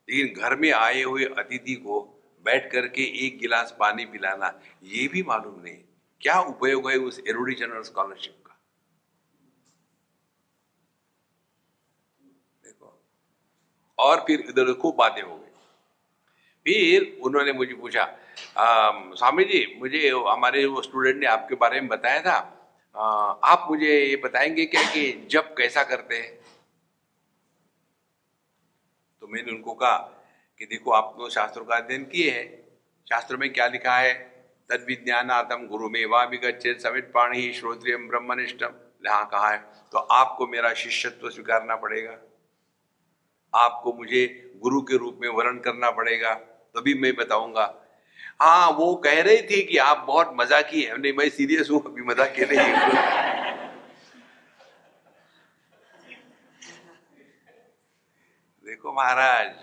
लेकिन 0.08 0.42
घर 0.42 0.56
में 0.56 0.72
आए 0.74 1.02
हुए 1.04 1.26
अतिथि 1.38 1.76
को 1.76 2.00
बैठ 2.46 2.72
करके 2.72 3.04
एक 3.26 3.38
गिलास 3.40 3.76
पानी 3.80 4.06
पिलाना, 4.06 4.54
ये 4.84 5.08
भी 5.08 5.24
मालूम 5.24 5.62
नहीं। 5.62 5.78
क्या 6.22 6.40
उपयोग 6.42 6.90
है 6.90 6.98
उस 7.00 7.20
एरोडिशन 7.28 7.72
और 7.72 7.84
स्कॉलरशिप 7.84 8.44
का? 8.48 8.58
देखो, 12.64 12.94
और 13.98 14.24
फिर 14.28 14.46
इधर 14.50 14.74
खूब 14.74 14.96
बातें 14.96 15.22
हो 15.22 15.36
गई। 15.36 15.44
फिर 16.66 17.20
उन्होंने 17.24 17.54
मुझे 17.54 17.74
पूछा 17.76 18.06
स्वामी 18.58 19.44
जी, 19.44 19.66
मुझे 19.80 20.10
हमारे 20.10 20.66
वो 20.66 20.82
स्टूडेंट 20.82 21.18
ने 21.18 21.26
आपके 21.28 21.56
बारे 21.56 21.82
में 21.82 21.90
बताया 21.90 22.22
था 22.22 22.57
आप 22.98 23.68
मुझे 23.70 23.98
ये 24.00 24.16
बताएँगे 24.16 24.66
क्या 24.66 24.84
कि 24.84 25.28
जब 25.32 25.54
कैसा 25.58 25.84
करते 25.84 26.18
हैं? 26.18 26.34
तो 29.22 29.28
मैंने 29.28 29.52
उनको 29.52 29.74
कहा 29.74 29.98
कि 30.60 30.66
देखो 30.66 30.92
आप 30.92 31.14
तो 31.18 31.30
शास्त्रों 31.30 31.66
का 31.66 31.76
अध्ययन 31.76 32.04
किए 32.06 32.30
हैं। 32.32 32.48
शास्त्र 33.08 33.38
में 33.38 33.52
क्या 33.54 33.68
लिखा 33.68 33.98
है? 33.98 34.14
तद 34.70 34.86
विज्ञानातम 34.88 35.68
गुरु 35.68 35.90
में 35.90 36.06
वा 36.06 36.24
विगच्छेद 36.24 36.78
समित 36.80 37.12
पाणी 37.14 37.52
श्रोत्रियम 37.54 38.08
ब्रह्मनिष्ठम 38.08 38.74
यहाँ 39.06 39.26
कहा 39.32 39.50
है 39.50 39.58
तो 39.92 39.98
आपको 39.98 40.48
मेरा 40.48 40.74
शिष्यत्व 40.74 41.30
स्वीकारना 41.30 41.76
पड़ेगा। 41.76 42.18
आपको 43.54 43.94
मुझे 43.94 44.26
गुरु 44.62 44.82
के 44.82 44.98
रूप 44.98 45.20
में 45.22 45.30
वर्ण 45.30 45.60
करना 45.60 45.92
पड़ेगा। 45.92 46.34
तभी 46.34 46.94
मैं 46.94 47.16
बताऊँगा 47.16 47.66
हाँ 48.40 48.70
वो 48.72 48.94
कह 49.06 49.22
रही 49.22 49.42
थी 49.42 49.62
कि 49.68 49.78
आप 49.78 50.04
बहुत 50.08 50.32
मज़ा 50.36 50.62
की 50.62 50.82
है। 50.84 50.98
नहीं, 50.98 51.14
मैं 51.14 51.30
सीरियस 51.30 51.70
हूँ, 51.72 51.82
अभी 51.86 52.02
मज़ा 52.04 52.26
के 52.36 52.46
नहीं 52.46 52.74
देखो 58.66 58.94
महाराज, 58.94 59.54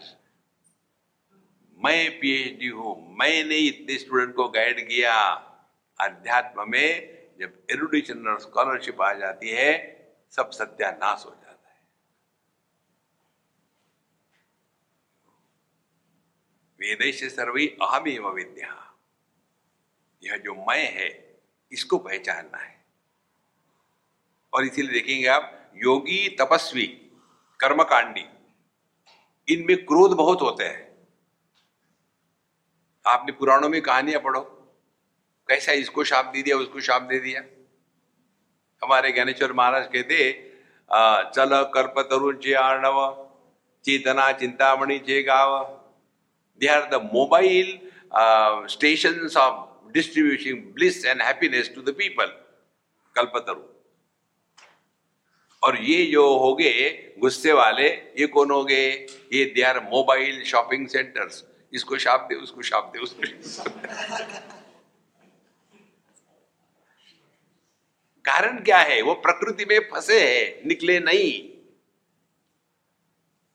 मैं 1.79 2.11
पीएचडी 2.21 2.69
हूँ, 2.69 2.95
मैंने 3.21 3.57
इतने 3.59 3.99
स्टूडेंट 3.99 4.35
को 4.35 4.49
गाइड 4.49 4.81
किया। 4.89 5.15
अध्यात्म 6.01 6.69
में 6.71 7.37
जब 7.41 7.53
एरुडिशन 7.71 8.27
और 8.29 8.41
स्कॉलरशिप 8.41 9.01
आ 9.03 9.13
जाती 9.15 9.51
है, 9.51 9.73
सब 10.33 10.51
सत्यानाश 10.51 11.25
हो 11.27 11.31
जाता 11.31 11.71
है 11.71 11.77
वेदेश 16.85 17.23
सर्वी 17.25 17.67
अहम 17.83 18.27
विद्या। 18.29 18.73
यह 20.23 20.37
जो 20.37 20.55
मैं 20.55 20.93
है, 20.95 21.07
इसको 21.73 21.99
पहचानना 21.99 22.59
है। 22.59 22.85
और 24.53 24.65
इसीलिए 24.65 24.93
देखेंगे 24.93 25.27
आप, 25.27 25.71
योगी, 25.77 26.29
तपस्वी, 26.41 26.87
कर्मकांडी, 27.61 28.25
इनमें 29.49 29.77
क्रोध 29.85 30.17
बहुत 30.17 30.43
होते 30.43 30.65
हैं। 30.65 30.83
आपने 33.05 33.33
पुराणों 33.33 33.69
में 33.69 33.81
कहानियाँ 33.83 34.21
पढ़ो, 34.21 34.41
कैसा 35.49 35.73
इसको 35.75 36.05
शाप 36.05 36.27
दे 36.27 36.43
दिया, 36.43 36.57
उसको 36.57 36.81
शाप 36.81 37.03
दे 37.03 37.19
दिया। 37.19 37.43
हमारे 38.83 39.13
ज्ञानेश्वर 39.13 39.53
महाराज 39.53 39.87
कहते 39.87 40.33
चल, 41.35 41.63
कर्प 41.75 41.95
तरुण 42.01 42.37
चे 42.39 42.53
आर्णव 42.55 43.01
चेतना, 43.85 44.31
चिंतामणि 44.33 44.99
चे 44.99 45.23
गाव 45.23 45.81
they 46.61 46.67
are 46.69 46.89
the 46.91 47.01
mobile 47.13 47.79
station 48.71 49.29
of 49.39 49.93
distribution 49.93 50.61
bliss 50.75 51.05
and 51.05 51.23
happiness 51.23 51.71
to 51.75 51.83
the 51.83 51.95
people 51.99 52.27
कल्पतरु 53.17 53.63
और 55.63 55.77
ये 55.83 56.05
जो 56.07 56.23
हो 56.39 56.55
गए, 56.55 56.89
गुस्से 57.19 57.53
वाले, 57.53 57.89
ये 58.19 58.27
कौन 58.27 58.51
हो 58.51 58.65
गए? 58.65 58.91
ये 59.33 59.45
they 59.55 59.63
are 59.63 59.79
mobile 59.83 60.43
shopping 60.45 60.87
centres 60.89 61.45
इसको 61.73 61.99
शाप 61.99 62.27
दे, 62.31 62.35
उसको 62.37 62.63
शाप 62.63 62.91
दे, 62.93 62.99
उसको 62.99 63.71
कारण 68.25 68.59
क्या 68.65 68.79
है? 68.79 69.01
वो 69.03 69.15
प्रकृति 69.15 69.65
में 69.65 69.79
फंसे 69.91 70.21
है, 70.21 70.61
निकले 70.67 70.99
नहीं। 71.01 71.33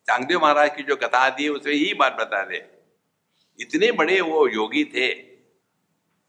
चांगदेव 0.07 0.39
महाराज 0.41 0.75
की 0.75 0.83
जो 0.83 0.95
कथा 0.95 1.29
दी 1.29 1.43
है 1.43 1.49
उसमें 1.49 1.73
यही 1.73 1.93
बात 1.93 2.17
बता 2.19 2.43
दे। 2.43 2.59
इतने 3.59 3.91
बड़े 3.91 4.21
वो 4.21 4.47
योगी 4.47 4.85
थे, 4.85 5.07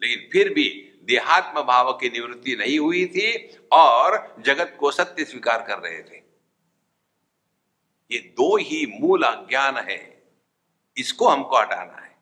लेकिन 0.03 0.31
फिर 0.33 0.55
भी 0.55 0.87
देहात्म 1.03 1.63
भाव 1.63 1.93
की 1.93 2.09
निवृत्ति 2.11 2.57
नहीं 2.57 2.79
हुई 2.79 3.07
थी 3.07 3.57
और 3.73 4.37
जगत 4.41 4.77
को 4.81 4.91
सत्य 4.91 5.25
स्वीकार 5.25 5.63
कर 5.63 5.79
रहे 5.79 6.03
थे। 6.03 6.17
ये 8.13 8.19
दो 8.19 8.57
ही 8.57 9.01
मूल 9.01 9.23
अज्ञान 9.23 9.77
है। 9.77 10.33
इसको 10.97 11.29
हमको 11.29 11.59
हटाना 11.59 12.03
है। 12.03 12.17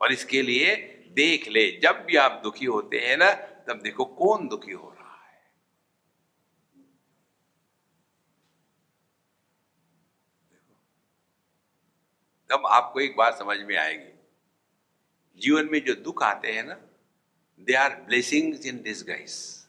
और 0.00 0.12
इसके 0.12 0.42
लिए 0.42 0.76
देख 1.10 1.48
ले, 1.48 1.70
जब 1.70 2.04
भी 2.04 2.16
आप 2.16 2.40
दुखी 2.44 2.64
होते 2.64 2.98
हैं 2.98 3.16
ना, 3.16 3.32
तब 3.32 3.80
देखो 3.82 4.04
कौन 4.04 4.48
दुखी 4.48 4.72
हो 4.72 4.90
रहा 4.90 4.90
है 4.90 5.00
देखो 10.50 10.74
तब 12.50 12.66
आपको 12.66 13.00
एक 13.00 13.16
बात 13.16 13.38
समझ 13.38 13.58
में 13.58 13.76
आएगी। 13.76 14.20
जीवन 15.40 15.68
में 15.72 15.84
जो 15.84 15.94
दुख 15.94 16.22
आते 16.22 16.52
हैं 16.52 16.64
ना 16.64 16.74
they 17.60 17.74
are 17.74 18.00
blessing 18.02 18.66
in 18.66 18.82
this 18.82 19.04
guise 19.04 19.66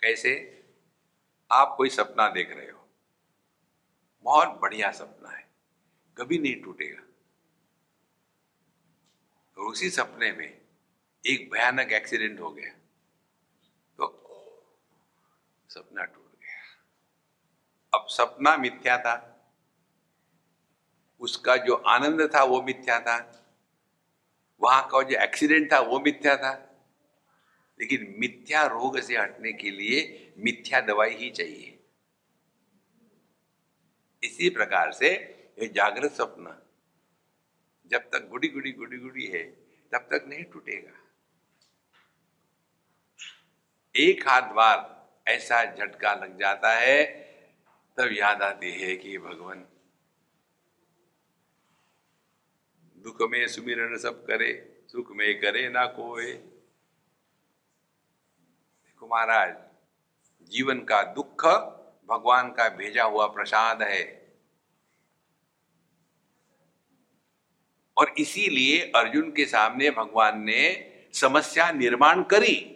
कैसे? 0.00 0.52
आप 1.52 1.74
कोई 1.76 1.88
सपना 1.88 2.28
देख 2.28 2.50
रहे 2.50 2.70
हो। 2.70 2.88
बहुत 4.22 4.48
बढ़िया 4.48 4.92
सपना 4.92 5.28
है। 5.28 5.50
कभी 6.18 6.38
नहीं 6.38 6.62
टूटेगा। 6.62 7.00
तो 9.54 9.70
उसी 9.70 9.90
सपने 9.90 10.32
में 10.32 10.60
एक 11.26 11.50
भयानक 11.50 11.92
एक्सीडेंट 11.92 12.40
हो 12.40 12.50
गया। 12.50 12.72
तो 13.98 14.06
सपना 15.68 16.04
टूट 16.04 16.25
अब 17.96 18.06
सपना 18.08 18.56
मिथ्या 18.56 18.98
था। 18.98 19.32
उसका 21.20 21.56
जो 21.56 21.74
आनंद 21.74 22.34
था 22.34 22.42
वो 22.42 22.62
मिथ्या 22.62 23.00
था। 23.00 23.46
वहाँ 24.60 24.86
का 24.86 25.02
जो 25.02 25.18
एक्सीडेंट 25.18 25.72
था 25.72 25.78
वो 25.78 26.00
मिथ्या 26.00 26.36
था। 26.36 26.62
लेकिन 27.80 28.16
मिथ्या 28.18 28.66
रोग 28.66 29.00
से 29.00 29.16
हटने 29.16 29.52
के 29.52 29.70
लिए 29.70 30.32
मिथ्या 30.38 30.80
दवाई 30.80 31.14
ही 31.14 31.30
चाहिए। 31.30 31.84
इसी 34.22 34.50
प्रकार 34.50 34.92
से 34.92 35.12
ये 35.58 35.68
जागृत 35.68 36.12
सपना 36.12 36.62
जब 37.86 37.98
तक 37.98 38.28
गुड़ी 38.28 38.48
गुड़ी 38.48 38.72
गुड़ी 38.72 38.98
गुड़ी 38.98 39.26
है, 39.26 39.42
तब 39.92 39.98
तक 39.98 40.24
नहीं 40.28 40.44
टूटेगा। 40.44 40.92
एक 43.96 44.28
हाथ 44.28 44.42
बार 44.42 44.96
ऐसा 45.28 45.64
झटका 45.64 46.14
लग 46.14 46.38
जाता 46.38 46.72
है 46.72 47.25
तब 47.98 48.08
याद 48.12 48.42
आती 48.42 48.70
है 48.70 48.96
कि 48.96 49.18
भगवान 49.18 49.66
दुख 52.96 53.30
में 53.30 53.48
सुमिरन 53.48 53.98
सब 53.98 54.26
करे, 54.26 54.82
सुख 54.92 55.12
में 55.12 55.40
करे 55.40 55.68
ना 55.68 55.86
कोई 55.86 56.32
देखो 58.86 59.06
महाराज, 59.06 59.56
जीवन 60.42 60.80
का 60.80 61.02
दुख 61.02 61.46
भगवान 62.08 62.52
का 62.52 62.68
भेजा 62.68 63.04
हुआ 63.04 63.26
प्रसाद 63.26 63.82
है। 63.82 64.26
और 67.96 68.14
इसीलिए 68.18 68.92
अर्जुन 68.96 69.30
के 69.30 69.44
सामने 69.46 69.90
भगवान 69.90 70.40
ने 70.40 70.92
समस्या 71.14 71.70
निर्माण 71.70 72.22
करी। 72.22 72.72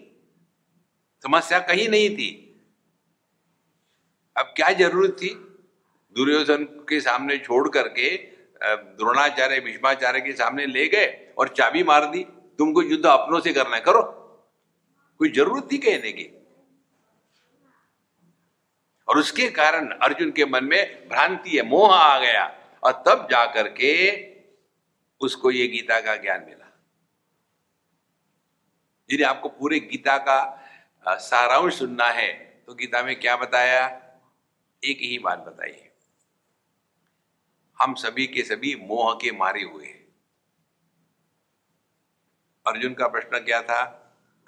समस्या 1.22 1.58
कहीं 1.58 1.88
नहीं 1.88 2.16
थी। 2.16 2.46
अब 4.40 4.52
क्या 4.56 4.70
ज़रूरत 4.72 5.12
थी? 5.12 5.28
दुर्योधन 6.16 6.64
के 6.88 7.00
सामने 7.00 7.36
छोड़ 7.38 7.68
करके 7.68 8.16
द्रोणाचार्य, 8.96 9.60
भीष्माचार्य 9.60 10.20
के 10.20 10.32
सामने 10.32 10.66
ले 10.66 10.86
गए 10.88 11.34
और 11.38 11.48
चाबी 11.48 11.82
मार 11.84 12.04
दी। 12.06 12.22
तुमको 12.58 12.82
युद्ध 12.82 13.06
अपनों 13.06 13.40
से 13.40 13.52
करना 13.52 13.76
है, 13.76 13.82
करो। 13.82 14.02
कोई 15.20 15.30
ज़रूरत 15.30 15.68
थी 15.72 15.78
कहने 15.78 16.12
की? 16.12 16.24
और 19.08 19.18
उसके 19.18 19.48
कारण 19.50 19.88
अर्जुन 19.98 20.30
के 20.30 20.44
मन 20.44 20.64
में 20.64 21.08
भ्रांति 21.08 21.56
है, 21.56 21.62
मोह 21.62 21.94
आ 21.94 22.18
गया। 22.18 22.44
और 22.82 22.92
तब 23.06 23.26
जाकर 23.30 23.68
के 23.70 23.94
उसको 25.20 25.50
ये 25.50 25.66
गीता 25.68 26.00
का 26.00 26.16
ज्ञान 26.16 26.44
मिला। 26.46 26.66
यदि 29.10 29.22
आपको 29.22 29.48
पूरे 29.48 29.80
गीता 29.80 30.16
का 30.18 31.16
सारांश 31.20 31.78
सुनना 31.78 32.06
है 32.06 32.32
तो 32.66 32.74
गीता 32.74 33.02
में 33.02 33.18
क्या 33.20 33.36
बताया? 33.36 33.99
एक 34.82 34.98
ही 35.00 35.18
बात 35.18 35.38
बताई 35.38 35.72
हम 37.78 37.94
सभी 37.94 38.26
के 38.26 38.42
सभी 38.42 38.74
मोह 38.76 39.12
के 39.14 39.30
मारे 39.32 39.62
हुए 39.62 39.86
हैं। 39.86 40.06
अर्जुन 42.66 42.94
का 42.94 43.08
प्रश्न 43.08 43.38
क्या 43.38 43.62
था? 43.62 43.82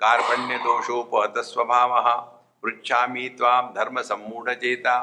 कार्पण्य 0.00 0.58
दोषोपहत 0.58 1.34
स्वभाव 1.38 2.20
पृछामी 2.62 3.28
ताम 3.28 3.72
धर्म 3.74 4.00
सम्मूढ़ 4.02 4.52
चेता 4.54 4.94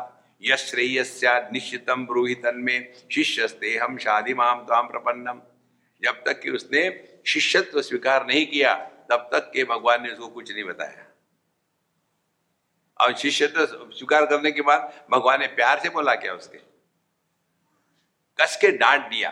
यश्रेयस्या 0.42 1.40
निश्चितम 1.54 2.06
ब्रूहितन 2.06 2.56
में 2.56 2.94
शिष्यस्ते 3.12 3.78
हम 3.78 3.98
शादी 3.98 4.34
माम 4.34 4.64
ताम 4.64 4.88
प्रपन्नम 4.88 5.42
जब 6.04 6.24
तक 6.24 6.40
कि 6.42 6.50
उसने 6.50 6.84
शिष्यत्व 7.28 7.82
स्वीकार 7.82 8.26
नहीं 8.28 8.46
किया, 8.48 8.76
तब 9.12 9.30
तक 9.34 9.52
के 9.54 9.64
भगवान 9.64 10.04
ने 10.04 10.12
उसको 10.12 10.28
कुछ 10.28 10.52
नहीं 10.54 10.64
बताया। 10.64 11.09
और 13.00 13.16
शिष्यत्व 13.18 13.66
स्वीकार 13.66 14.26
करने 14.26 14.52
के 14.52 14.62
बाद 14.62 15.08
भगवान 15.12 15.40
ने 15.40 15.48
प्यार 15.48 15.80
से 15.80 15.90
बोला 15.90 16.16
क्या 16.16 16.34
उसके? 16.34 16.58
कस 18.40 18.58
के 18.62 18.72
डांट 18.72 19.02
दिया। 19.02 19.30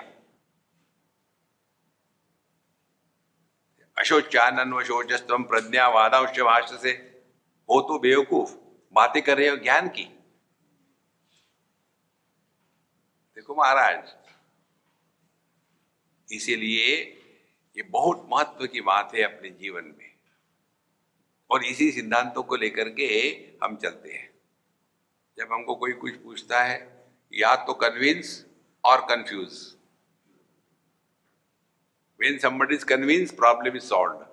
अशोचानन 3.97 4.73
वशोचस्तम 4.73 5.43
प्रज्ञा 5.43 5.87
वादाउश्च 5.87 6.39
भाष्य 6.39 6.77
से, 6.77 6.91
हो 7.69 7.81
तो 7.81 7.99
बेवकूफ़, 7.99 8.51
बातें 8.93 9.21
कर 9.21 9.37
रहे 9.37 9.47
हो, 9.47 9.55
ज्ञान 9.57 9.87
की? 9.87 10.03
देखो 13.37 13.55
महाराज, 13.55 14.13
इसीलिए 16.29 16.95
ये 17.77 17.83
बहुत 17.83 18.27
महत्व 18.31 18.65
की 18.67 18.81
बात 18.81 19.11
है 19.15 19.21
अपने 19.21 19.49
जीवन 19.49 19.95
में। 19.97 20.06
और 21.49 21.65
इसी 21.65 21.91
सिद्धांतों 21.91 22.43
को 22.43 22.55
लेकर 22.55 22.89
के 22.89 23.07
हम 23.63 23.75
चलते 23.83 24.11
हैं। 24.11 24.29
जब 25.37 25.53
हमको 25.53 25.75
कोई 25.75 25.91
कुछ 25.93 26.15
पूछता 26.23 26.63
है, 26.63 26.77
या 27.33 27.55
तो 27.65 27.73
कन्विंस 27.75 28.45
और 28.83 29.01
confuse 29.09 29.59
when 32.19 32.37
somebody 32.39 32.71
is 32.71 32.85
convince 32.85 33.31
problem 33.33 33.75
is 33.77 33.83
solve 33.83 34.25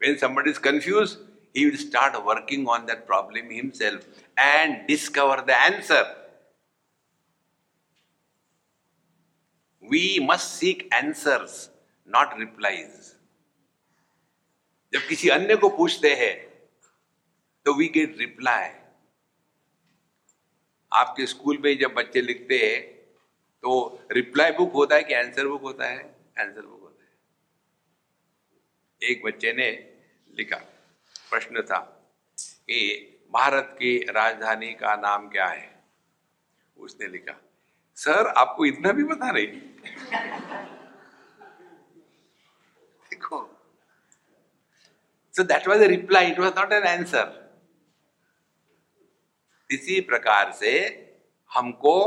when 0.00 0.16
somebody 0.18 0.48
is 0.48 0.58
confuse 0.60 1.16
he 1.56 1.64
will 1.64 1.76
start 1.76 2.14
working 2.26 2.68
on 2.68 2.84
that 2.86 3.06
problem 3.06 3.50
himself 3.52 4.06
and 4.38 4.76
discover 4.86 5.40
the 5.40 5.50
answer 5.50 6.04
we 9.82 10.18
must 10.22 10.46
seek 10.48 10.88
answers 10.94 11.68
not 12.08 12.38
replies 12.38 13.12
जब 14.92 15.06
किसी 15.08 15.28
अन्य 15.28 15.56
को 15.56 15.68
पूछते 15.68 16.14
हैं 16.14 16.52
तो 17.64 17.74
we 17.74 17.88
get 17.88 18.18
reply 18.18 18.70
आपके 20.92 21.26
school 21.26 21.58
में 21.58 21.78
जब 21.78 21.94
बच्चे 21.94 22.20
लिखते 22.20 22.58
हैं 22.58 22.92
तो 23.62 24.00
रिप्लाई 24.12 24.52
बुक 24.52 24.72
होता 24.72 24.96
है 24.96 25.02
कि 25.02 25.14
आंसर 25.14 25.46
बुक 25.46 25.62
होता 25.62 25.86
है? 25.86 25.98
आंसर 26.38 26.60
बुक 26.60 26.80
होता 26.82 27.04
है. 27.04 27.10
एक 29.10 29.22
बच्चे 29.24 29.52
ने 29.52 29.70
लिखा, 30.38 30.56
प्रश्न 31.30 31.62
था 31.62 31.78
कि 32.38 33.08
भारत 33.32 33.76
की 33.78 33.98
राजधानी 33.98 34.72
का 34.74 34.96
नाम 34.96 35.28
क्या 35.28 35.46
है? 35.46 35.84
उसने 36.76 37.06
लिखा, 37.06 37.40
सर, 37.96 38.26
आपको 38.26 38.66
इतना 38.66 38.92
भी 38.92 39.04
बता 39.04 39.30
रही 39.30 39.46
देखो 43.10 43.51
so 45.34 45.42
that 45.42 45.68
was 45.68 45.82
a 45.82 45.86
reply 45.86 46.30
it 46.30 46.38
was 46.38 46.52
not 46.58 46.72
an 46.72 46.86
answer 46.88 47.40
इसी 49.70 50.00
प्रकार 50.00 50.52
से 50.52 50.72
हमको 51.50 51.98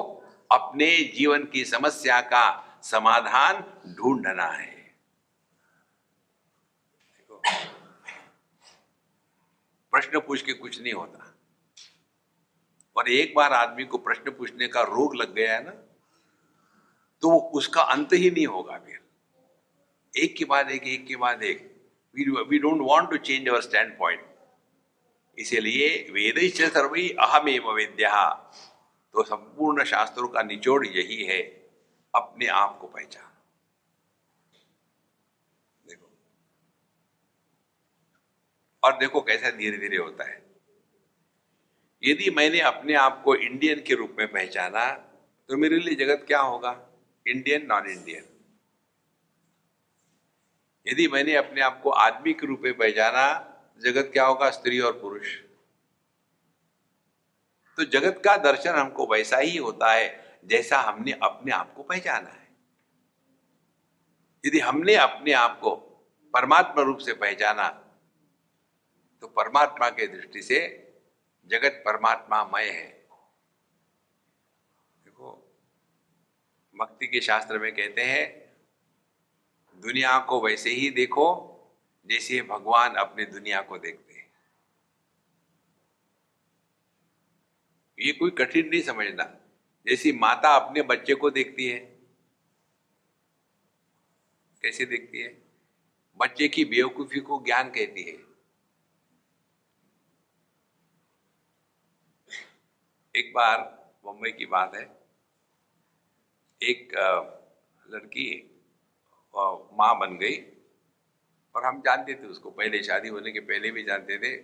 अपने 0.52 0.88
जीवन 1.16 1.44
की 1.44 1.64
समस्या 1.66 2.20
का 2.22 2.46
समाधान 2.84 3.64
ढूंढना 3.96 4.46
है। 4.46 4.74
प्रश्न 9.94 10.20
पूछ 10.20 10.42
के 10.42 10.54
कुछ 10.54 10.82
नहीं 10.82 10.94
होता। 10.94 11.32
और 12.96 13.10
एक 13.10 13.34
बार 13.36 13.54
आदमी 13.54 13.86
को 13.86 13.98
प्रश्न 13.98 14.32
पूछने 14.32 14.68
का 14.68 14.82
रोग 14.82 15.16
लग 15.16 15.34
गया 15.34 15.54
है 15.54 15.64
ना 15.64 15.72
तो 17.24 17.38
उसका 17.58 17.82
अंत 17.82 18.14
ही 18.14 18.30
नहीं 18.32 18.48
होगा 18.48 18.78
फिर। 18.78 19.00
एक 20.14 20.36
के 20.38 20.46
बाद 20.46 20.70
एक 20.72 20.84
एक 20.88 21.08
के 21.08 21.16
बाद 21.16 21.44
एक। 21.44 21.75
We 22.16 22.60
don't 22.60 22.82
want 22.82 23.10
to 23.10 23.18
change 23.18 23.48
our 23.50 23.62
standpoint 23.98 24.26
इसीलिए 25.38 25.88
वेद 26.12 26.38
सर्वी 26.54 27.10
अहमेव 27.20 27.72
विद्या। 27.72 28.34
तो 29.14 29.24
संपूर्ण 29.24 29.84
शास्त्रों 29.84 30.28
का 30.28 30.42
निचोड़ 30.44 30.86
यही 30.88 31.24
है, 31.24 31.42
अपने 32.14 32.48
आप 32.48 32.78
को 32.80 32.88
पहचान। 32.88 33.32
देखो। 35.88 36.10
और 38.84 38.98
देखो 38.98 39.22
कैसा 39.22 39.52
धीरे 39.52 39.78
धीरे 39.78 39.98
होता 39.98 40.24
है। 40.24 40.44
यदि 42.04 42.30
मैंने 42.30 42.60
अपने 42.60 42.94
आप 42.94 43.22
को 43.24 43.36
इंडियन 43.36 43.84
के 43.88 43.94
रूप 43.94 44.16
में 44.20 44.28
पहचाना 44.32 44.86
तो 45.50 45.58
मेरे 45.58 45.80
लिए 45.80 45.96
जगत 45.96 46.24
क्या 46.28 46.40
होगा? 46.42 46.72
इंडियन 47.26 47.66
नॉन 47.66 47.88
इंडियन 47.88 48.24
यदि 50.88 51.08
मैंने 51.08 51.36
अपने 51.36 51.62
आप 51.62 51.82
को 51.82 51.90
आदमी 51.90 52.34
के 52.34 52.48
रूप 52.48 52.62
में 52.64 52.78
पहचाना, 52.78 53.24
जगत 53.84 54.10
क्या 54.14 54.26
होगा, 54.26 54.50
स्त्री 54.50 54.80
और 54.80 55.00
पुरुष? 55.00 55.36
तो 57.78 57.86
जगत 57.86 58.22
का 58.26 58.38
दर्शन 58.38 58.70
हमको 58.70 59.08
वैसा 59.08 59.38
ही 59.38 59.58
होता 59.58 59.92
है, 59.94 60.40
जैसा 60.46 60.80
हमने 60.80 61.12
अपने 61.12 61.52
आप 61.52 61.74
को 61.74 61.84
पहचाना 61.84 62.30
है। 62.30 62.48
यदि 64.46 64.60
हमने 64.60 64.96
अपने 64.96 65.34
आप 65.34 65.60
को 65.60 65.76
परमात्मा 66.34 66.84
रूप 66.84 66.98
से 66.98 67.14
पहचाना 67.14 67.70
तो 69.22 69.28
परमात्मा 69.28 69.90
के 69.90 70.08
दृष्टि 70.08 70.42
से 70.42 70.58
जगत 71.48 71.82
परमात्मा 71.86 72.44
मय 72.44 72.70
है। 72.70 72.88
देखो, 75.06 75.32
भक्ति 76.76 77.08
के 77.08 77.22
शास्त्र 77.22 77.60
में 77.60 77.76
कहते 77.76 78.02
हैं 78.02 78.45
दुनिया 79.86 80.20
को 80.20 80.42
वैसे 80.42 80.70
ही 80.70 80.90
देखो, 80.90 81.26
जैसे 82.06 82.42
भगवान 82.42 82.96
अपने 82.96 83.26
दुनिया 83.26 83.62
को 83.62 83.78
देखते 83.78 84.14
हैं। 84.14 84.32
ये 88.00 88.12
कोई 88.12 88.32
कठिन 88.32 88.70
नहीं 88.70 88.82
समझना। 88.82 89.24
जैसी 89.88 90.12
माता 90.12 90.56
अपने 90.56 90.82
बच्चे 90.82 91.16
को 91.16 91.30
देखती 91.30 91.68
है, 91.68 91.80
कैसे 94.62 94.86
देखती 94.86 95.20
है? 95.20 95.42
बच्चे 96.18 96.48
की 96.48 96.66
बेवकूफ़ी 96.66 97.20
को 97.20 97.44
ज्ञान 97.46 97.70
कहती 97.70 98.04
है। 98.04 98.18
एक 103.16 103.32
बार 103.36 103.58
मुंबई 104.06 104.32
की 104.32 104.46
बात 104.46 104.76
है। 104.76 104.84
एक 106.62 106.94
लड़की 107.90 108.52
माँ 109.74 109.98
बन 110.00 110.18
गई। 110.18 110.36
और 111.56 111.66
हम 111.66 111.82
जानते 111.82 112.14
थे 112.14 112.28
उसको। 112.28 112.50
पहले 112.52 112.84
शादी 112.84 113.10
होने 113.10 113.32
के 113.32 113.40
पहले 113.40 113.72
भी 113.72 113.84
जानते 113.84 114.18
थे 114.18 114.36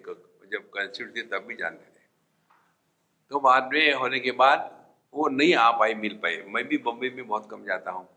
जब 0.47 0.69
कंस्टिट्यूट 0.69 1.15
थे 1.17 1.21
तब 1.21 1.45
भी 1.45 1.55
जानते 1.55 1.85
थे। 1.85 2.03
तो 3.31 3.39
बाद 3.39 3.69
में 3.73 3.93
होने 3.93 4.19
के 4.19 4.31
बाद 4.31 4.69
वो 5.13 5.27
नहीं 5.27 5.53
आ 5.55 5.71
पाई, 5.71 5.93
मिल 5.93 6.13
पाई। 6.13 6.37
मैं 6.47 6.63
भी 6.67 6.77
बम्बई 6.77 7.09
में 7.09 7.27
बहुत 7.27 7.47
कम 7.51 7.65
जाता 7.65 7.91
हूँ। 7.91 8.07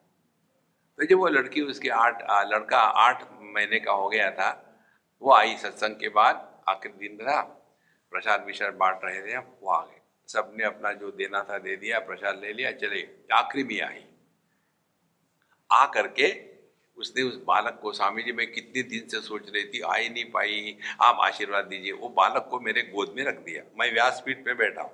तो 0.99 1.05
जब 1.05 1.19
वो 1.19 1.29
लड़की 1.29 1.61
उसके 1.61 1.89
आठ 1.89 2.23
लड़का 2.53 2.79
आठ 2.79 3.23
महीने 3.41 3.81
का 3.81 3.93
हो 3.93 4.09
गया 4.09 4.31
था, 4.31 4.49
वो 5.23 5.33
आई 5.33 5.57
सत्संग 5.57 5.97
के 5.97 6.09
बाद, 6.09 6.65
आखिरी 6.69 7.09
दिन 7.09 7.17
था 7.19 7.41
प्रसाद 8.13 8.45
विशाद 8.45 8.75
बांट 8.75 9.01
रहे 9.05 9.23
थे 9.23 9.37
वो 9.37 9.71
आ 9.71 9.85
गए। 9.87 10.01
सबने 10.29 10.65
अपना 10.65 10.93
जो 10.93 11.11
देना 11.11 11.43
था 11.43 11.59
दे 11.59 11.77
दिया, 11.77 11.99
प्रसाद 11.99 12.41
ले 12.41 12.53
लिया, 12.53 12.71
चले। 12.73 13.03
आखिरी 13.33 13.65
भी 13.65 13.81
आई। 13.81 14.05
आ 15.73 15.87
करके 15.87 16.54
उसने 16.97 17.23
उस 17.23 17.37
बालक 17.37 17.79
को, 17.83 17.93
स्वामी 17.93 18.23
जी, 18.23 18.33
मैं 18.33 18.53
कितने 18.53 18.83
दिन 18.83 19.09
से 19.09 19.21
सोच 19.21 19.51
रही 19.55 19.65
थी 19.65 19.81
आई 19.81 20.09
नहीं 20.09 20.25
पाई। 20.25 20.79
आप 21.03 21.17
आशीर्वाद 21.21 21.65
दीजिए। 21.65 21.93
वो 21.93 22.09
बालक 22.09 22.49
को 22.51 22.61
मेरे 22.61 22.83
गोद 22.83 23.15
में 23.17 23.25
रख 23.25 23.39
दिया। 23.39 23.63
मैं 23.79 23.93
व्यासपीठ 23.93 24.45
पे 24.45 24.55
बैठा 24.55 24.83
हूँ। 24.83 24.93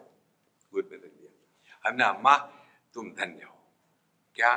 गोद 0.75 0.89
में 0.93 0.99
रख 0.99 1.05
दिया। 1.05 1.89
हमने 1.89 2.05
अम्मा, 2.05 2.37
तुम 2.95 3.09
धन्य 3.09 3.45
हो। 3.45 3.59
क्या? 4.35 4.55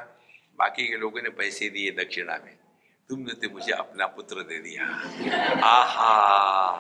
बाकी 0.60 0.88
के 0.88 0.98
लोगों 0.98 1.22
ने 1.22 1.30
पैसे 1.30 1.70
दिए 1.70 1.92
दक्षिणा 1.92 2.40
में। 2.46 2.58
तुमने 3.10 3.34
तो 3.34 3.54
मुझे 3.54 3.72
अपना 3.72 4.08
पुत्र 4.08 4.44
दे 4.44 4.60
दिया। 4.60 4.84
आहा! 5.68 6.72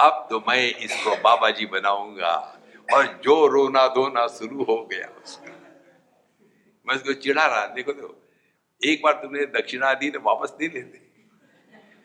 अब 0.00 0.26
तो 0.30 0.44
मैं 0.48 0.74
इसको 0.74 1.16
बाबा 1.16 1.50
जी 1.50 1.66
बनाऊँगा। 1.66 2.56
और 2.94 3.20
जो 3.24 3.46
रोना 3.46 3.88
धोना 3.88 4.26
शुरू 4.26 4.64
हो 4.64 4.88
गया 4.92 5.22
उसका। 5.24 5.52
मैं 6.88 6.94
उसको 6.94 7.12
चिढ़ा 7.12 7.46
रहा, 7.46 7.66
देखो 7.66 7.92
देखो 7.92 8.29
एक 8.84 9.02
बार 9.02 9.12
तुमने 9.12 9.46
दक्षिणा 9.46 9.94
दी 9.94 10.10
तो 10.10 10.20
वापस 10.20 10.56
नहीं 10.60 10.70
लेते। 10.70 10.98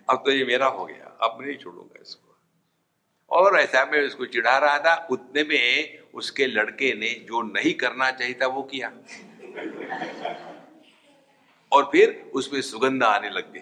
अब 0.10 0.23
तो 0.26 0.31
ये 0.31 0.45
मेरा 0.45 0.68
हो 0.68 0.85
गया, 0.85 1.18
अब 1.22 1.39
मैं 1.39 1.47
नहीं 1.47 1.57
छोड़ूँगा 1.57 1.99
इसको। 2.02 2.38
और 3.30 3.60
ऐसा 3.60 3.85
मैं 3.85 4.07
उसको 4.07 4.26
चिढ़ा 4.26 4.57
रहा 4.57 4.80
था, 4.80 5.07
उतने 5.11 5.43
में 5.43 5.99
उसके 5.99 6.47
लड़के 6.47 6.93
ने 6.93 7.10
जो 7.10 7.41
नहीं 7.41 7.73
करना 7.73 8.11
चाहिए 8.11 8.34
था 8.34 8.47
वो 8.47 8.64
किया। 8.64 8.89
और 11.72 11.84
फिर 11.84 12.31
उसमें 12.34 12.61
सुगंध 12.61 13.03
आने 13.03 13.30
लग 13.30 13.53
गई। 13.53 13.61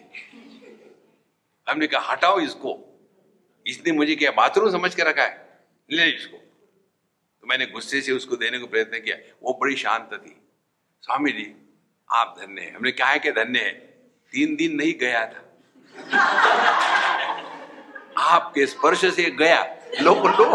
हमने 1.70 1.88
कहा, 1.88 2.12
हटाओ 2.12 2.40
इसको। 2.40 3.00
इसने 3.68 3.92
मुझे 3.92 4.16
क्या, 4.16 4.32
बाथरूम 4.32 4.72
समझ 4.72 4.96
के 4.96 5.04
रखा 5.04 5.24
है? 5.24 5.64
ले 5.92 6.06
इसको। 6.06 6.38
तो 7.42 7.48
मैंने 7.48 7.66
गुस्से 7.66 8.02
से 8.02 8.12
उसको 8.12 8.36
देने 8.36 8.60
को 8.60 8.68
प्रयत्न 8.68 9.00
किया। 9.00 9.18
वो 9.44 9.58
बड़ी 9.62 9.76
शांत 9.76 10.10
थी। 10.14 10.42
स्वामी 11.02 11.32
जी 11.32 11.63
आप 12.14 12.36
धन्य 12.40 12.62
है। 12.62 12.76
हमने 12.76 12.92
कहा 12.92 13.10
है 13.10 13.20
कि 13.20 13.32
धन्य 13.32 13.60
है। 13.60 13.72
तीन 14.32 14.56
दिन 14.56 14.76
नहीं 14.76 14.94
गया 15.00 15.26
था। 15.26 15.40
आपके 18.18 18.66
स्पर्श 18.66 19.16
से 19.16 19.32
गया। 19.32 19.78
लो 20.02 20.14
लो। 20.14 20.46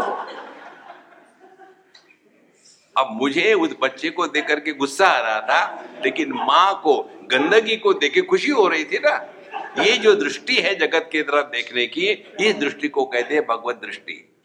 अब 2.96 3.08
मुझे 3.12 3.54
उस 3.54 3.76
बच्चे 3.82 4.10
को 4.10 4.26
देख 4.26 4.48
करके 4.48 4.72
गुस्सा 4.72 5.06
आ 5.06 5.18
रहा 5.18 5.40
था, 5.40 5.88
लेकिन 6.04 6.32
माँ 6.32 6.80
को, 6.84 7.02
गंदगी 7.02 7.76
को 7.76 7.94
देखे 7.94 8.22
खुशी 8.22 8.50
हो 8.50 8.68
रही 8.68 8.84
थी 8.84 8.98
ना। 8.98 9.34
ये 9.82 9.96
जो 9.96 10.14
दृष्टि 10.14 10.56
है 10.56 10.74
जगत 10.74 11.08
के 11.12 11.22
तरफ़ 11.22 11.46
देखने 11.46 11.86
की, 11.86 12.06
इस 12.40 12.54
दृष्टि 12.54 12.88
को 12.88 13.04
कहते 13.04 13.34
हैं 13.34 13.46
भगवत 13.46 13.76
दृष्टि। 13.76 14.38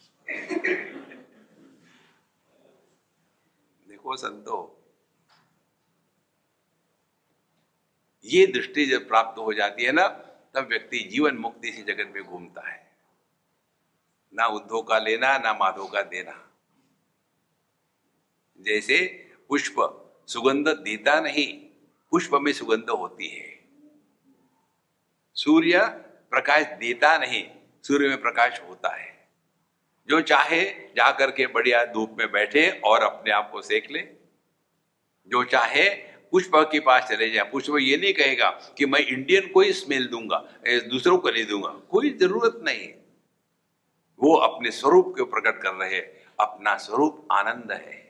देखो 3.89 4.15
संतो 4.15 4.79
ये 8.25 8.47
दृष्टि 8.47 8.85
जब 8.85 9.07
प्राप्त 9.07 9.39
हो 9.39 9.53
जाती 9.53 9.83
है 9.83 9.91
ना, 9.91 10.07
तब 10.53 10.67
व्यक्ति 10.69 10.99
जीवन 10.99 11.35
मुक्ति 11.35 11.71
से 11.71 11.81
जगत 11.81 12.11
में 12.15 12.23
घूमता 12.23 12.69
है। 12.69 12.91
ना 14.33 14.45
उद्धव 14.45 14.81
का 14.81 14.99
लेना, 14.99 15.37
ना 15.37 15.53
माधव 15.53 15.87
का 15.87 16.01
देना। 16.01 16.51
जैसे 18.59 19.29
पुष्प, 19.49 19.75
सुगंध 20.27 20.67
देता 20.67 21.19
नहीं, 21.19 21.59
पुष्प 22.11 22.31
में 22.33 22.53
सुगंध 22.53 22.89
होती 22.89 23.27
है। 23.27 23.59
सूर्य 25.33 25.79
प्रकाश 26.29 26.65
देता 26.65 27.17
नहीं, 27.17 27.49
सूर्य 27.83 28.07
में 28.07 28.21
प्रकाश 28.21 28.61
होता 28.61 28.95
है। 28.95 29.27
जो 30.09 30.21
चाहे, 30.21 30.65
जाकर 30.71 31.31
के 31.31 31.47
बढ़िया 31.47 31.85
धूप 31.85 32.15
में 32.17 32.31
बैठे 32.31 32.81
और 32.83 33.03
अपने 33.03 33.31
आप 33.31 33.49
को 33.51 33.61
सेक 33.61 33.91
ले। 33.91 33.99
जो 35.27 35.43
चाहे 35.43 36.12
पुष्प 36.33 36.51
के 36.71 36.79
पास 36.81 37.07
चले 37.09 37.29
जाए। 37.29 37.49
पुष्प 37.51 37.75
ये 37.79 37.97
नहीं 37.97 38.13
कहेगा 38.13 38.49
कि 38.77 38.85
मैं 38.85 38.99
इंडियन 39.01 39.47
को 39.47 39.61
ही 39.61 39.73
स्मेल 39.75 40.07
दूँगा 40.07 40.37
दूसरों 40.89 41.17
को 41.17 41.29
नहीं 41.29 41.45
दूँगा। 41.47 41.69
कोई 41.89 42.09
ज़रूरत 42.17 42.59
नहीं। 42.63 42.87
वो 44.19 44.35
अपने 44.37 44.71
स्वरूप 44.71 45.13
को 45.17 45.25
प्रकट 45.27 45.61
कर 45.61 45.73
रहे 45.75 45.99
अपना 46.39 46.75
स्वरूप 46.79 47.27
आनंद 47.31 47.71
है। 47.73 48.01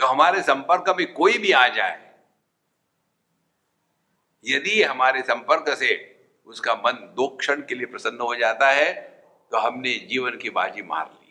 तो 0.00 0.06
हमारे 0.06 0.42
संपर्क 0.42 0.94
में 0.98 1.12
कोई 1.12 1.38
भी 1.38 1.52
आ 1.52 1.66
जाए, 1.68 2.00
यदि 4.44 4.82
हमारे 4.82 5.20
संपर्क 5.24 5.68
से 5.78 5.94
उसका 6.46 6.74
मन 6.76 6.98
दो 7.16 7.26
क्षण 7.36 7.62
के 7.68 7.74
लिए 7.74 7.86
प्रसन्न 7.86 8.20
हो 8.20 8.34
जाता 8.36 8.70
है 8.72 8.92
तो 9.52 9.58
हमने 9.58 9.94
जीवन 10.10 10.36
की 10.38 10.50
बाजी 10.52 10.82
मार 10.84 11.06
ली। 11.06 11.25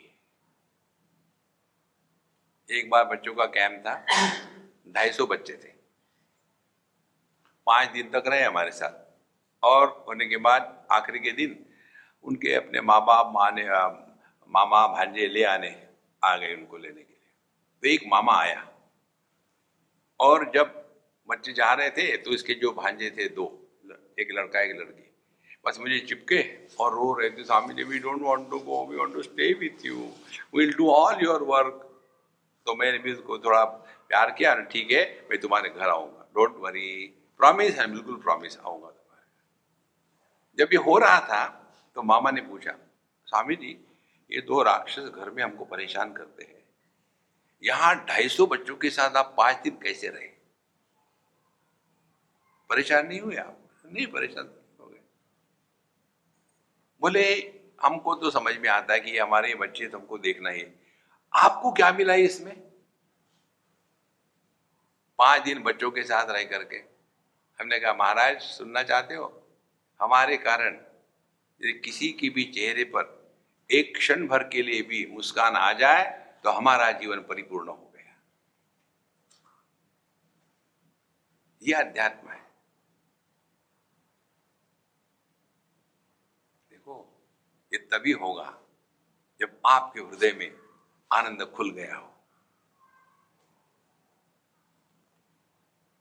एक 2.69 2.89
बार 2.89 3.03
बच्चों 3.05 3.33
का 3.33 3.45
कैंप 3.45 3.83
था। 3.87 3.93
ढाई 4.89 5.11
सौ 5.11 5.25
बच्चे 5.25 5.53
थे। 5.53 5.73
पाँच 7.67 7.89
दिन 7.89 8.09
तक 8.09 8.23
रहे 8.27 8.43
हमारे 8.43 8.71
साथ। 8.71 9.63
और 9.63 10.05
होने 10.07 10.25
के 10.25 10.37
बाद, 10.37 10.87
आखिरी 10.91 11.19
के 11.19 11.31
दिन, 11.31 11.65
उनके 12.23 12.53
अपने 12.53 12.81
माँ 12.81 12.99
बाप 13.01 13.31
माँ 13.35 13.51
ने 13.51 13.63
मामा, 14.49 14.87
भांजे 14.87 15.27
ले 15.27 15.43
आने, 15.43 15.87
आ 16.23 16.35
गए 16.37 16.55
उनको 16.55 16.77
लेने 16.77 17.01
के 17.01 17.13
लिए। 17.13 17.31
तो 17.81 17.87
एक 17.87 18.03
मामा 18.07 18.35
आया। 18.35 18.67
और 20.19 20.51
जब 20.53 20.83
बच्चे 21.29 21.53
जा 21.53 21.73
रहे 21.73 21.89
थे 21.89 22.17
तो 22.17 22.31
इसके 22.31 22.53
जो 22.53 22.71
भांजे 22.73 23.09
थे, 23.09 23.27
दो 23.29 23.45
एक 24.19 24.27
लड़का, 24.31 24.61
एक 24.61 24.75
लड़की। 24.75 25.11
बस 25.65 25.79
मुझे 25.79 25.99
चिपके 25.99 26.41
और 26.79 26.93
रो 26.93 27.13
रहे 27.13 27.29
थे 27.29 27.43
Swami 27.43 27.73
ji 27.73 27.83
we 27.83 27.99
don't 27.99 28.21
want 28.21 28.49
to 28.49 28.59
go 28.59 28.85
we 28.85 28.97
want 28.97 29.13
to 29.13 29.21
stay 29.21 29.53
with 29.53 29.85
you 29.85 30.11
will 30.55 30.73
do 30.73 30.89
all 30.91 31.23
your 31.23 31.43
work 31.43 31.91
तो 32.67 32.75
मैंने 32.75 32.97
भी 32.99 33.13
उसको 33.13 33.37
थोड़ा 33.39 33.63
प्यार 33.63 34.31
किया 34.31 34.53
और 34.53 34.63
ठीक 34.63 34.91
है, 34.91 35.03
मैं 35.29 35.39
तुम्हारे 35.41 35.69
घर 35.69 35.89
आऊँगा। 35.89 36.27
डोंट 36.35 36.55
वरी 36.59 37.05
प्रॉमिस 37.39 37.79
है, 37.79 37.87
बिल्कुल 37.91 38.15
प्रॉमिस 38.17 38.57
आऊँगा 38.57 38.87
तुम्हारे 38.87 39.23
जब 40.57 40.73
ये 40.73 40.79
हो 40.79 40.97
रहा 40.97 41.19
था 41.21 41.45
तो 41.95 42.03
मामा 42.03 42.31
ने 42.31 42.41
पूछा, 42.41 42.71
स्वामी 43.27 43.55
जी, 43.55 43.77
ये 44.29 44.41
दो 44.41 44.61
राक्षस 44.63 45.09
घर 45.09 45.29
में 45.29 45.43
हमको 45.43 45.65
परेशान 45.65 46.13
करते 46.13 46.43
हैं। 46.43 46.63
यहाँ 47.63 47.93
ढाई 48.07 48.27
सौ 48.29 48.45
बच्चों 48.45 48.75
के 48.75 48.89
साथ 48.89 49.15
आप 49.15 49.33
पाँच 49.37 49.61
दिन 49.63 49.77
कैसे 49.83 50.07
रहे? 50.07 50.27
परेशान 52.69 53.07
नहीं 53.07 53.19
हुए 53.19 53.35
आप? 53.35 53.57
नहीं, 53.85 54.05
परेशान 54.07 54.49
हो 54.79 54.87
गए। 54.87 54.99
बोले, 57.01 57.23
हमको 57.81 58.15
तो 58.15 58.29
समझ 58.31 58.57
में 58.57 58.69
आता 58.69 58.93
है 58.93 58.99
कि 58.99 59.17
हमारे 59.17 59.53
बच्चे 59.55 59.87
तुमको 59.87 60.17
देखना 60.17 60.49
ही। 60.49 60.65
आपको 61.35 61.71
क्या 61.71 61.91
मिला 61.91 62.13
है 62.13 62.21
इसमें? 62.21 62.55
पाँच 65.19 65.41
दिन 65.41 65.63
बच्चों 65.63 65.91
के 65.91 66.03
साथ 66.03 66.29
रह 66.29 66.43
करके। 66.43 66.77
हमने 67.59 67.79
कहा, 67.79 67.93
महाराज, 67.93 68.41
सुनना 68.41 68.83
चाहते 68.83 69.15
हो? 69.15 69.47
हमारे 70.01 70.37
कारण 70.37 70.75
यदि 71.61 71.73
किसी 71.79 72.11
की 72.11 72.29
भी 72.29 72.43
चेहरे 72.45 72.83
पर 72.83 73.33
एक 73.69 73.95
क्षण 73.97 74.27
भर 74.27 74.43
के 74.43 74.61
लिए 74.61 74.81
भी 74.81 75.05
मुस्कान 75.05 75.55
आ 75.55 75.71
जाए 75.73 76.03
तो 76.43 76.51
हमारा 76.51 76.91
जीवन 76.91 77.19
परिपूर्ण 77.19 77.69
हो 77.69 77.91
गया। 77.95 78.15
यह 81.61 81.79
अध्यात्म 81.79 82.29
है। 82.29 82.41
देखो, 86.69 87.23
ये 87.73 87.79
तभी 87.79 88.11
होगा 88.11 88.57
जब 89.39 89.59
आपके 89.65 89.99
हृदय 89.99 90.33
में 90.33 90.64
आनंद 91.13 91.45
खुल 91.45 91.71
गया 91.71 91.95
हो। 91.95 92.11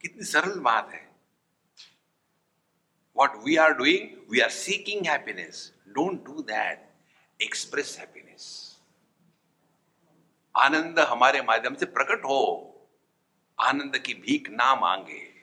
कितनी 0.01 0.25
सरल 0.25 0.61
बात 0.61 0.91
है। 0.93 1.13
What 3.17 3.33
we 3.45 3.57
are 3.57 3.73
doing 3.75 4.31
we 4.31 4.41
are 4.41 4.51
seeking 4.51 5.07
happiness 5.07 5.75
don't 5.89 6.25
do 6.25 6.43
that 6.43 6.91
express 7.43 7.97
happiness 7.99 8.75
आनंद 10.57 10.99
हमारे 10.99 11.43
माध्यम 11.43 11.75
से 11.75 11.87
प्रकट 11.87 12.25
हो। 12.25 12.71
आनंद 13.61 13.99
की 13.99 14.15
भीख 14.15 14.51
ना 14.51 14.75
मांगे। 14.75 15.35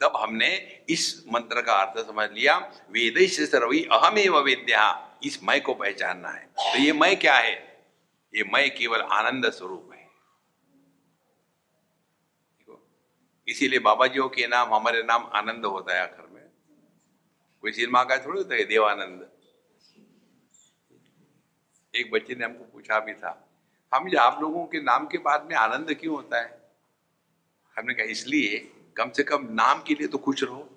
तब 0.00 0.12
हमने 0.16 0.84
इस 0.88 1.24
मंत्र 1.32 1.62
का 1.62 1.72
अर्थ 1.74 2.06
समझ 2.06 2.30
लिया। 2.30 2.58
वेद 2.90 3.28
सर्वी 3.30 3.84
अहमेव 3.84 4.38
वेद्या। 4.38 5.13
इस 5.24 5.42
मैं 5.42 5.60
को 5.62 5.74
पहचानना 5.74 6.28
है। 6.28 6.46
तो 6.46 6.78
ये 6.78 6.92
मैं 6.92 7.16
क्या 7.18 7.36
है? 7.36 7.54
ये 8.32 8.44
मैं 8.44 8.74
केवल 8.74 9.00
आनंद 9.00 9.50
स्वरूप 9.50 9.90
है। 9.92 10.02
इसीलिए 13.48 13.78
बाबा 13.78 14.06
जी 14.06 14.20
के 14.20 14.46
नाम, 14.46 14.74
हमारे 14.74 15.02
नाम 15.02 15.30
आनंद 15.34 15.64
होता 15.66 15.94
है 15.94 16.02
आखिर 16.02 16.26
में। 16.26 16.42
कोई 17.62 17.72
सिनेमा 17.72 18.02
का 18.04 18.16
थोड़ी 18.18 18.38
होता 18.38 18.54
है, 18.54 18.64
देवानंद। 18.64 19.30
एक 21.94 22.10
बच्चे 22.10 22.34
ने 22.34 22.44
हमको 22.44 22.64
पूछा 22.64 22.98
भी 23.00 23.14
था, 23.14 23.48
हम 23.92 24.08
जो 24.08 24.18
आप 24.18 24.40
लोगों 24.42 24.64
के 24.66 24.80
नाम 24.82 25.06
के 25.06 25.18
बाद 25.18 25.46
में 25.48 25.54
आनंद 25.56 25.94
क्यों 25.94 26.14
होता 26.14 26.40
है? 26.42 26.72
हमने 27.76 27.94
कहा, 27.94 28.06
इसलिए 28.06 28.58
कम 28.96 29.10
से 29.10 29.22
कम 29.22 29.46
नाम 29.50 29.82
के 29.82 29.94
लिए 29.94 30.06
तो 30.06 30.18
खुश 30.18 30.42
रहो। 30.42 30.68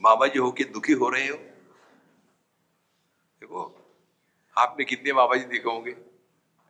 बाबा 0.00 0.26
जी 0.26 0.38
हो 0.38 0.50
के 0.52 0.64
दुखी 0.64 0.92
हो 0.92 1.08
रहे 1.08 1.28
हो। 1.28 1.38
देखो, 3.42 3.62
आपने 4.56 4.84
कितने 4.84 5.12
बाबा 5.12 5.36
जी 5.36 5.44
देखे 5.44 5.68
होंगे। 5.68 5.94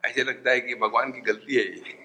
ऐसे 0.05 0.25
लगता 0.25 0.51
है 0.51 0.61
कि 0.61 0.75
भगवान 0.83 1.11
की 1.13 1.21
गलती 1.23 1.55
है 1.55 1.65
ये। 1.65 1.99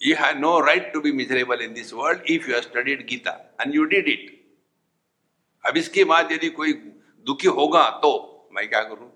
You 0.00 0.16
have 0.16 0.38
no 0.38 0.52
right 0.60 0.88
to 0.94 1.00
be 1.00 1.12
miserable 1.12 1.62
in 1.66 1.74
this 1.74 1.92
world 1.92 2.20
if 2.34 2.46
you 2.48 2.54
have 2.54 2.64
studied 2.64 3.06
Gita, 3.08 3.34
and 3.58 3.74
you 3.74 3.86
did. 3.88 4.08
अब 5.64 5.76
इसके 5.76 6.04
बाद 6.04 6.32
यदि 6.32 6.48
कोई 6.58 6.72
दुखी 7.26 7.48
होगा 7.58 7.88
तो 8.02 8.12
मैं 8.54 8.68
क्या 8.68 8.82
करूँ? 8.82 9.10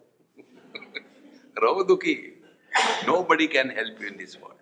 रहो 1.57 1.83
दुखी। 1.85 2.15
Nobody 3.31 3.47
can 3.47 3.71
help 3.77 4.03
you 4.03 4.09
in 4.09 4.17
this 4.17 4.37
world 4.37 4.59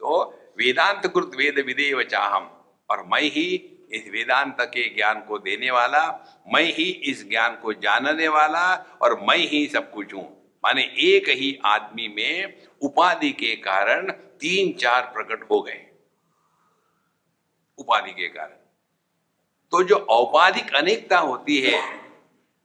तो 0.00 0.22
वेदांत 0.58 1.06
कृत 1.06 1.34
वेद 1.36 1.58
विदेव 1.66 2.02
चाहम, 2.04 2.50
और 2.90 3.06
मैं 3.12 3.22
ही 3.22 3.46
इस 3.92 4.08
वेदांत 4.08 4.56
के 4.60 4.94
ज्ञान 4.94 5.20
को 5.20 5.38
देने 5.38 5.70
वाला, 5.70 6.04
मैं 6.54 6.62
ही 6.62 6.90
इस 6.90 7.28
ज्ञान 7.28 7.56
को 7.56 7.72
जानने 7.72 8.28
वाला 8.28 8.74
और 9.02 9.20
मैं 9.20 9.36
ही 9.36 9.66
सब 9.66 9.92
कुछ 9.92 10.14
हूँ। 10.14 10.60
माने 10.64 10.82
एक 10.82 11.28
ही 11.28 11.58
आदमी 11.64 12.08
में 12.08 12.66
उपाधि 12.82 13.32
के 13.32 13.56
कारण 13.56 14.10
तीन 14.12 14.72
चार 14.72 15.02
प्रकट 15.02 15.50
हो 15.50 15.62
गए। 15.62 15.86
उपाधि 17.78 18.12
के 18.12 18.28
कारण। 18.28 18.56
तो 19.70 19.82
जो 19.82 19.96
औपाधिक 19.96 20.74
अनेकता 20.74 21.18
होती 21.18 21.60
है, 21.60 22.00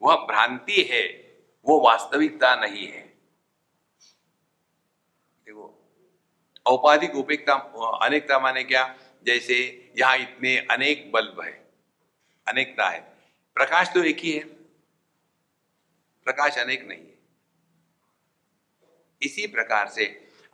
वह 0.02 0.16
भ्रांति 0.16 0.82
है, 0.82 1.04
वो 1.66 1.80
वास्तविकता 1.80 2.56
नहीं 2.56 2.88
है। 2.88 3.18
देखो, 5.46 5.84
औपाधिक 6.66 7.16
उपेक्ता, 7.16 7.54
अनेकता 8.04 8.40
माने 8.40 8.64
क्या? 8.64 8.96
जैसे 9.28 9.56
यहाँ 10.00 10.18
इतने 10.18 10.58
अनेक 10.72 11.12
बल्ब 11.12 11.42
है 11.42 11.52
अनेकता 12.48 12.90
है। 12.90 13.00
प्रकाश 13.58 13.90
तो 13.94 14.04
एक 14.04 14.20
ही 14.20 14.32
है। 14.32 14.44
प्रकाश 16.28 16.58
अनेक 16.58 16.88
नहीं 16.88 17.00
है। 17.00 17.18
इसी 19.22 19.48
प्रकार 19.48 19.88
से 19.88 20.06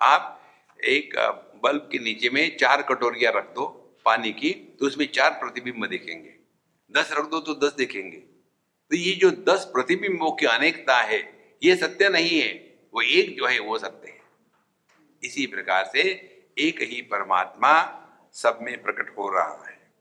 आप 0.02 0.40
एक 0.80 1.16
बल्ब 1.64 1.90
के 1.92 2.00
नीचे 2.00 2.30
में 2.30 2.58
चार 2.58 2.82
कटोरियाँ 2.82 3.34
रख 3.34 3.54
दो 3.54 3.66
पानी 4.06 4.32
की 4.34 4.52
तो 4.80 4.86
उसमें 4.86 5.06
चार 5.12 5.30
प्रतिबिंब 5.32 5.86
दिखेंगे। 5.88 6.36
दस 6.92 7.12
रख 7.12 7.26
दो 7.26 7.40
तो 7.40 7.54
दस 7.56 7.74
दिखेंगे। 7.74 8.18
तो 8.18 8.96
ये 8.96 9.16
जो 9.16 9.32
दस 9.32 9.66
प्रतिबिंबों 9.66 10.32
की 10.32 10.46
अनेकता 10.46 10.98
है, 11.02 11.20
ये 11.64 11.76
सत्य 11.76 12.10
नहीं 12.10 12.40
है। 12.40 12.54
वो 12.94 13.02
एक 13.02 13.36
जो 13.38 13.46
है, 13.48 13.60
वो 13.60 13.78
सत्य 13.80 14.12
है। 14.12 14.22
इसी 15.24 15.46
प्रकार 15.48 15.86
से 15.86 16.02
एक 16.58 16.82
ही 16.82 17.02
परमात्मा 17.02 18.00
सब 18.34 18.60
में 18.62 18.84
प्रकट 18.84 19.18
हो 19.18 19.30
रहा 19.30 19.66
है। 19.68 19.92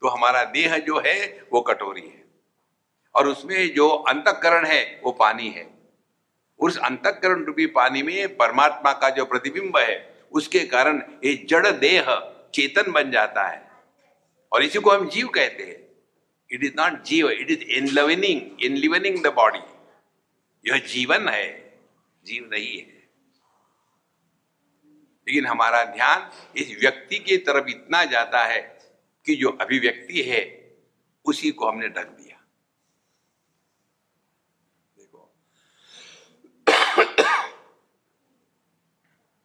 तो 0.00 0.08
हमारा 0.08 0.44
देह 0.44 0.78
जो 0.78 1.02
है, 1.06 1.44
वो 1.52 1.60
कटोरी 1.60 2.08
है। 2.08 2.24
और 3.14 3.28
उसमें 3.28 3.74
जो 3.74 3.88
अंतकरण 3.88 4.66
है, 4.66 5.00
वो 5.04 5.12
पानी 5.12 5.48
है। 5.50 5.74
उस 6.58 6.78
अंतकरण 6.78 7.44
रूपी 7.44 7.66
पानी 7.66 8.02
में 8.02 8.36
परमात्मा 8.36 8.92
का 8.92 9.10
जो 9.10 9.24
प्रतिबिंब 9.24 9.76
है, 9.76 10.24
उसके 10.32 10.60
कारण 10.60 11.02
ये 11.24 11.34
जड़ 11.34 11.66
देह 11.66 12.32
चेतन 12.54 12.92
बन 12.92 13.10
जाता 13.10 13.48
है। 13.48 13.70
और 14.52 14.62
इसी 14.62 14.78
को 14.78 14.90
हम 14.90 15.08
जीव 15.08 15.28
कहते 15.28 15.62
हैं। 15.62 15.82
इट 16.50 16.64
इज़ 16.64 16.72
नॉट 16.76 17.02
जीव 17.02 17.30
it 17.30 17.50
is 17.50 17.62
enlivening 17.62 18.62
enlivening 18.64 19.22
the 19.22 19.26
body 19.26 19.60
यह 20.70 20.78
जीवन 20.78 21.28
है, 21.28 21.78
जीव 22.24 22.50
नहीं 22.52 22.78
है। 22.78 23.01
लेकिन 25.32 25.46
हमारा 25.46 25.84
ध्यान 25.84 26.30
इस 26.56 26.76
व्यक्ति 26.80 27.18
की 27.18 27.36
तरफ़ 27.36 27.68
इतना 27.68 28.04
जाता 28.04 28.44
है 28.44 28.60
कि 29.26 29.34
जो 29.34 29.48
अभिव्यक्ति 29.48 30.22
है, 30.22 30.74
उसी 31.24 31.50
को 31.50 31.68
हमने 31.68 31.88
ढक 31.88 32.06
दिया। 32.06 32.44
देखो। 34.98 35.34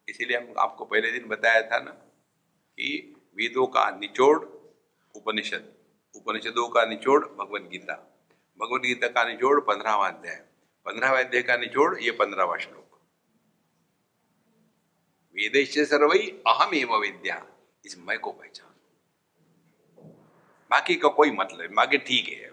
इसीलिए 0.09 0.37
हम 0.37 0.53
आपको 0.59 0.85
पहले 0.85 1.11
दिन 1.11 1.27
बताया 1.27 1.61
था 1.61 1.79
ना 1.79 1.91
कि 2.77 3.15
वेदों 3.35 3.67
का 3.67 3.89
निचोड़ 3.89 4.43
उपनिषद, 5.15 5.73
उपनिषदों 6.15 6.69
का 6.69 6.85
निचोड़ 6.85 7.25
भगवत 7.25 7.61
गीता। 7.61 8.25
भगवत 8.59 8.81
गीता 8.81 9.07
का 9.07 9.23
निचोड़ 9.23 9.61
पंद्रहवा 9.61 10.07
अध्याय। 10.07 10.45
पंद्रहवा 10.85 11.19
अध्याय 11.19 11.43
का 11.43 11.57
निचोड़ 11.57 11.99
ये 11.99 12.11
पंद्रहवा 12.11 12.57
श्लोक। 12.57 12.86
वेदेश 15.37 15.79
सर्वई 15.79 16.41
अहम 16.47 16.73
एवं 16.73 16.99
विद्या। 16.99 17.45
इस 17.85 17.97
मैं 17.97 18.19
को 18.19 18.31
पहचान। 18.31 18.73
बाकी 20.69 20.95
का 20.95 21.09
कोई 21.09 21.31
मतलब 21.31 21.73
बाकी 21.73 21.97
ठीक 21.97 22.27
है। 22.27 22.51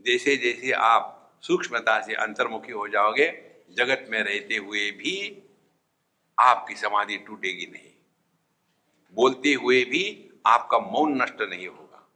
जैसे 0.00 0.36
जैसे 0.36 0.72
आप 0.72 1.32
सूक्ष्मता 1.42 2.00
से 2.00 2.14
अंतर्मुखी 2.14 2.72
हो 2.72 2.88
जाओगे, 2.88 3.50
जगत 3.70 4.06
में 4.08 4.22
रहते 4.22 4.56
हुए 4.56 4.90
भी 4.90 5.42
आपकी 6.38 6.74
समाधि 6.74 7.16
टूटेगी 7.16 7.66
नहीं। 7.66 7.92
बोलते 9.14 9.54
हुए 9.54 9.84
भी 9.84 10.30
आपका 10.46 10.78
मौन 10.78 11.22
नष्ट 11.22 11.40
नहीं 11.40 11.68
होगा। 11.68 12.10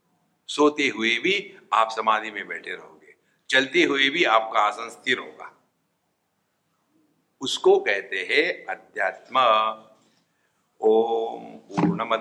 सोते 0.48 0.88
हुए 0.88 1.18
भी 1.18 1.56
आप 1.72 1.88
समाधि 1.90 2.30
में 2.30 2.46
बैठे 2.46 2.74
रहोगे। 2.74 3.14
चलते 3.50 3.82
हुए 3.82 4.10
भी 4.10 4.24
आपका 4.24 4.60
आसन 4.60 4.90
स्थिर 4.90 5.18
होगा। 5.18 5.53
उसको 7.44 7.78
कहते 7.78 8.16
हैं 8.16 8.74
अध्यात्म। 8.74 9.38
ओम 10.80 11.44
पूर्णमद 11.44 12.20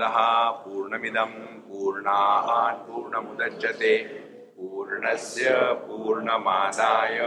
पूर्णमिदम 0.65 1.31
पूर्णात् 1.67 2.91
पूर्णमुदच्यते। 2.91 3.97
पूर्णस्य 4.57 5.49
पूर्णमादाय 5.61 7.19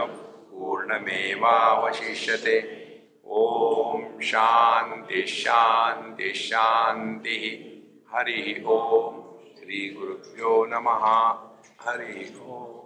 पूर्णमेवावशिष्यते। 0.51 1.37
ओम 3.27 4.19
शांति 4.19 5.21
शांति 5.27 6.33
शांति 6.33 7.39
हरि 8.13 8.63
ओम। 8.67 9.23
श्री 9.59 9.93
गुरुभ्यो 9.93 10.65
नमः। 10.65 11.05
हरि 11.87 12.43
ओम। 12.45 12.76